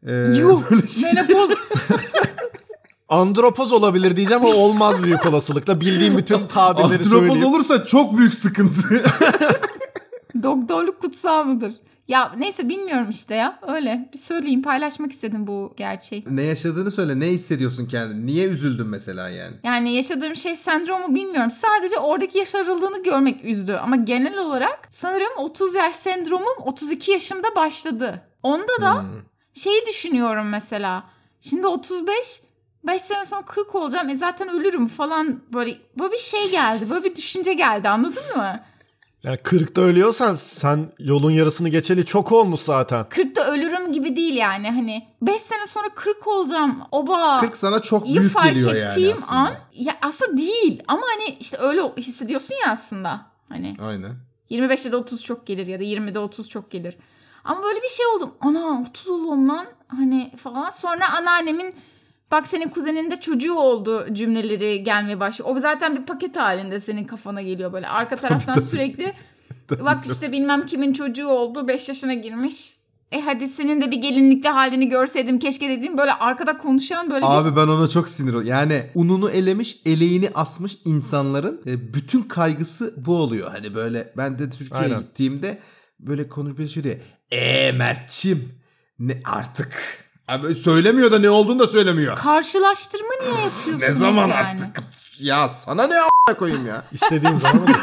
Ee, 0.07 0.11
hani 0.11 0.37
yuh 0.37 0.71
böyle 0.71 0.87
şey- 0.87 1.13
menopoz 1.13 1.49
Andropoz 3.09 3.71
olabilir 3.71 4.15
diyeceğim 4.15 4.45
ama 4.45 4.53
olmaz 4.55 5.03
büyük 5.03 5.25
olasılıkla. 5.25 5.81
Bildiğim 5.81 6.17
bütün 6.17 6.47
tabirleri 6.47 6.85
Antropoz 6.93 7.09
söyleyeyim. 7.09 7.45
olursa 7.45 7.85
çok 7.85 8.17
büyük 8.17 8.35
sıkıntı. 8.35 9.03
doktorluk 10.43 11.01
kutsal 11.01 11.43
mıdır? 11.45 11.73
Ya 12.07 12.31
neyse 12.37 12.69
bilmiyorum 12.69 13.07
işte 13.09 13.35
ya. 13.35 13.59
Öyle 13.67 14.09
bir 14.13 14.17
söyleyeyim 14.17 14.61
paylaşmak 14.61 15.11
istedim 15.11 15.47
bu 15.47 15.73
gerçeği. 15.77 16.25
ne 16.29 16.41
yaşadığını 16.41 16.91
söyle, 16.91 17.19
ne 17.19 17.25
hissediyorsun 17.27 17.85
kendini? 17.85 18.25
Niye 18.25 18.47
üzüldün 18.47 18.87
mesela 18.87 19.29
yani? 19.29 19.53
Yani 19.63 19.95
yaşadığım 19.95 20.35
şey 20.35 20.55
sendromu 20.55 21.15
bilmiyorum. 21.15 21.51
Sadece 21.51 21.99
oradaki 21.99 22.37
yaş 22.37 22.55
aralığını 22.55 23.03
görmek 23.03 23.45
üzdü. 23.45 23.73
Ama 23.73 23.95
genel 23.95 24.37
olarak 24.37 24.87
sanırım 24.89 25.37
30 25.37 25.75
yaş 25.75 25.95
sendromum 25.95 26.57
32 26.65 27.11
yaşımda 27.11 27.55
başladı. 27.55 28.21
Onda 28.43 28.81
da 28.81 29.05
şeyi 29.53 29.85
düşünüyorum 29.87 30.49
mesela. 30.49 31.03
Şimdi 31.39 31.67
35 31.67 32.41
5 32.87 33.01
sene 33.01 33.25
sonra 33.25 33.41
40 33.41 33.75
olacağım. 33.75 34.09
E 34.09 34.15
zaten 34.15 34.49
ölürüm 34.49 34.87
falan 34.87 35.39
böyle 35.53 35.77
böyle 35.99 36.11
bir 36.13 36.17
şey 36.17 36.51
geldi. 36.51 36.89
Böyle 36.89 37.03
bir 37.03 37.15
düşünce 37.15 37.53
geldi 37.53 37.89
anladın 37.89 38.23
mı? 38.37 38.59
Yani 39.23 39.37
40'ta 39.37 39.81
ölüyorsan 39.81 40.35
sen 40.35 40.89
yolun 40.99 41.31
yarısını 41.31 41.69
geçeli 41.69 42.05
çok 42.05 42.31
olmuş 42.31 42.61
zaten. 42.61 43.05
40'ta 43.05 43.51
ölürüm 43.51 43.91
gibi 43.91 44.15
değil 44.15 44.33
yani 44.33 44.69
hani 44.71 45.07
5 45.21 45.41
sene 45.41 45.65
sonra 45.65 45.89
40 45.95 46.27
olacağım. 46.27 46.81
Oba. 46.91 47.41
40 47.41 47.57
sana 47.57 47.79
çok 47.81 48.07
iyi 48.07 48.19
büyük 48.19 48.31
fark 48.31 48.45
geliyor 48.45 48.75
yani 48.75 48.91
ettiğim 48.91 49.17
aslında. 49.17 49.39
an 49.39 49.53
ya 49.73 49.97
aslında 50.01 50.37
değil 50.37 50.83
ama 50.87 51.01
hani 51.15 51.37
işte 51.39 51.57
öyle 51.57 51.81
hissediyorsun 51.97 52.55
ya 52.65 52.71
aslında. 52.71 53.21
Hani 53.49 53.75
Aynen. 53.81 54.15
25'te 54.51 54.91
de 54.91 54.95
30 54.95 55.23
çok 55.23 55.47
gelir 55.47 55.67
ya 55.67 55.79
da 55.79 55.83
20'de 55.83 56.19
30 56.19 56.49
çok 56.49 56.71
gelir. 56.71 56.97
Ama 57.43 57.63
böyle 57.63 57.81
bir 57.81 57.87
şey 57.87 58.05
oldum. 58.05 58.31
Ana 58.41 58.81
30 58.89 59.07
oldum 59.07 59.49
lan 59.49 59.65
hani 59.87 60.31
falan. 60.37 60.69
Sonra 60.69 61.13
anneannemin 61.17 61.75
bak 62.31 62.47
senin 62.47 62.69
kuzenin 62.69 63.11
de 63.11 63.15
çocuğu 63.19 63.53
oldu 63.53 64.13
cümleleri 64.13 64.83
gelmeye 64.83 65.19
başlıyor. 65.19 65.55
O 65.55 65.59
zaten 65.59 65.95
bir 65.95 66.05
paket 66.05 66.37
halinde 66.37 66.79
senin 66.79 67.03
kafana 67.03 67.41
geliyor 67.41 67.73
böyle. 67.73 67.87
Arka 67.87 68.15
taraftan 68.15 68.53
tabii. 68.55 68.65
sürekli 68.65 69.13
bak 69.85 69.99
işte 70.11 70.31
bilmem 70.31 70.65
kimin 70.65 70.93
çocuğu 70.93 71.27
oldu 71.27 71.67
5 71.67 71.87
yaşına 71.89 72.13
girmiş. 72.13 72.81
E 73.11 73.21
hadi 73.21 73.47
senin 73.47 73.81
de 73.81 73.91
bir 73.91 73.97
gelinlikli 73.97 74.49
halini 74.49 74.89
görseydim 74.89 75.39
keşke 75.39 75.69
dediğim 75.69 75.97
böyle 75.97 76.13
arkada 76.13 76.57
konuşan 76.57 77.09
böyle 77.09 77.21
bir 77.21 77.31
Abi 77.31 77.55
ben 77.55 77.67
ona 77.67 77.89
çok 77.89 78.09
sinir 78.09 78.29
oluyorum. 78.29 78.49
Yani 78.49 78.83
ununu 78.95 79.29
elemiş, 79.29 79.77
eleğini 79.85 80.29
asmış 80.35 80.77
insanların 80.85 81.61
e, 81.67 81.93
bütün 81.93 82.21
kaygısı 82.21 82.93
bu 82.97 83.15
oluyor. 83.15 83.51
Hani 83.51 83.75
böyle 83.75 84.13
ben 84.17 84.39
de 84.39 84.49
Türkiye'ye 84.49 84.85
Aynen. 84.85 84.99
gittiğimde 84.99 85.59
böyle 85.99 86.27
konu 86.29 86.57
bir 86.57 86.67
şey 86.67 86.83
diyor. 86.83 86.95
Eee 87.31 87.71
Mert'çim 87.71 88.49
ne 88.99 89.21
artık. 89.25 89.77
Abi 90.31 90.55
söylemiyor 90.55 91.11
da 91.11 91.19
ne 91.19 91.29
olduğunu 91.29 91.59
da 91.59 91.67
söylemiyor. 91.67 92.15
karşılaştırma 92.15 93.09
niye 93.21 93.31
yapıyorsunuz 93.31 93.81
ne 93.81 93.91
zaman 93.91 94.21
yani? 94.27 94.33
artık? 94.33 94.83
Ya 95.19 95.49
sana 95.49 95.87
ne 95.87 95.99
a**a 96.01 96.33
koyayım 96.37 96.67
ya. 96.67 96.83
İstediğim 96.91 97.37
zaman. 97.37 97.67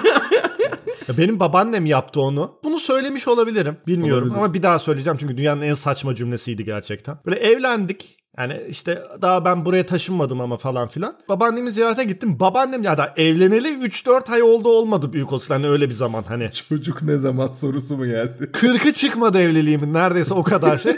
Ya 1.08 1.18
Benim 1.18 1.40
babaannem 1.40 1.86
yaptı 1.86 2.20
onu. 2.20 2.50
Bunu 2.64 2.78
söylemiş 2.78 3.28
olabilirim. 3.28 3.76
Bilmiyorum 3.86 4.28
Olabilir. 4.28 4.44
ama 4.44 4.54
bir 4.54 4.62
daha 4.62 4.78
söyleyeceğim 4.78 5.16
çünkü 5.20 5.36
dünyanın 5.36 5.60
en 5.60 5.74
saçma 5.74 6.14
cümlesiydi 6.14 6.64
gerçekten. 6.64 7.18
Böyle 7.26 7.36
evlendik. 7.40 8.16
Yani 8.38 8.54
işte 8.68 9.02
daha 9.22 9.44
ben 9.44 9.64
buraya 9.64 9.86
taşınmadım 9.86 10.40
ama 10.40 10.56
falan 10.56 10.88
filan. 10.88 11.14
Babaannemi 11.28 11.70
ziyarete 11.70 12.04
gittim. 12.04 12.40
Babaannem 12.40 12.82
ya 12.82 12.98
da 12.98 13.14
evleneli 13.16 13.68
3-4 13.68 14.32
ay 14.32 14.42
oldu 14.42 14.68
olmadı 14.68 15.12
büyük 15.12 15.32
olsun. 15.32 15.54
Hani 15.54 15.68
öyle 15.68 15.88
bir 15.88 15.94
zaman 15.94 16.24
hani. 16.28 16.50
Çocuk 16.68 17.02
ne 17.02 17.16
zaman 17.18 17.50
sorusu 17.50 17.96
mu 17.96 18.06
geldi? 18.06 18.50
40'ı 18.52 18.92
çıkmadı 18.92 19.38
evliliğimin 19.38 19.94
neredeyse 19.94 20.34
o 20.34 20.42
kadar 20.42 20.78
şey. 20.78 20.96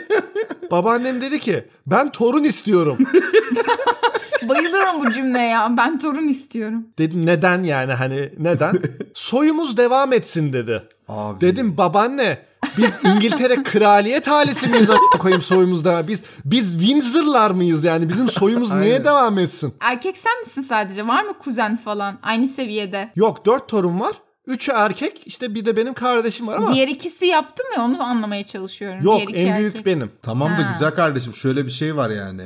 Babaannem 0.70 1.20
dedi 1.20 1.40
ki 1.40 1.64
ben 1.86 2.12
torun 2.12 2.44
istiyorum. 2.44 2.98
Bayılıyorum 4.48 5.00
bu 5.00 5.10
cümleye 5.10 5.48
ya. 5.48 5.74
Ben 5.76 5.98
torun 5.98 6.28
istiyorum. 6.28 6.86
Dedim 6.98 7.26
neden 7.26 7.62
yani 7.62 7.92
hani 7.92 8.30
neden? 8.38 8.78
Soyumuz 9.14 9.76
devam 9.76 10.12
etsin 10.12 10.52
dedi. 10.52 10.82
Abi. 11.08 11.40
Dedim 11.40 11.76
babaanne 11.76 12.38
biz 12.78 12.98
İngiltere 13.04 13.62
kraliyet 13.62 14.28
ailesi 14.28 14.68
miyiz 14.70 14.90
koyayım 15.18 15.42
soyumuzda? 15.42 16.08
Biz 16.08 16.22
biz 16.44 16.80
Windsor'lar 16.80 17.50
mıyız 17.50 17.84
yani? 17.84 18.08
Bizim 18.08 18.28
soyumuz 18.28 18.72
neye 18.72 19.04
devam 19.04 19.38
etsin? 19.38 19.74
Erkek 19.80 20.16
sen 20.16 20.38
misin 20.38 20.62
sadece? 20.62 21.08
Var 21.08 21.24
mı 21.24 21.32
kuzen 21.38 21.76
falan? 21.76 22.18
Aynı 22.22 22.48
seviyede. 22.48 23.12
Yok 23.16 23.46
dört 23.46 23.68
torun 23.68 24.00
var. 24.00 24.12
Üçü 24.46 24.72
erkek 24.72 25.22
işte 25.26 25.54
bir 25.54 25.64
de 25.64 25.76
benim 25.76 25.94
kardeşim 25.94 26.46
var 26.46 26.56
ama 26.56 26.74
Diğer 26.74 26.88
ikisi 26.88 27.26
yaptı 27.26 27.62
mı? 27.76 27.84
Onu 27.84 28.02
anlamaya 28.02 28.44
çalışıyorum. 28.44 29.02
yok 29.02 29.16
Diğer 29.16 29.28
iki 29.28 29.36
en 29.48 29.58
büyük 29.58 29.74
erkek. 29.76 29.86
benim. 29.86 30.10
Tamam 30.22 30.48
da 30.50 30.66
Ha. 30.68 30.72
güzel 30.72 30.90
kardeşim 30.94 31.34
şöyle 31.34 31.66
bir 31.66 31.70
şey 31.70 31.96
var 31.96 32.10
yani. 32.10 32.42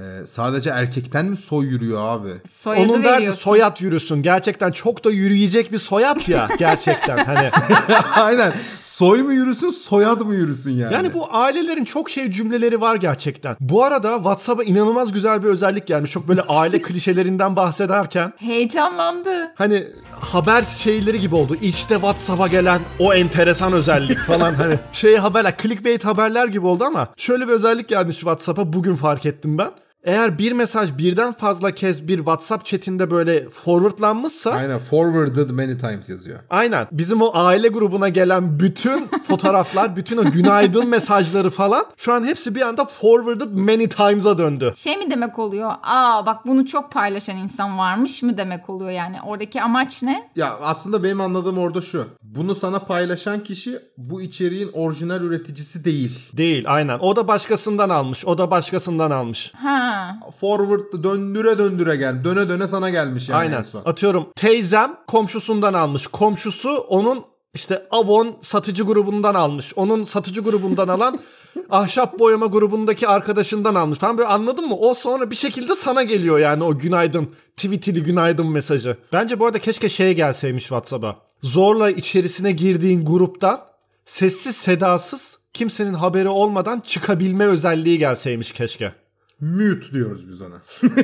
Ee, 0.00 0.26
sadece 0.26 0.70
erkekten 0.70 1.26
mi 1.26 1.36
soy 1.36 1.66
yürüyor 1.66 1.98
abi? 2.08 2.28
Soyadı 2.44 2.92
Onun 2.92 3.04
derdi 3.04 3.16
veriyorsun. 3.16 3.38
soyat 3.38 3.80
yürüsün. 3.82 4.22
Gerçekten 4.22 4.72
çok 4.72 5.04
da 5.04 5.10
yürüyecek 5.10 5.72
bir 5.72 5.78
soyat 5.78 6.28
ya 6.28 6.48
gerçekten 6.58 7.24
hani. 7.24 7.50
Aynen. 8.16 8.52
Soy 8.82 9.22
mu 9.22 9.32
yürüsün, 9.32 9.70
soyad 9.70 10.20
mı 10.20 10.34
yürüsün 10.34 10.70
yani? 10.70 10.94
Yani 10.94 11.14
bu 11.14 11.28
ailelerin 11.34 11.84
çok 11.84 12.10
şey 12.10 12.30
cümleleri 12.30 12.80
var 12.80 12.96
gerçekten. 12.96 13.56
Bu 13.60 13.84
arada 13.84 14.16
WhatsApp'a 14.16 14.64
inanılmaz 14.64 15.12
güzel 15.12 15.42
bir 15.42 15.48
özellik 15.48 15.86
gelmiş. 15.86 16.10
Çok 16.10 16.28
böyle 16.28 16.42
aile 16.42 16.82
klişelerinden 16.82 17.56
bahsederken 17.56 18.32
Heyecanlandı. 18.36 19.52
hani 19.54 19.84
haber 20.10 20.62
şeyleri 20.62 21.20
gibi 21.20 21.34
oldu. 21.34 21.56
İşte 21.62 21.94
WhatsApp'a 21.94 22.46
gelen 22.46 22.80
o 22.98 23.14
enteresan 23.14 23.72
özellik 23.72 24.18
falan 24.18 24.54
hani 24.54 24.74
şey 24.92 25.16
haberler, 25.16 25.54
clickbait 25.62 26.04
haberler 26.04 26.46
gibi 26.48 26.66
oldu 26.66 26.84
ama 26.84 27.08
şöyle 27.16 27.48
bir 27.48 27.52
özellik 27.52 27.88
gelmiş 27.88 28.16
WhatsApp'a 28.16 28.72
bugün 28.72 28.94
fark 28.94 29.26
ettim 29.26 29.58
ben. 29.58 29.70
Eğer 30.06 30.38
bir 30.38 30.52
mesaj 30.52 30.98
birden 30.98 31.32
fazla 31.32 31.70
kez 31.70 32.08
bir 32.08 32.16
WhatsApp 32.16 32.64
chatinde 32.64 33.10
böyle 33.10 33.50
forwardlanmışsa 33.50 34.50
Aynen 34.50 34.78
forwarded 34.78 35.50
many 35.50 35.78
times 35.78 36.10
yazıyor. 36.10 36.38
Aynen. 36.50 36.86
Bizim 36.92 37.22
o 37.22 37.30
aile 37.34 37.68
grubuna 37.68 38.08
gelen 38.08 38.60
bütün 38.60 39.08
fotoğraflar, 39.28 39.96
bütün 39.96 40.16
o 40.16 40.30
günaydın 40.30 40.88
mesajları 40.88 41.50
falan 41.50 41.84
şu 41.96 42.12
an 42.12 42.24
hepsi 42.24 42.54
bir 42.54 42.60
anda 42.60 42.84
forwarded 42.84 43.48
many 43.52 43.88
times'a 43.88 44.38
döndü. 44.38 44.72
Şey 44.76 44.96
mi 44.96 45.10
demek 45.10 45.38
oluyor? 45.38 45.72
Aa 45.82 46.26
bak 46.26 46.46
bunu 46.46 46.66
çok 46.66 46.92
paylaşan 46.92 47.36
insan 47.36 47.78
varmış 47.78 48.22
mı 48.22 48.38
demek 48.38 48.70
oluyor 48.70 48.90
yani? 48.90 49.16
Oradaki 49.26 49.62
amaç 49.62 50.02
ne? 50.02 50.30
Ya 50.36 50.56
aslında 50.62 51.02
benim 51.02 51.20
anladığım 51.20 51.58
orada 51.58 51.80
şu. 51.80 52.06
Bunu 52.22 52.54
sana 52.54 52.78
paylaşan 52.78 53.44
kişi 53.44 53.78
bu 53.98 54.22
içeriğin 54.22 54.70
orijinal 54.72 55.22
üreticisi 55.22 55.84
değil. 55.84 56.20
Değil 56.32 56.64
aynen. 56.68 56.98
O 56.98 57.16
da 57.16 57.28
başkasından 57.28 57.88
almış. 57.88 58.26
O 58.26 58.38
da 58.38 58.50
başkasından 58.50 59.10
almış. 59.10 59.52
Ha. 59.54 59.95
Forward 60.40 61.04
döndüre 61.04 61.58
döndüre 61.58 61.96
gel. 61.96 62.24
Döne 62.24 62.48
döne 62.48 62.68
sana 62.68 62.90
gelmiş 62.90 63.28
yani 63.28 63.38
aynen. 63.38 63.58
en 63.58 63.62
son. 63.62 63.82
Atıyorum 63.84 64.26
teyzem 64.36 64.96
komşusundan 65.06 65.74
almış. 65.74 66.06
Komşusu 66.06 66.76
onun 66.88 67.24
işte 67.54 67.82
Avon 67.90 68.36
satıcı 68.40 68.82
grubundan 68.82 69.34
almış. 69.34 69.72
Onun 69.76 70.04
satıcı 70.04 70.40
grubundan 70.40 70.88
alan 70.88 71.18
ahşap 71.70 72.18
boyama 72.18 72.46
grubundaki 72.46 73.08
arkadaşından 73.08 73.74
almış 73.74 73.98
falan 73.98 74.18
böyle 74.18 74.28
anladın 74.28 74.68
mı? 74.68 74.76
O 74.76 74.94
sonra 74.94 75.30
bir 75.30 75.36
şekilde 75.36 75.74
sana 75.74 76.02
geliyor 76.02 76.38
yani 76.38 76.64
o 76.64 76.78
günaydın 76.78 77.30
tweetili 77.56 78.02
günaydın 78.02 78.46
mesajı. 78.46 78.96
Bence 79.12 79.40
bu 79.40 79.46
arada 79.46 79.58
keşke 79.58 79.88
şeye 79.88 80.12
gelseymiş 80.12 80.62
WhatsApp'a. 80.62 81.16
Zorla 81.42 81.90
içerisine 81.90 82.52
girdiğin 82.52 83.04
gruptan 83.04 83.60
sessiz 84.04 84.56
sedasız 84.56 85.38
kimsenin 85.52 85.94
haberi 85.94 86.28
olmadan 86.28 86.80
çıkabilme 86.80 87.44
özelliği 87.44 87.98
gelseymiş 87.98 88.52
keşke. 88.52 88.92
Mute 89.40 89.92
diyoruz 89.92 90.28
biz 90.28 90.40
ona. 90.40 90.54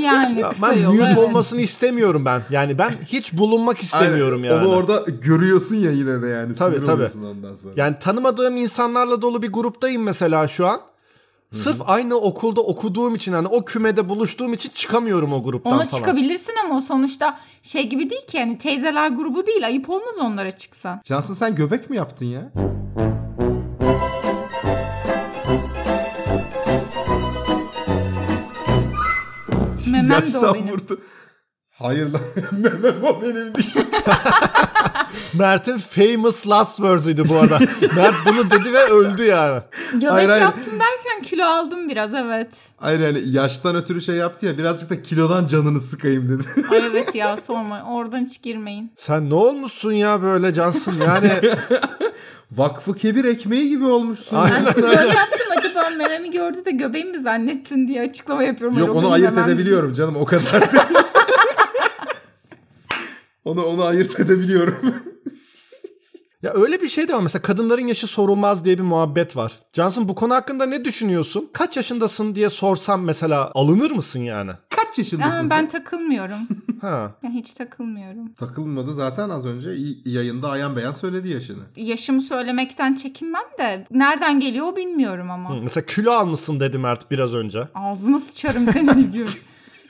Yani 0.00 0.40
Ya 0.40 0.48
kısa 0.50 0.70
ben 0.70 0.76
yolu. 0.82 0.92
mute 0.94 1.04
evet. 1.06 1.18
olmasını 1.18 1.60
istemiyorum 1.60 2.24
ben. 2.24 2.42
Yani 2.50 2.78
ben 2.78 2.92
hiç 3.06 3.32
bulunmak 3.32 3.78
istemiyorum 3.78 4.42
Aynen. 4.42 4.54
yani. 4.54 4.66
Onu 4.66 4.74
orada 4.76 5.04
görüyorsun 5.20 5.76
ya 5.76 5.90
yine 5.90 6.22
de 6.22 6.26
yani. 6.26 6.54
Tabii, 6.54 6.74
Sinir 6.76 6.86
tabii. 6.86 7.26
ondan 7.26 7.54
sonra. 7.54 7.74
Yani 7.76 7.96
tanımadığım 8.00 8.56
insanlarla 8.56 9.22
dolu 9.22 9.42
bir 9.42 9.52
gruptayım 9.52 10.02
mesela 10.02 10.48
şu 10.48 10.66
an. 10.66 10.80
Sırf 11.52 11.76
aynı 11.86 12.14
okulda 12.16 12.60
okuduğum 12.60 13.14
için 13.14 13.32
hani 13.32 13.48
o 13.48 13.64
kümede 13.64 14.08
buluştuğum 14.08 14.52
için 14.52 14.70
çıkamıyorum 14.74 15.32
o 15.32 15.42
gruptan 15.42 15.72
Ona 15.72 15.84
falan. 15.84 16.00
çıkabilirsin 16.02 16.54
ama 16.64 16.76
o 16.76 16.80
sonuçta 16.80 17.38
şey 17.62 17.88
gibi 17.88 18.10
değil 18.10 18.26
ki 18.26 18.36
yani 18.36 18.58
teyzeler 18.58 19.08
grubu 19.08 19.46
değil 19.46 19.66
ayıp 19.66 19.90
olmaz 19.90 20.14
onlara 20.20 20.50
çıksan. 20.50 21.00
Cansın 21.04 21.34
sen 21.34 21.54
göbek 21.54 21.90
mi 21.90 21.96
yaptın 21.96 22.26
ya? 22.26 22.52
Memem 30.24 30.42
de 30.42 30.46
o 30.48 30.54
benim. 30.54 30.68
vurdu. 30.68 31.00
Hayır 31.70 32.12
lan 32.12 32.20
memem 32.52 33.04
o 33.04 33.22
benim 33.22 33.54
değil. 33.54 33.74
Mert'in 35.34 35.78
famous 35.78 36.48
last 36.48 36.76
words'uydu 36.76 37.28
bu 37.28 37.36
arada. 37.36 37.58
Mert 37.96 38.14
bunu 38.28 38.50
dedi 38.50 38.72
ve 38.72 38.84
öldü 38.84 39.22
yani. 39.24 39.60
Göbek 39.92 40.10
Hayır, 40.10 40.28
hayır. 40.28 40.42
yaptım 40.42 40.72
derken 40.72 41.22
kilo 41.22 41.44
aldım 41.44 41.88
biraz 41.88 42.14
evet. 42.14 42.48
Hayır 42.76 43.00
yani 43.00 43.20
yaştan 43.26 43.76
ötürü 43.76 44.00
şey 44.02 44.14
yaptı 44.14 44.46
ya 44.46 44.58
birazcık 44.58 44.90
da 44.90 45.02
kilodan 45.02 45.46
canını 45.46 45.80
sıkayım 45.80 46.28
dedi. 46.28 46.66
Ay 46.70 46.78
evet 46.86 47.14
ya 47.14 47.36
sorma 47.36 47.82
oradan 47.90 48.20
hiç 48.22 48.42
girmeyin. 48.42 48.92
Sen 48.96 49.30
ne 49.30 49.34
olmuşsun 49.34 49.92
ya 49.92 50.22
böyle 50.22 50.52
Cansın 50.52 51.00
yani. 51.06 51.30
Vakfı 52.52 52.94
kebir 52.94 53.24
ekmeği 53.24 53.68
gibi 53.68 53.84
olmuşsun. 53.86 54.36
Aynen. 54.36 54.66
Böyle 54.76 55.06
yaptım 55.06 55.52
acaba 55.86 55.98
mememi 55.98 56.30
gördü 56.30 56.64
de 56.64 56.70
göbeğimi 56.70 57.10
mi 57.10 57.18
zannettin 57.18 57.88
diye 57.88 58.02
açıklama 58.02 58.42
yapıyorum. 58.42 58.78
Yok 58.78 58.96
onu 58.96 59.12
ayırt 59.12 59.34
memem 59.34 59.48
edebiliyorum 59.50 59.92
canım 59.92 60.16
o 60.16 60.24
kadar. 60.24 60.70
onu 63.44 63.64
onu 63.64 63.84
ayırt 63.84 64.20
edebiliyorum. 64.20 64.76
ya 66.42 66.52
öyle 66.54 66.82
bir 66.82 66.88
şey 66.88 67.08
de 67.08 67.14
var 67.14 67.20
mesela 67.20 67.42
kadınların 67.42 67.86
yaşı 67.86 68.06
sorulmaz 68.06 68.64
diye 68.64 68.78
bir 68.78 68.82
muhabbet 68.82 69.36
var. 69.36 69.52
Cansın 69.72 70.08
bu 70.08 70.14
konu 70.14 70.34
hakkında 70.34 70.66
ne 70.66 70.84
düşünüyorsun? 70.84 71.50
Kaç 71.52 71.76
yaşındasın 71.76 72.34
diye 72.34 72.50
sorsam 72.50 73.02
mesela 73.02 73.50
alınır 73.54 73.90
mısın 73.90 74.20
yani? 74.20 74.50
Kaç 74.70 74.98
yaşındasın 74.98 75.30
sen? 75.30 75.50
ben 75.50 75.68
takılmıyorum. 75.68 76.38
Ha. 76.80 77.12
Ben 77.22 77.30
hiç 77.30 77.54
takılmıyorum. 77.54 78.32
Takılmadı 78.32 78.94
zaten 78.94 79.28
az 79.28 79.46
önce 79.46 79.70
yayında 80.04 80.48
ayan 80.50 80.76
beyan 80.76 80.92
söyledi 80.92 81.28
yaşını. 81.28 81.62
Yaşımı 81.76 82.20
söylemekten 82.22 82.94
çekinmem 82.94 83.44
de 83.58 83.86
nereden 83.90 84.40
geliyor 84.40 84.66
o 84.66 84.76
bilmiyorum 84.76 85.30
ama. 85.30 85.56
Mesela 85.62 85.86
kilo 85.86 86.12
almışsın 86.12 86.60
dedi 86.60 86.78
Mert 86.78 87.10
biraz 87.10 87.34
önce. 87.34 87.68
Ağzına 87.74 88.18
sıçarım 88.18 88.66
seni 88.66 89.12
diyorum. 89.12 89.32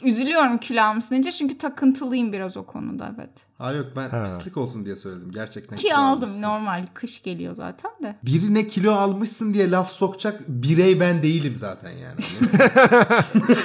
Üzülüyorum 0.03 0.59
kilo 0.59 0.81
almışsın 0.83 1.11
deyince 1.11 1.31
çünkü 1.31 1.59
takıntılıyım 1.59 2.33
biraz 2.33 2.57
o 2.57 2.67
konuda 2.67 3.15
evet. 3.19 3.31
Ha 3.59 3.73
yok 3.73 3.87
ben 3.97 4.09
Ha. 4.09 4.25
pislik 4.25 4.57
olsun 4.57 4.85
diye 4.87 4.97
söyledim 4.97 5.33
gerçekten. 5.33 5.77
Ki 5.77 5.83
kilo 5.83 5.95
aldım 5.97 6.23
almışsın. 6.25 6.43
normal 6.43 6.85
kış 6.95 7.23
geliyor 7.23 7.55
zaten 7.55 7.91
de. 8.03 8.17
Birine 8.23 8.67
kilo 8.67 8.93
almışsın 8.93 9.55
diye 9.55 9.71
laf 9.71 9.91
sokacak 9.91 10.49
birey 10.49 11.01
ben 11.01 11.23
değilim 11.23 11.57
zaten 11.57 11.91
yani. 11.91 12.21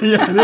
yani 0.12 0.42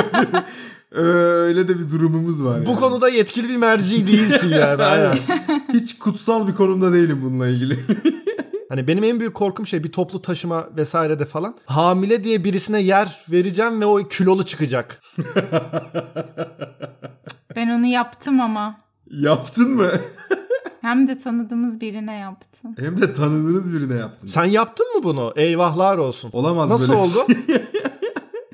öyle 0.92 1.68
de 1.68 1.80
bir 1.80 1.90
durumumuz 1.90 2.44
var. 2.44 2.66
Bu 2.66 2.70
yani. 2.70 2.80
konuda 2.80 3.10
yetkili 3.10 3.50
bir 3.50 3.58
merci 3.58 4.08
değilsin 4.08 4.50
yani. 4.50 4.84
Aynen. 4.84 5.18
hiç 5.74 6.00
kutsal 6.00 6.48
bir 6.48 6.56
konumda 6.56 6.94
değilim 6.94 7.20
bununla 7.24 7.48
ilgili. 7.48 7.80
Hani 8.70 8.88
benim 8.88 9.04
en 9.04 9.20
büyük 9.20 9.34
korkum 9.34 9.68
şey 9.68 9.84
bir 9.84 9.92
toplu 9.92 10.22
taşıma 10.22 10.68
vesairede 10.78 11.26
falan. 11.26 11.56
Hamile 11.66 12.24
diye 12.24 12.44
birisine 12.44 12.80
yer 12.80 13.26
vereceğim 13.32 13.82
ve 13.82 13.86
o 13.86 13.98
kilolu 13.98 14.46
çıkacak. 14.46 15.00
Ben 17.56 17.70
onu 17.70 17.86
yaptım 17.86 18.42
ama. 18.42 18.78
Yaptın 19.12 19.70
mı? 19.70 19.90
Hem 20.82 21.08
de 21.08 21.18
tanıdığımız 21.18 21.82
birine 21.82 22.16
yaptım. 22.16 22.76
Hem 22.80 23.02
de 23.02 23.14
tanıdığınız 23.14 23.74
birine 23.74 23.96
yaptın. 23.96 24.28
Sen 24.28 24.46
yaptın 24.46 24.86
mı 24.98 25.04
bunu? 25.04 25.34
Eyvahlar 25.36 25.98
olsun. 25.98 26.30
Olamaz 26.34 26.70
Nasıl 26.70 26.90
böyle 26.90 27.00
bir 27.00 27.04
oldu? 27.04 27.44
şey. 27.48 27.77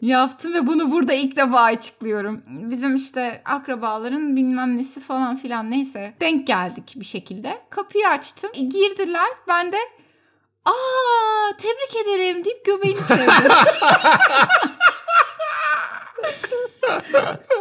Yaptım 0.04 0.54
ve 0.54 0.68
bunu 0.68 0.92
burada 0.92 1.14
ilk 1.14 1.36
defa 1.36 1.62
açıklıyorum. 1.62 2.42
Bizim 2.48 2.96
işte 2.96 3.42
akrabaların 3.46 4.36
bilmem 4.36 4.78
nesi 4.78 5.02
falan 5.02 5.36
filan 5.36 5.72
neyse 5.72 6.14
denk 6.22 6.48
geldik 6.48 6.94
bir 6.96 7.06
şekilde. 7.06 7.62
Kapıyı 7.70 8.10
açtım. 8.10 8.52
Girdiler. 8.54 9.28
Ben 9.48 9.72
de 9.72 9.78
aa 10.66 11.58
tebrik 11.58 11.96
ederim 12.04 12.46
deyip 12.46 12.66
göbeğini 12.66 13.00
sevdim. 13.00 13.52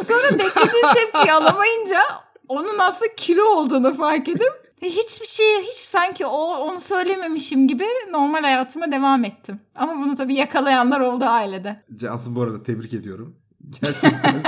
Sonra 0.01 0.39
beklediğim 0.39 0.93
tepkiyi 0.93 1.33
alamayınca 1.33 2.01
onun 2.47 2.79
aslında 2.79 3.15
kilo 3.15 3.43
olduğunu 3.43 3.93
fark 3.93 4.29
edip 4.29 4.62
hiçbir 4.87 5.27
şey 5.27 5.45
hiç 5.63 5.73
sanki 5.73 6.25
o 6.25 6.57
onu 6.57 6.79
söylememişim 6.79 7.67
gibi 7.67 7.85
normal 8.11 8.41
hayatıma 8.41 8.91
devam 8.91 9.25
ettim. 9.25 9.59
Ama 9.75 9.95
bunu 10.05 10.15
tabii 10.15 10.33
yakalayanlar 10.33 10.99
oldu 10.99 11.25
ailede. 11.25 11.77
Cansın 11.95 12.35
bu 12.35 12.41
arada 12.41 12.63
tebrik 12.63 12.93
ediyorum. 12.93 13.35
Gerçekten 13.81 14.43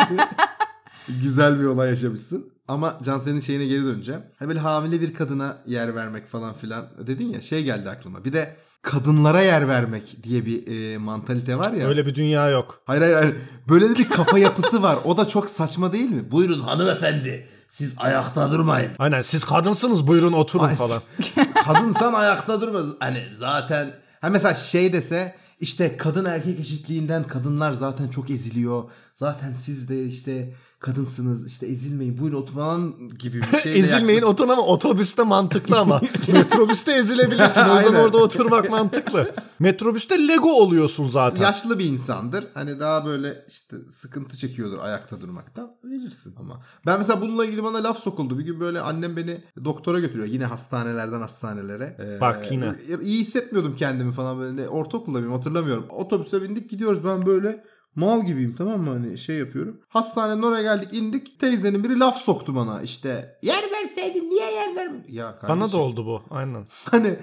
güzel 1.24 1.60
bir 1.60 1.66
olay 1.66 1.90
yaşamışsın. 1.90 2.52
Ama 2.68 2.98
Cansen'in 3.04 3.40
şeyine 3.40 3.66
geri 3.66 3.86
döneceğim. 3.86 4.22
Hani 4.40 4.50
böyle 4.50 4.60
hamile 4.60 5.02
bir 5.02 5.14
kadına 5.14 5.58
yer 5.66 5.96
vermek 5.96 6.28
falan 6.28 6.54
filan 6.54 6.86
dedin 7.08 7.34
ya 7.34 7.42
şey 7.42 7.64
geldi 7.64 7.90
aklıma. 7.90 8.26
Bir 8.26 8.34
de 8.34 8.56
kadınlara 8.82 9.42
yer 9.42 9.68
vermek 9.68 10.24
diye 10.24 10.46
bir 10.46 10.68
e, 10.68 10.98
mantalite 10.98 11.58
var 11.58 11.72
ya. 11.72 11.88
Öyle 11.88 12.06
bir 12.06 12.16
dünya 12.16 12.50
yok. 12.50 12.82
Hayır 12.86 13.02
hayır 13.02 13.16
hayır. 13.16 13.36
Böyle 13.70 13.90
de 13.90 13.96
bir 13.96 14.10
kafa 14.10 14.40
yapısı 14.40 14.84
var. 14.84 14.98
O 15.04 15.18
da 15.18 15.28
çok 15.28 15.50
saçma 15.50 15.94
değil 15.94 16.10
mi? 16.12 16.32
Buyurun 16.32 16.60
hanımefendi. 16.62 17.48
Siz 17.76 17.96
ayakta 17.98 18.52
durmayın. 18.52 18.92
Aynen 19.00 19.22
siz 19.22 19.44
kadınsınız 19.44 20.08
buyurun 20.08 20.34
oturun 20.34 20.64
Ay, 20.64 20.76
falan. 20.76 21.02
Kadınsan 21.66 22.14
ayakta 22.14 22.62
durmaz. 22.62 22.86
Hani 23.00 23.24
zaten 23.34 23.92
ha 24.22 24.30
mesela 24.30 24.56
şey 24.56 24.94
dese 24.94 25.36
işte 25.60 25.98
kadın 25.98 26.26
erkek 26.26 26.60
eşitliğinden 26.60 27.24
kadınlar 27.24 27.72
zaten 27.72 28.08
çok 28.08 28.30
eziliyor. 28.30 28.84
Zaten 29.16 29.54
siz 29.54 29.90
de 29.90 30.04
işte 30.04 30.54
kadınsınız 30.80 31.48
işte 31.48 31.68
ezilmeyin 31.68 32.18
buyurun 32.18 32.38
otur 32.42 32.54
falan 32.54 33.10
gibi 33.20 33.42
bir 33.42 33.60
şey. 33.64 33.80
Ezilmeyin 33.80 34.22
oturun 34.22 34.50
ama 34.50 34.62
otobüste 34.62 35.24
mantıklı 35.24 35.80
ama. 35.80 36.02
Metrobüste 36.34 36.92
ezilebilirsin. 36.92 37.62
O 37.62 37.80
yüzden 37.80 37.96
orada 37.96 38.18
oturmak 38.18 38.70
mantıklı. 38.70 39.32
Metrobüste 39.60 40.28
Lego 40.28 40.50
oluyorsun 40.50 41.08
zaten. 41.08 41.42
Yaşlı 41.42 41.80
bir 41.80 41.86
insandır. 41.86 42.48
Hani 42.54 42.80
daha 42.80 43.06
böyle 43.06 43.46
işte 43.50 43.76
sıkıntı 43.90 44.38
çekiyordur 44.38 44.78
ayakta 44.80 45.22
durmaktan. 45.22 45.72
Verirsin 45.84 46.36
ama. 46.40 46.62
Ben 46.86 46.98
mesela 46.98 47.22
bununla 47.22 47.46
ilgili 47.46 47.64
bana 47.64 47.84
laf 47.84 48.00
sokuldu. 48.00 48.40
Bir 48.40 48.46
gün 48.46 48.60
böyle 48.60 48.82
annem 48.82 49.18
beni 49.18 49.44
doktora 49.66 50.00
götürüyor. 50.00 50.28
Yine 50.28 50.46
hastanelerden 50.46 51.20
hastanelere. 51.20 51.98
Ee, 52.00 52.22
Bak 52.22 52.52
yine. 52.52 52.76
İyi 53.02 53.20
hissetmiyordum 53.20 53.76
kendimi 53.76 54.14
falan 54.14 54.40
böyle. 54.40 54.70
Ortaokulda 54.70 55.18
mıyım 55.18 55.34
hatırlamıyorum. 55.34 55.86
Otobüse 55.90 56.42
bindik 56.42 56.70
gidiyoruz. 56.70 57.06
Ben 57.06 57.26
böyle 57.26 57.64
mal 57.96 58.26
gibiyim 58.26 58.56
tamam 58.58 58.82
mı 58.82 58.90
hani 58.90 59.18
şey 59.18 59.36
yapıyorum. 59.38 59.82
Hastanenin 59.90 60.42
oraya 60.42 60.62
geldik 60.62 60.90
indik. 60.92 61.40
Teyzenin 61.40 61.84
biri 61.84 62.00
laf 62.00 62.18
soktu 62.18 62.56
bana 62.56 62.82
işte. 62.82 63.38
Yer 63.42 63.64
verseydin 63.72 64.30
niye 64.30 64.52
yer 64.52 64.76
vermedin? 64.76 65.14
Ya 65.14 65.38
kardeşim. 65.38 65.62
Bana 65.62 65.72
da 65.72 65.78
oldu 65.78 66.06
bu. 66.06 66.22
Aynen. 66.30 66.66
Hani 66.92 67.16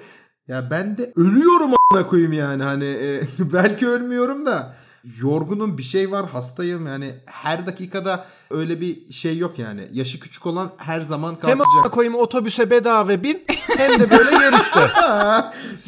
ya 0.48 0.70
ben 0.70 0.98
de 0.98 1.12
ölüyorum 1.16 1.72
a**ına 1.72 2.06
koyayım 2.06 2.32
yani 2.32 2.62
hani 2.62 2.84
e, 2.84 3.20
belki 3.52 3.88
ölmüyorum 3.88 4.46
da 4.46 4.74
yorgunum 5.20 5.78
bir 5.78 5.82
şey 5.82 6.10
var 6.10 6.28
hastayım 6.28 6.86
yani 6.86 7.14
her 7.26 7.66
dakikada 7.66 8.26
öyle 8.50 8.80
bir 8.80 9.12
şey 9.12 9.38
yok 9.38 9.58
yani 9.58 9.88
yaşı 9.92 10.20
küçük 10.20 10.46
olan 10.46 10.70
her 10.76 11.00
zaman 11.00 11.30
Hem 11.30 11.38
kalkacak. 11.40 11.66
a**a 11.84 11.90
koyayım 11.90 12.14
otobüse 12.18 12.70
bedava 12.70 13.22
bin 13.22 13.42
hem 13.76 14.00
de 14.00 14.10
böyle 14.10 14.30
yer. 14.30 14.54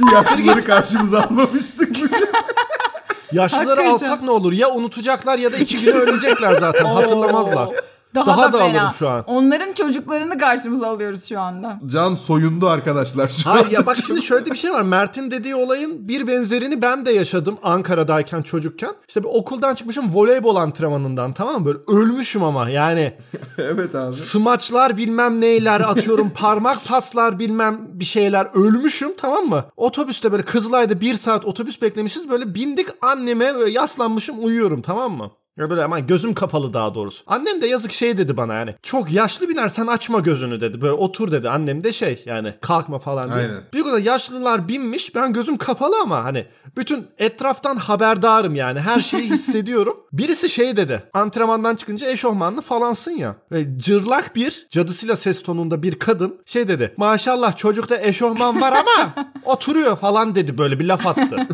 Bir 0.00 0.12
yaşlıları 0.12 0.62
karşımıza 0.64 1.20
almamıştık. 1.22 1.96
Yaşlıları 3.34 3.66
Hakikaten. 3.68 3.92
alsak 3.92 4.22
ne 4.22 4.30
olur? 4.30 4.52
Ya 4.52 4.70
unutacaklar 4.70 5.38
ya 5.38 5.52
da 5.52 5.56
iki 5.56 5.80
güne 5.80 5.94
ölecekler 5.94 6.52
zaten. 6.52 6.84
Hatırlamazlar. 6.94 7.68
Daha, 8.14 8.26
Daha 8.26 8.48
da, 8.48 8.52
da 8.52 8.58
fena. 8.58 8.80
alırım 8.80 8.94
şu 8.98 9.08
an. 9.08 9.24
Onların 9.26 9.72
çocuklarını 9.72 10.38
karşımıza 10.38 10.86
alıyoruz 10.88 11.24
şu 11.28 11.40
anda. 11.40 11.78
Can 11.86 12.14
soyundu 12.14 12.68
arkadaşlar 12.68 13.28
şu 13.28 13.50
Hayır 13.50 13.70
ya 13.70 13.86
bak 13.86 13.96
şimdi 14.06 14.22
şöyle 14.22 14.50
bir 14.50 14.56
şey 14.56 14.70
var. 14.72 14.82
Mert'in 14.82 15.30
dediği 15.30 15.54
olayın 15.54 16.08
bir 16.08 16.26
benzerini 16.26 16.82
ben 16.82 17.06
de 17.06 17.12
yaşadım 17.12 17.56
Ankara'dayken 17.62 18.42
çocukken. 18.42 18.90
İşte 19.08 19.22
bir 19.22 19.28
okuldan 19.28 19.74
çıkmışım 19.74 20.14
voleybol 20.14 20.56
antrenmanından 20.56 21.32
tamam 21.32 21.60
mı? 21.60 21.66
Böyle 21.66 21.78
ölmüşüm 21.88 22.42
ama 22.42 22.68
yani 22.70 23.12
evet 23.58 23.94
abi. 23.94 24.14
smaçlar 24.14 24.96
bilmem 24.96 25.40
neyler 25.40 25.80
atıyorum 25.80 26.30
parmak 26.34 26.84
paslar 26.84 27.38
bilmem 27.38 27.78
bir 27.88 28.04
şeyler 28.04 28.46
ölmüşüm 28.54 29.16
tamam 29.16 29.44
mı? 29.44 29.64
Otobüste 29.76 30.32
böyle 30.32 30.42
Kızılay'da 30.42 31.00
bir 31.00 31.14
saat 31.14 31.44
otobüs 31.44 31.82
beklemişiz 31.82 32.30
böyle 32.30 32.54
bindik 32.54 32.86
anneme 33.02 33.52
yaslanmışım 33.70 34.36
uyuyorum 34.44 34.82
tamam 34.82 35.12
mı? 35.12 35.30
Ya 35.58 35.70
böyle 35.70 35.84
ama 35.84 35.98
gözüm 35.98 36.34
kapalı 36.34 36.74
daha 36.74 36.94
doğrusu. 36.94 37.24
Annem 37.26 37.62
de 37.62 37.66
yazık 37.66 37.92
şey 37.92 38.18
dedi 38.18 38.36
bana 38.36 38.54
yani. 38.54 38.74
Çok 38.82 39.12
yaşlı 39.12 39.48
binersen 39.48 39.86
açma 39.86 40.18
gözünü 40.20 40.60
dedi. 40.60 40.80
Böyle 40.80 40.92
otur 40.92 41.32
dedi. 41.32 41.50
Annem 41.50 41.84
de 41.84 41.92
şey 41.92 42.22
yani 42.26 42.54
kalkma 42.60 42.98
falan 42.98 43.24
diye. 43.30 43.38
Aynen. 43.38 43.60
Büyük 43.72 43.86
olan 43.86 43.98
yaşlılar 44.00 44.68
binmiş. 44.68 45.14
Ben 45.14 45.32
gözüm 45.32 45.56
kapalı 45.56 45.94
ama 46.02 46.24
hani 46.24 46.46
bütün 46.76 47.06
etraftan 47.18 47.76
haberdarım 47.76 48.54
yani. 48.54 48.80
Her 48.80 48.98
şeyi 48.98 49.22
hissediyorum. 49.30 49.96
Birisi 50.12 50.48
şey 50.48 50.76
dedi. 50.76 51.02
Antrenmandan 51.12 51.74
çıkınca 51.76 52.10
eşofmanlı 52.10 52.60
falansın 52.60 53.12
ya. 53.12 53.36
Ve 53.52 53.78
cırlak 53.78 54.36
bir 54.36 54.66
cadısıyla 54.70 55.16
ses 55.16 55.42
tonunda 55.42 55.82
bir 55.82 55.98
kadın 55.98 56.40
şey 56.46 56.68
dedi. 56.68 56.94
Maşallah 56.96 57.56
çocukta 57.56 58.00
eşofman 58.00 58.60
var 58.60 58.72
ama 58.72 59.14
oturuyor 59.44 59.96
falan 59.96 60.34
dedi 60.34 60.58
böyle 60.58 60.80
bir 60.80 60.84
laf 60.84 61.06
attı. 61.06 61.36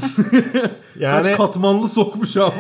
Yani 1.00 1.22
Kaç 1.26 1.36
katmanlı 1.36 1.88
sokmuş 1.88 2.36
ama. 2.36 2.52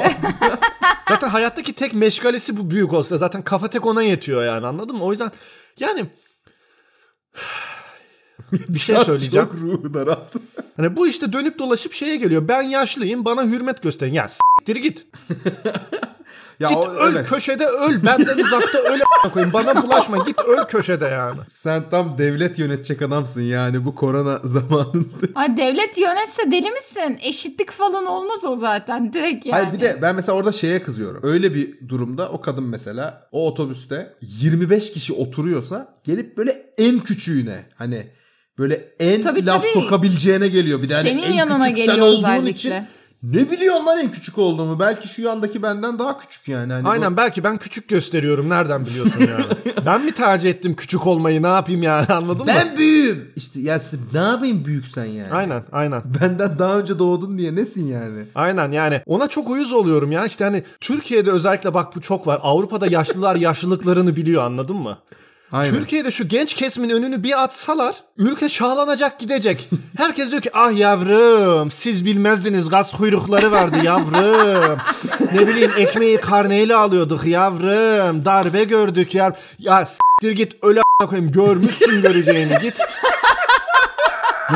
Zaten 1.08 1.28
hayattaki 1.32 1.72
tek 1.72 1.94
meşgalesi 1.94 2.56
bu 2.56 2.70
büyük 2.70 2.92
olsa. 2.92 3.16
Zaten 3.16 3.42
kafa 3.42 3.68
tek 3.68 3.86
ona 3.86 4.02
yetiyor 4.02 4.44
yani 4.44 4.66
anladın 4.66 4.96
mı? 4.96 5.04
O 5.04 5.12
yüzden 5.12 5.30
yani 5.80 6.06
bir 8.52 8.78
şey 8.78 8.96
söyleyeceğim. 8.96 9.46
Çok 9.46 9.60
ruhu 9.60 9.94
daraldı. 9.94 10.30
Hani 10.76 10.96
bu 10.96 11.06
işte 11.06 11.32
dönüp 11.32 11.58
dolaşıp 11.58 11.92
şeye 11.92 12.16
geliyor. 12.16 12.48
Ben 12.48 12.62
yaşlıyım 12.62 13.24
bana 13.24 13.44
hürmet 13.44 13.82
gösterin. 13.82 14.12
Ya 14.12 14.28
s**tir 14.28 14.76
git. 14.76 15.06
Ya 16.60 16.68
Git 16.68 16.78
o- 16.78 16.90
öl 16.90 17.14
evet. 17.14 17.28
köşede 17.28 17.66
öl. 17.66 18.04
Benden 18.04 18.38
uzakta 18.38 18.78
öl 18.78 19.00
koyayım. 19.32 19.52
Bana 19.52 19.82
bulaşma 19.82 20.16
git 20.26 20.40
öl 20.40 20.64
köşede 20.64 21.04
yani. 21.04 21.40
Sen 21.46 21.82
tam 21.90 22.18
devlet 22.18 22.58
yönetecek 22.58 23.02
adamsın 23.02 23.40
yani 23.42 23.84
bu 23.84 23.94
korona 23.94 24.40
zamanında. 24.44 25.26
Ay 25.34 25.56
devlet 25.56 25.98
yönetse 25.98 26.42
deli 26.52 26.70
misin? 26.70 27.18
Eşitlik 27.22 27.70
falan 27.70 28.06
olmaz 28.06 28.44
o 28.44 28.56
zaten 28.56 29.12
direkt 29.12 29.46
yani. 29.46 29.62
Hayır 29.62 29.72
bir 29.76 29.80
de 29.80 29.98
ben 30.02 30.14
mesela 30.16 30.36
orada 30.38 30.52
şeye 30.52 30.82
kızıyorum. 30.82 31.20
Öyle 31.24 31.54
bir 31.54 31.88
durumda 31.88 32.28
o 32.28 32.40
kadın 32.40 32.64
mesela 32.64 33.20
o 33.32 33.46
otobüste 33.48 34.14
25 34.22 34.92
kişi 34.92 35.12
oturuyorsa 35.12 35.94
gelip 36.04 36.36
böyle 36.36 36.62
en 36.78 37.00
küçüğüne 37.00 37.64
hani 37.76 38.06
böyle 38.58 38.88
en 39.00 39.22
Tabii, 39.22 39.46
laf 39.46 39.62
tabii. 39.62 39.82
sokabileceğine 39.82 40.48
geliyor. 40.48 40.82
Bir 40.82 40.88
de 40.88 40.94
hani 40.94 41.08
Senin 41.08 41.22
en 41.22 41.32
yanına 41.32 41.62
küçük 41.64 41.76
geliyor 41.76 41.96
sen 41.96 42.02
olduğun 42.02 42.16
özellikle. 42.16 42.50
için 42.50 42.74
ne 43.22 43.50
biliyorsun 43.50 43.86
lan 43.86 43.98
en 43.98 44.10
küçük 44.10 44.38
olduğumu? 44.38 44.80
Belki 44.80 45.08
şu 45.08 45.22
yandaki 45.22 45.62
benden 45.62 45.98
daha 45.98 46.18
küçük 46.18 46.48
yani. 46.48 46.72
Hani 46.72 46.84
bu- 46.84 46.88
Aynen 46.88 47.16
belki 47.16 47.44
ben 47.44 47.56
küçük 47.56 47.88
gösteriyorum. 47.88 48.48
Nereden 48.48 48.86
biliyorsun 48.86 49.20
yani? 49.20 49.44
ben 49.86 50.04
mi 50.04 50.12
tercih 50.12 50.50
ettim 50.50 50.74
küçük 50.76 51.06
olmayı 51.06 51.42
ne 51.42 51.46
yapayım 51.46 51.82
yani 51.82 52.06
anladın 52.12 52.46
mı? 52.46 52.52
Ben 52.56 52.76
büyüğüm. 52.76 53.32
İşte 53.36 53.60
ya 53.60 53.80
ne 54.12 54.18
yapayım 54.18 54.64
büyüksen 54.64 55.04
yani. 55.04 55.32
Aynen 55.32 55.62
aynen. 55.72 56.02
Benden 56.20 56.58
daha 56.58 56.78
önce 56.78 56.98
doğdun 56.98 57.38
diye 57.38 57.54
nesin 57.54 57.86
yani? 57.86 58.24
Aynen 58.34 58.72
yani 58.72 59.00
ona 59.06 59.28
çok 59.28 59.50
uyuz 59.50 59.72
oluyorum 59.72 60.12
ya 60.12 60.26
işte 60.26 60.44
hani 60.44 60.62
Türkiye'de 60.80 61.30
özellikle 61.30 61.74
bak 61.74 61.96
bu 61.96 62.00
çok 62.00 62.26
var 62.26 62.40
Avrupa'da 62.42 62.86
yaşlılar 62.86 63.36
yaşlılıklarını 63.36 64.16
biliyor 64.16 64.42
anladın 64.42 64.76
mı? 64.76 64.98
Aynen. 65.52 65.74
Türkiye'de 65.74 66.10
şu 66.10 66.28
genç 66.28 66.54
kesimin 66.54 66.90
önünü 66.90 67.22
bir 67.22 67.42
atsalar 67.42 67.94
ülke 68.16 68.48
şahlanacak 68.48 69.18
gidecek. 69.20 69.68
Herkes 69.96 70.30
diyor 70.30 70.42
ki 70.42 70.50
ah 70.54 70.78
yavrum 70.78 71.70
siz 71.70 72.04
bilmezdiniz 72.04 72.68
gaz 72.68 72.92
kuyrukları 72.96 73.52
vardı 73.52 73.76
yavrum. 73.84 74.78
ne 75.34 75.46
bileyim 75.46 75.70
ekmeği 75.78 76.16
karneyle 76.16 76.76
alıyorduk 76.76 77.26
yavrum. 77.26 78.24
Darbe 78.24 78.64
gördük 78.64 79.14
ya. 79.14 79.36
Ya 79.58 79.86
s**tir 79.86 80.32
git 80.32 80.56
öyle 80.62 80.80
koyayım 81.08 81.30
görmüşsün 81.30 82.02
göreceğini 82.02 82.58
git. 82.62 82.78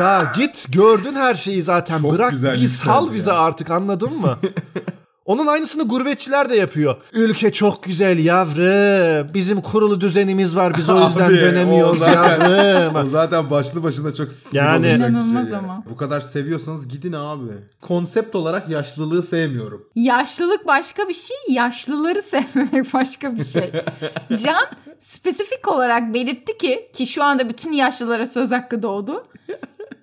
Ya 0.00 0.32
git 0.36 0.66
gördün 0.72 1.14
her 1.14 1.34
şeyi 1.34 1.62
zaten. 1.62 2.02
Çok 2.02 2.12
Bırak 2.12 2.32
bir 2.32 2.38
sal 2.38 2.52
yükseldi 2.60 3.14
bize 3.14 3.30
ya. 3.30 3.38
artık 3.38 3.70
anladın 3.70 4.20
mı? 4.20 4.38
Onun 5.24 5.46
aynısını 5.46 5.88
gurbetçiler 5.88 6.50
de 6.50 6.56
yapıyor. 6.56 6.96
Ülke 7.12 7.52
çok 7.52 7.82
güzel 7.82 8.18
yavrum. 8.18 9.34
Bizim 9.34 9.60
kurulu 9.60 10.00
düzenimiz 10.00 10.56
var. 10.56 10.72
Biz 10.76 10.88
o 10.88 10.94
yüzden 11.08 11.24
Abi, 11.26 11.36
dönemiyoruz 11.40 12.02
o 12.02 12.04
zaten- 12.04 12.50
yavrum. 12.50 12.96
O 13.06 13.08
zaten 13.08 13.50
başlı 13.50 13.82
başına 13.82 14.14
çok 14.14 14.28
Yani- 14.52 14.84
bir 14.84 14.90
İnanılmaz 14.90 15.48
şey 15.48 15.58
ama. 15.58 15.84
Bu 15.90 15.96
kadar 15.96 16.20
seviyorsanız 16.20 16.88
gidin 16.88 17.12
abi. 17.12 17.52
Konsept 17.80 18.36
olarak 18.36 18.68
yaşlılığı 18.68 19.22
sevmiyorum. 19.22 19.88
Yaşlılık 19.96 20.66
başka 20.66 21.08
bir 21.08 21.14
şey, 21.14 21.36
yaşlıları 21.48 22.22
sevmemek 22.22 22.94
başka 22.94 23.36
bir 23.36 23.44
şey. 23.44 23.70
Can 24.44 24.66
spesifik 24.98 25.68
olarak 25.68 26.14
belirtti 26.14 26.56
ki 26.58 26.88
ki 26.92 27.06
şu 27.06 27.24
anda 27.24 27.48
bütün 27.48 27.72
yaşlılara 27.72 28.26
söz 28.26 28.52
hakkı 28.52 28.82
doğdu. 28.82 29.24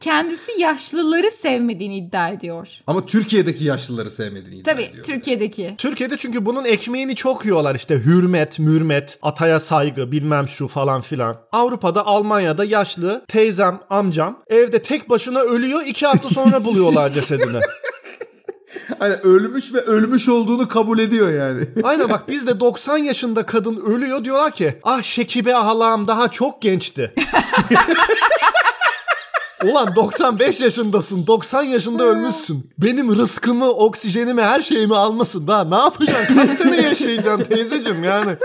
Kendisi 0.02 0.52
yaşlıları 0.62 1.32
sevmediğini 1.32 1.98
iddia 1.98 2.30
ediyor. 2.30 2.68
Ama 2.88 3.06
Türkiye'deki 3.06 3.64
yaşlıları 3.64 4.12
sevmediğini 4.12 4.56
iddia 4.56 4.74
Tabii 4.74 4.84
ediyor. 4.84 5.04
Türkiye'deki. 5.04 5.76
Türkiye'de 5.78 6.18
çünkü 6.18 6.46
bunun 6.46 6.66
ekmeğini 6.66 7.16
çok 7.16 7.46
yiyorlar 7.46 7.76
işte 7.76 7.96
hürmet, 7.96 8.60
mürmet, 8.60 9.20
ataya 9.22 9.60
saygı 9.60 10.12
bilmem 10.12 10.48
şu 10.48 10.68
falan 10.68 11.02
filan. 11.02 11.38
Avrupa'da, 11.52 12.06
Almanya'da 12.06 12.66
yaşlı 12.66 13.26
teyzem, 13.28 13.80
amcam 13.90 14.40
evde 14.48 14.82
tek 14.82 15.10
başına 15.10 15.40
ölüyor 15.40 15.82
iki 15.86 16.06
hafta 16.06 16.30
sonra 16.30 16.66
buluyorlar 16.66 17.10
cesedini. 17.10 17.60
Hani 19.00 19.14
ölmüş 19.14 19.74
ve 19.74 19.80
ölmüş 19.80 20.30
olduğunu 20.30 20.68
kabul 20.68 21.00
ediyor 21.00 21.34
yani. 21.34 21.62
Aynen 21.84 22.10
bak 22.10 22.30
bizde 22.30 22.60
90 22.60 22.98
yaşında 22.98 23.46
kadın 23.46 23.78
ölüyor 23.78 24.24
diyorlar 24.24 24.52
ki 24.52 24.80
ah 24.84 25.02
Şekibe 25.02 25.52
halam 25.52 26.08
daha 26.08 26.28
çok 26.32 26.62
gençti. 26.62 27.14
Ulan 29.64 29.96
95 29.96 30.62
yaşındasın 30.62 31.28
90 31.28 31.64
yaşında 31.64 32.04
ölmüşsün. 32.04 32.70
Benim 32.78 33.18
rızkımı 33.18 33.70
oksijenimi 33.70 34.42
her 34.42 34.62
şeyimi 34.62 34.96
almasın 34.96 35.48
daha 35.48 35.64
ne 35.64 35.76
yapacaksın 35.76 36.36
kaç 36.36 36.50
sene 36.50 36.76
yaşayacaksın 36.76 37.44
teyzeciğim 37.44 38.04
yani. 38.04 38.36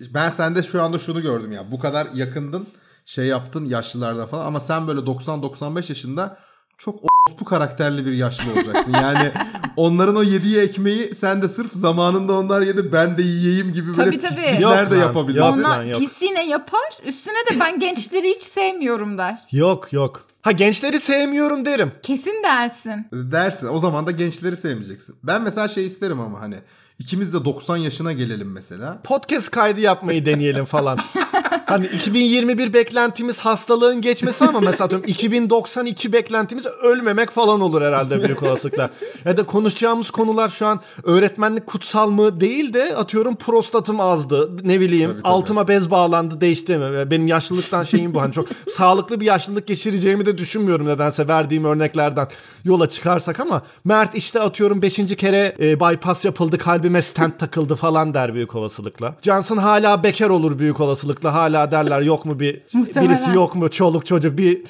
ben 0.00 0.30
sende 0.30 0.62
şu 0.62 0.82
anda 0.82 0.98
şunu 0.98 1.22
gördüm 1.22 1.52
ya. 1.52 1.70
Bu 1.70 1.78
kadar 1.78 2.06
yakındın 2.14 2.66
şey 3.06 3.26
yaptın 3.26 3.64
yaşlılardan 3.64 4.26
falan 4.26 4.46
ama 4.46 4.60
sen 4.60 4.88
böyle 4.88 5.00
90-95 5.00 5.76
yaşında 5.76 6.38
çok 6.78 7.00
bu 7.40 7.44
karakterli 7.44 8.06
bir 8.06 8.12
yaşlı 8.12 8.52
olacaksın. 8.52 8.92
Yani 8.92 9.32
onların 9.76 10.16
o 10.16 10.22
yediği 10.22 10.58
ekmeği 10.58 11.14
sen 11.14 11.42
de 11.42 11.48
sırf 11.48 11.72
zamanında 11.72 12.32
onlar 12.32 12.62
yedi 12.62 12.92
ben 12.92 13.18
de 13.18 13.22
yiyeyim 13.22 13.72
gibi 13.72 13.86
böyle 13.96 14.10
Tabii, 14.10 14.18
tabii. 14.18 14.30
pislikler 14.34 14.82
Yok 14.82 14.90
de 14.90 14.96
yapabilirsin. 14.96 15.46
yok. 15.46 15.56
Onlar 15.58 15.84
yok. 15.84 16.00
pisine 16.00 16.46
yapar. 16.48 16.88
Üstüne 17.06 17.34
de 17.50 17.60
ben 17.60 17.78
gençleri 17.80 18.28
hiç 18.30 18.42
sevmiyorum 18.42 19.18
der. 19.18 19.38
Yok 19.52 19.92
yok. 19.92 20.24
Ha 20.42 20.52
gençleri 20.52 20.98
sevmiyorum 20.98 21.64
derim. 21.64 21.92
Kesin 22.02 22.42
dersin. 22.42 23.06
dersin. 23.12 23.66
O 23.66 23.78
zaman 23.78 24.06
da 24.06 24.10
gençleri 24.10 24.56
sevmeyeceksin. 24.56 25.16
Ben 25.24 25.42
mesela 25.42 25.68
şey 25.68 25.86
isterim 25.86 26.20
ama 26.20 26.40
hani 26.40 26.56
ikimiz 26.98 27.32
de 27.34 27.44
90 27.44 27.76
yaşına 27.76 28.12
gelelim 28.12 28.52
mesela. 28.52 28.98
Podcast 29.04 29.50
kaydı 29.50 29.80
yapmayı 29.80 30.26
deneyelim 30.26 30.64
falan. 30.64 30.98
hani 31.66 31.86
2021 31.86 32.72
beklentimiz 32.72 33.40
hastalığın 33.40 34.00
geçmesi 34.00 34.44
ama 34.44 34.60
mesela 34.60 34.84
atıyorum 34.84 35.08
2092 35.08 36.12
beklentimiz 36.12 36.66
ölmemek 36.66 37.30
falan 37.30 37.60
olur 37.60 37.82
herhalde 37.82 38.24
büyük 38.24 38.42
olasılıkla. 38.42 38.90
Ya 39.24 39.36
da 39.36 39.46
konuşacağımız 39.46 40.10
konular 40.10 40.48
şu 40.48 40.66
an 40.66 40.80
öğretmenlik 41.04 41.66
kutsal 41.66 42.10
mı 42.10 42.40
değil 42.40 42.72
de 42.72 42.96
atıyorum 42.96 43.36
prostatım 43.36 44.00
azdı 44.00 44.50
ne 44.62 44.80
bileyim 44.80 45.10
Tabii, 45.10 45.22
tabii. 45.22 45.32
altıma 45.32 45.68
bez 45.68 45.90
bağlandı 45.90 46.40
değişti 46.40 46.76
mi? 46.76 47.10
Benim 47.10 47.26
yaşlılıktan 47.26 47.84
şeyim 47.84 48.14
bu 48.14 48.22
hani 48.22 48.32
çok 48.32 48.46
sağlıklı 48.68 49.20
bir 49.20 49.26
yaşlılık 49.26 49.66
geçireceğimi 49.66 50.26
de 50.26 50.38
düşünmüyorum 50.38 50.86
nedense 50.86 51.28
verdiğim 51.28 51.64
örneklerden 51.64 52.28
yola 52.64 52.88
çıkarsak 52.88 53.40
ama 53.40 53.62
Mert 53.84 54.14
işte 54.14 54.40
atıyorum 54.40 54.82
5. 54.82 55.16
kere 55.16 55.56
e, 55.60 55.80
bypass 55.80 56.24
yapıldı 56.24 56.58
kalbime 56.58 57.02
stent 57.02 57.38
takıldı 57.38 57.74
falan 57.74 58.14
der 58.14 58.34
büyük 58.34 58.54
olasılıkla. 58.54 59.14
Johnson 59.22 59.56
hala 59.56 60.02
bekar 60.02 60.28
olur 60.28 60.58
büyük 60.58 60.80
olasılıkla 60.80 61.34
hala 61.34 61.45
derler 61.52 62.00
yok 62.00 62.24
mu 62.26 62.40
bir 62.40 62.62
Muhtemelen. 62.74 63.10
birisi 63.10 63.30
yok 63.32 63.54
mu 63.56 63.68
çoluk 63.70 64.06
çocuk 64.06 64.38
bir 64.38 64.62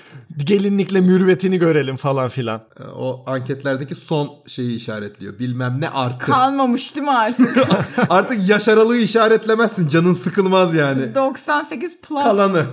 gelinlikle 0.47 1.01
mürüvvetini 1.01 1.59
görelim 1.59 1.97
falan 1.97 2.29
filan. 2.29 2.61
Ee, 2.81 2.83
O 2.83 3.24
anketlerdeki 3.27 3.95
son 3.95 4.31
şeyi 4.47 4.77
işaretliyor. 4.77 5.39
Bilmem 5.39 5.77
ne 5.81 5.89
artı. 5.89 6.27
Kalmamış 6.27 6.95
değil 6.97 7.05
mi 7.07 7.12
artık? 7.12 7.59
Artık 8.11 8.49
yaş 8.49 8.68
aralığı 8.68 8.97
işaretlemezsin. 8.97 9.89
Canın 9.89 10.14
sıkılmaz 10.14 10.74
yani. 10.74 11.14
98 11.14 12.01
plus. 12.01 12.22
Kalanı. 12.22 12.62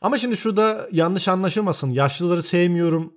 Ama 0.00 0.18
şimdi 0.18 0.36
şurada 0.36 0.86
yanlış 0.92 1.28
anlaşılmasın 1.28 1.90
yaşlıları 1.90 2.42
sevmiyorum 2.42 3.12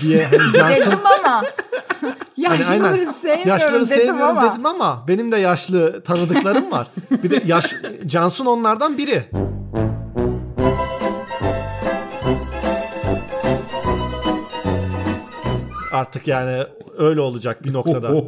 diye 0.00 0.24
hani 0.26 0.52
Johnson 0.54 0.92
Dedim 0.92 0.98
ama. 1.20 1.42
Hani 2.00 2.14
Yaşlıları 2.60 2.94
aynen. 2.94 3.04
sevmiyorum 3.10 3.48
Yaşları 3.48 3.74
dedim 3.74 3.86
sevmiyorum 3.86 4.38
ama. 4.38 4.50
dedim 4.52 4.66
ama 4.66 5.04
benim 5.08 5.32
de 5.32 5.36
yaşlı 5.36 6.02
tanıdıklarım 6.02 6.70
var. 6.70 6.86
Bir 7.10 7.30
de 7.30 7.42
yaş 7.46 7.74
Cansun 8.06 8.46
onlardan 8.46 8.98
biri. 8.98 9.24
Artık 15.92 16.28
yani 16.28 16.62
öyle 16.98 17.20
olacak 17.20 17.64
bir 17.64 17.72
noktada. 17.72 18.10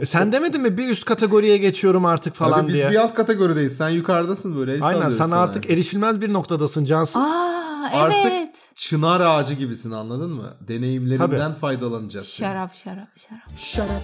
E 0.00 0.06
sen 0.06 0.32
demedin 0.32 0.60
mi 0.60 0.78
bir 0.78 0.88
üst 0.88 1.04
kategoriye 1.04 1.56
geçiyorum 1.58 2.04
artık 2.04 2.34
falan 2.34 2.58
Abi 2.60 2.68
biz 2.68 2.74
diye. 2.74 2.90
bir 2.90 2.96
alt 2.96 3.14
kategorideyiz. 3.14 3.76
Sen 3.76 3.88
yukarıdasın 3.88 4.56
böyle. 4.58 4.84
Aynen 4.84 5.10
sana. 5.10 5.36
artık 5.36 5.70
erişilmez 5.70 6.20
bir 6.20 6.32
noktadasın 6.32 6.84
Cansun. 6.84 7.20
Aa 7.20 7.53
Artık 7.92 8.18
evet. 8.32 8.70
çınar 8.74 9.20
ağacı 9.20 9.54
gibisin 9.54 9.90
anladın 9.90 10.30
mı? 10.30 10.54
Deneyimlerinden 10.68 11.28
Tabii. 11.28 11.58
faydalanacağız. 11.60 12.28
Şarap 12.28 12.74
şarap 12.74 13.08
şarap. 13.16 13.58
Şarap, 13.58 14.02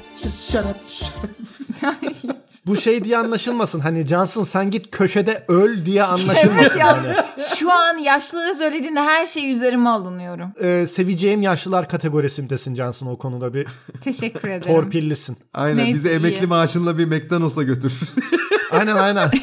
şarap, 0.51 0.77
şarap. 0.89 1.31
Bu 2.67 2.77
şey 2.77 3.05
diye 3.05 3.19
anlaşılmasın. 3.19 3.81
Hani 3.81 4.07
Cansın 4.07 4.43
sen 4.45 4.71
git 4.71 4.91
köşede 4.91 5.45
öl 5.49 5.85
diye 5.87 6.03
anlaşılmasın. 6.03 6.59
Evet 6.61 6.77
ya. 6.77 6.87
yani. 6.87 7.15
Şu 7.57 7.73
an 7.73 7.97
yaşlılara 7.99 8.55
söylediğinde 8.55 9.01
her 9.01 9.27
şey 9.27 9.51
üzerime 9.51 9.89
alınıyorum. 9.89 10.53
Ee, 10.63 10.87
seveceğim 10.87 11.43
yaşlılar 11.43 11.89
kategorisindesin 11.89 12.75
Cansın 12.75 13.07
o 13.07 13.19
konuda 13.19 13.55
bir 13.55 13.67
Teşekkür 14.01 14.49
ederim. 14.49 14.75
torpillisin. 14.75 15.37
Aynen 15.55 15.77
Neyse, 15.77 15.95
bizi 15.95 16.09
iyi. 16.09 16.15
emekli 16.15 16.47
maaşınla 16.47 16.99
bir 16.99 17.07
McDonald's'a 17.07 17.63
götür. 17.63 17.93
Aynen 18.71 18.97
aynen. 18.97 19.31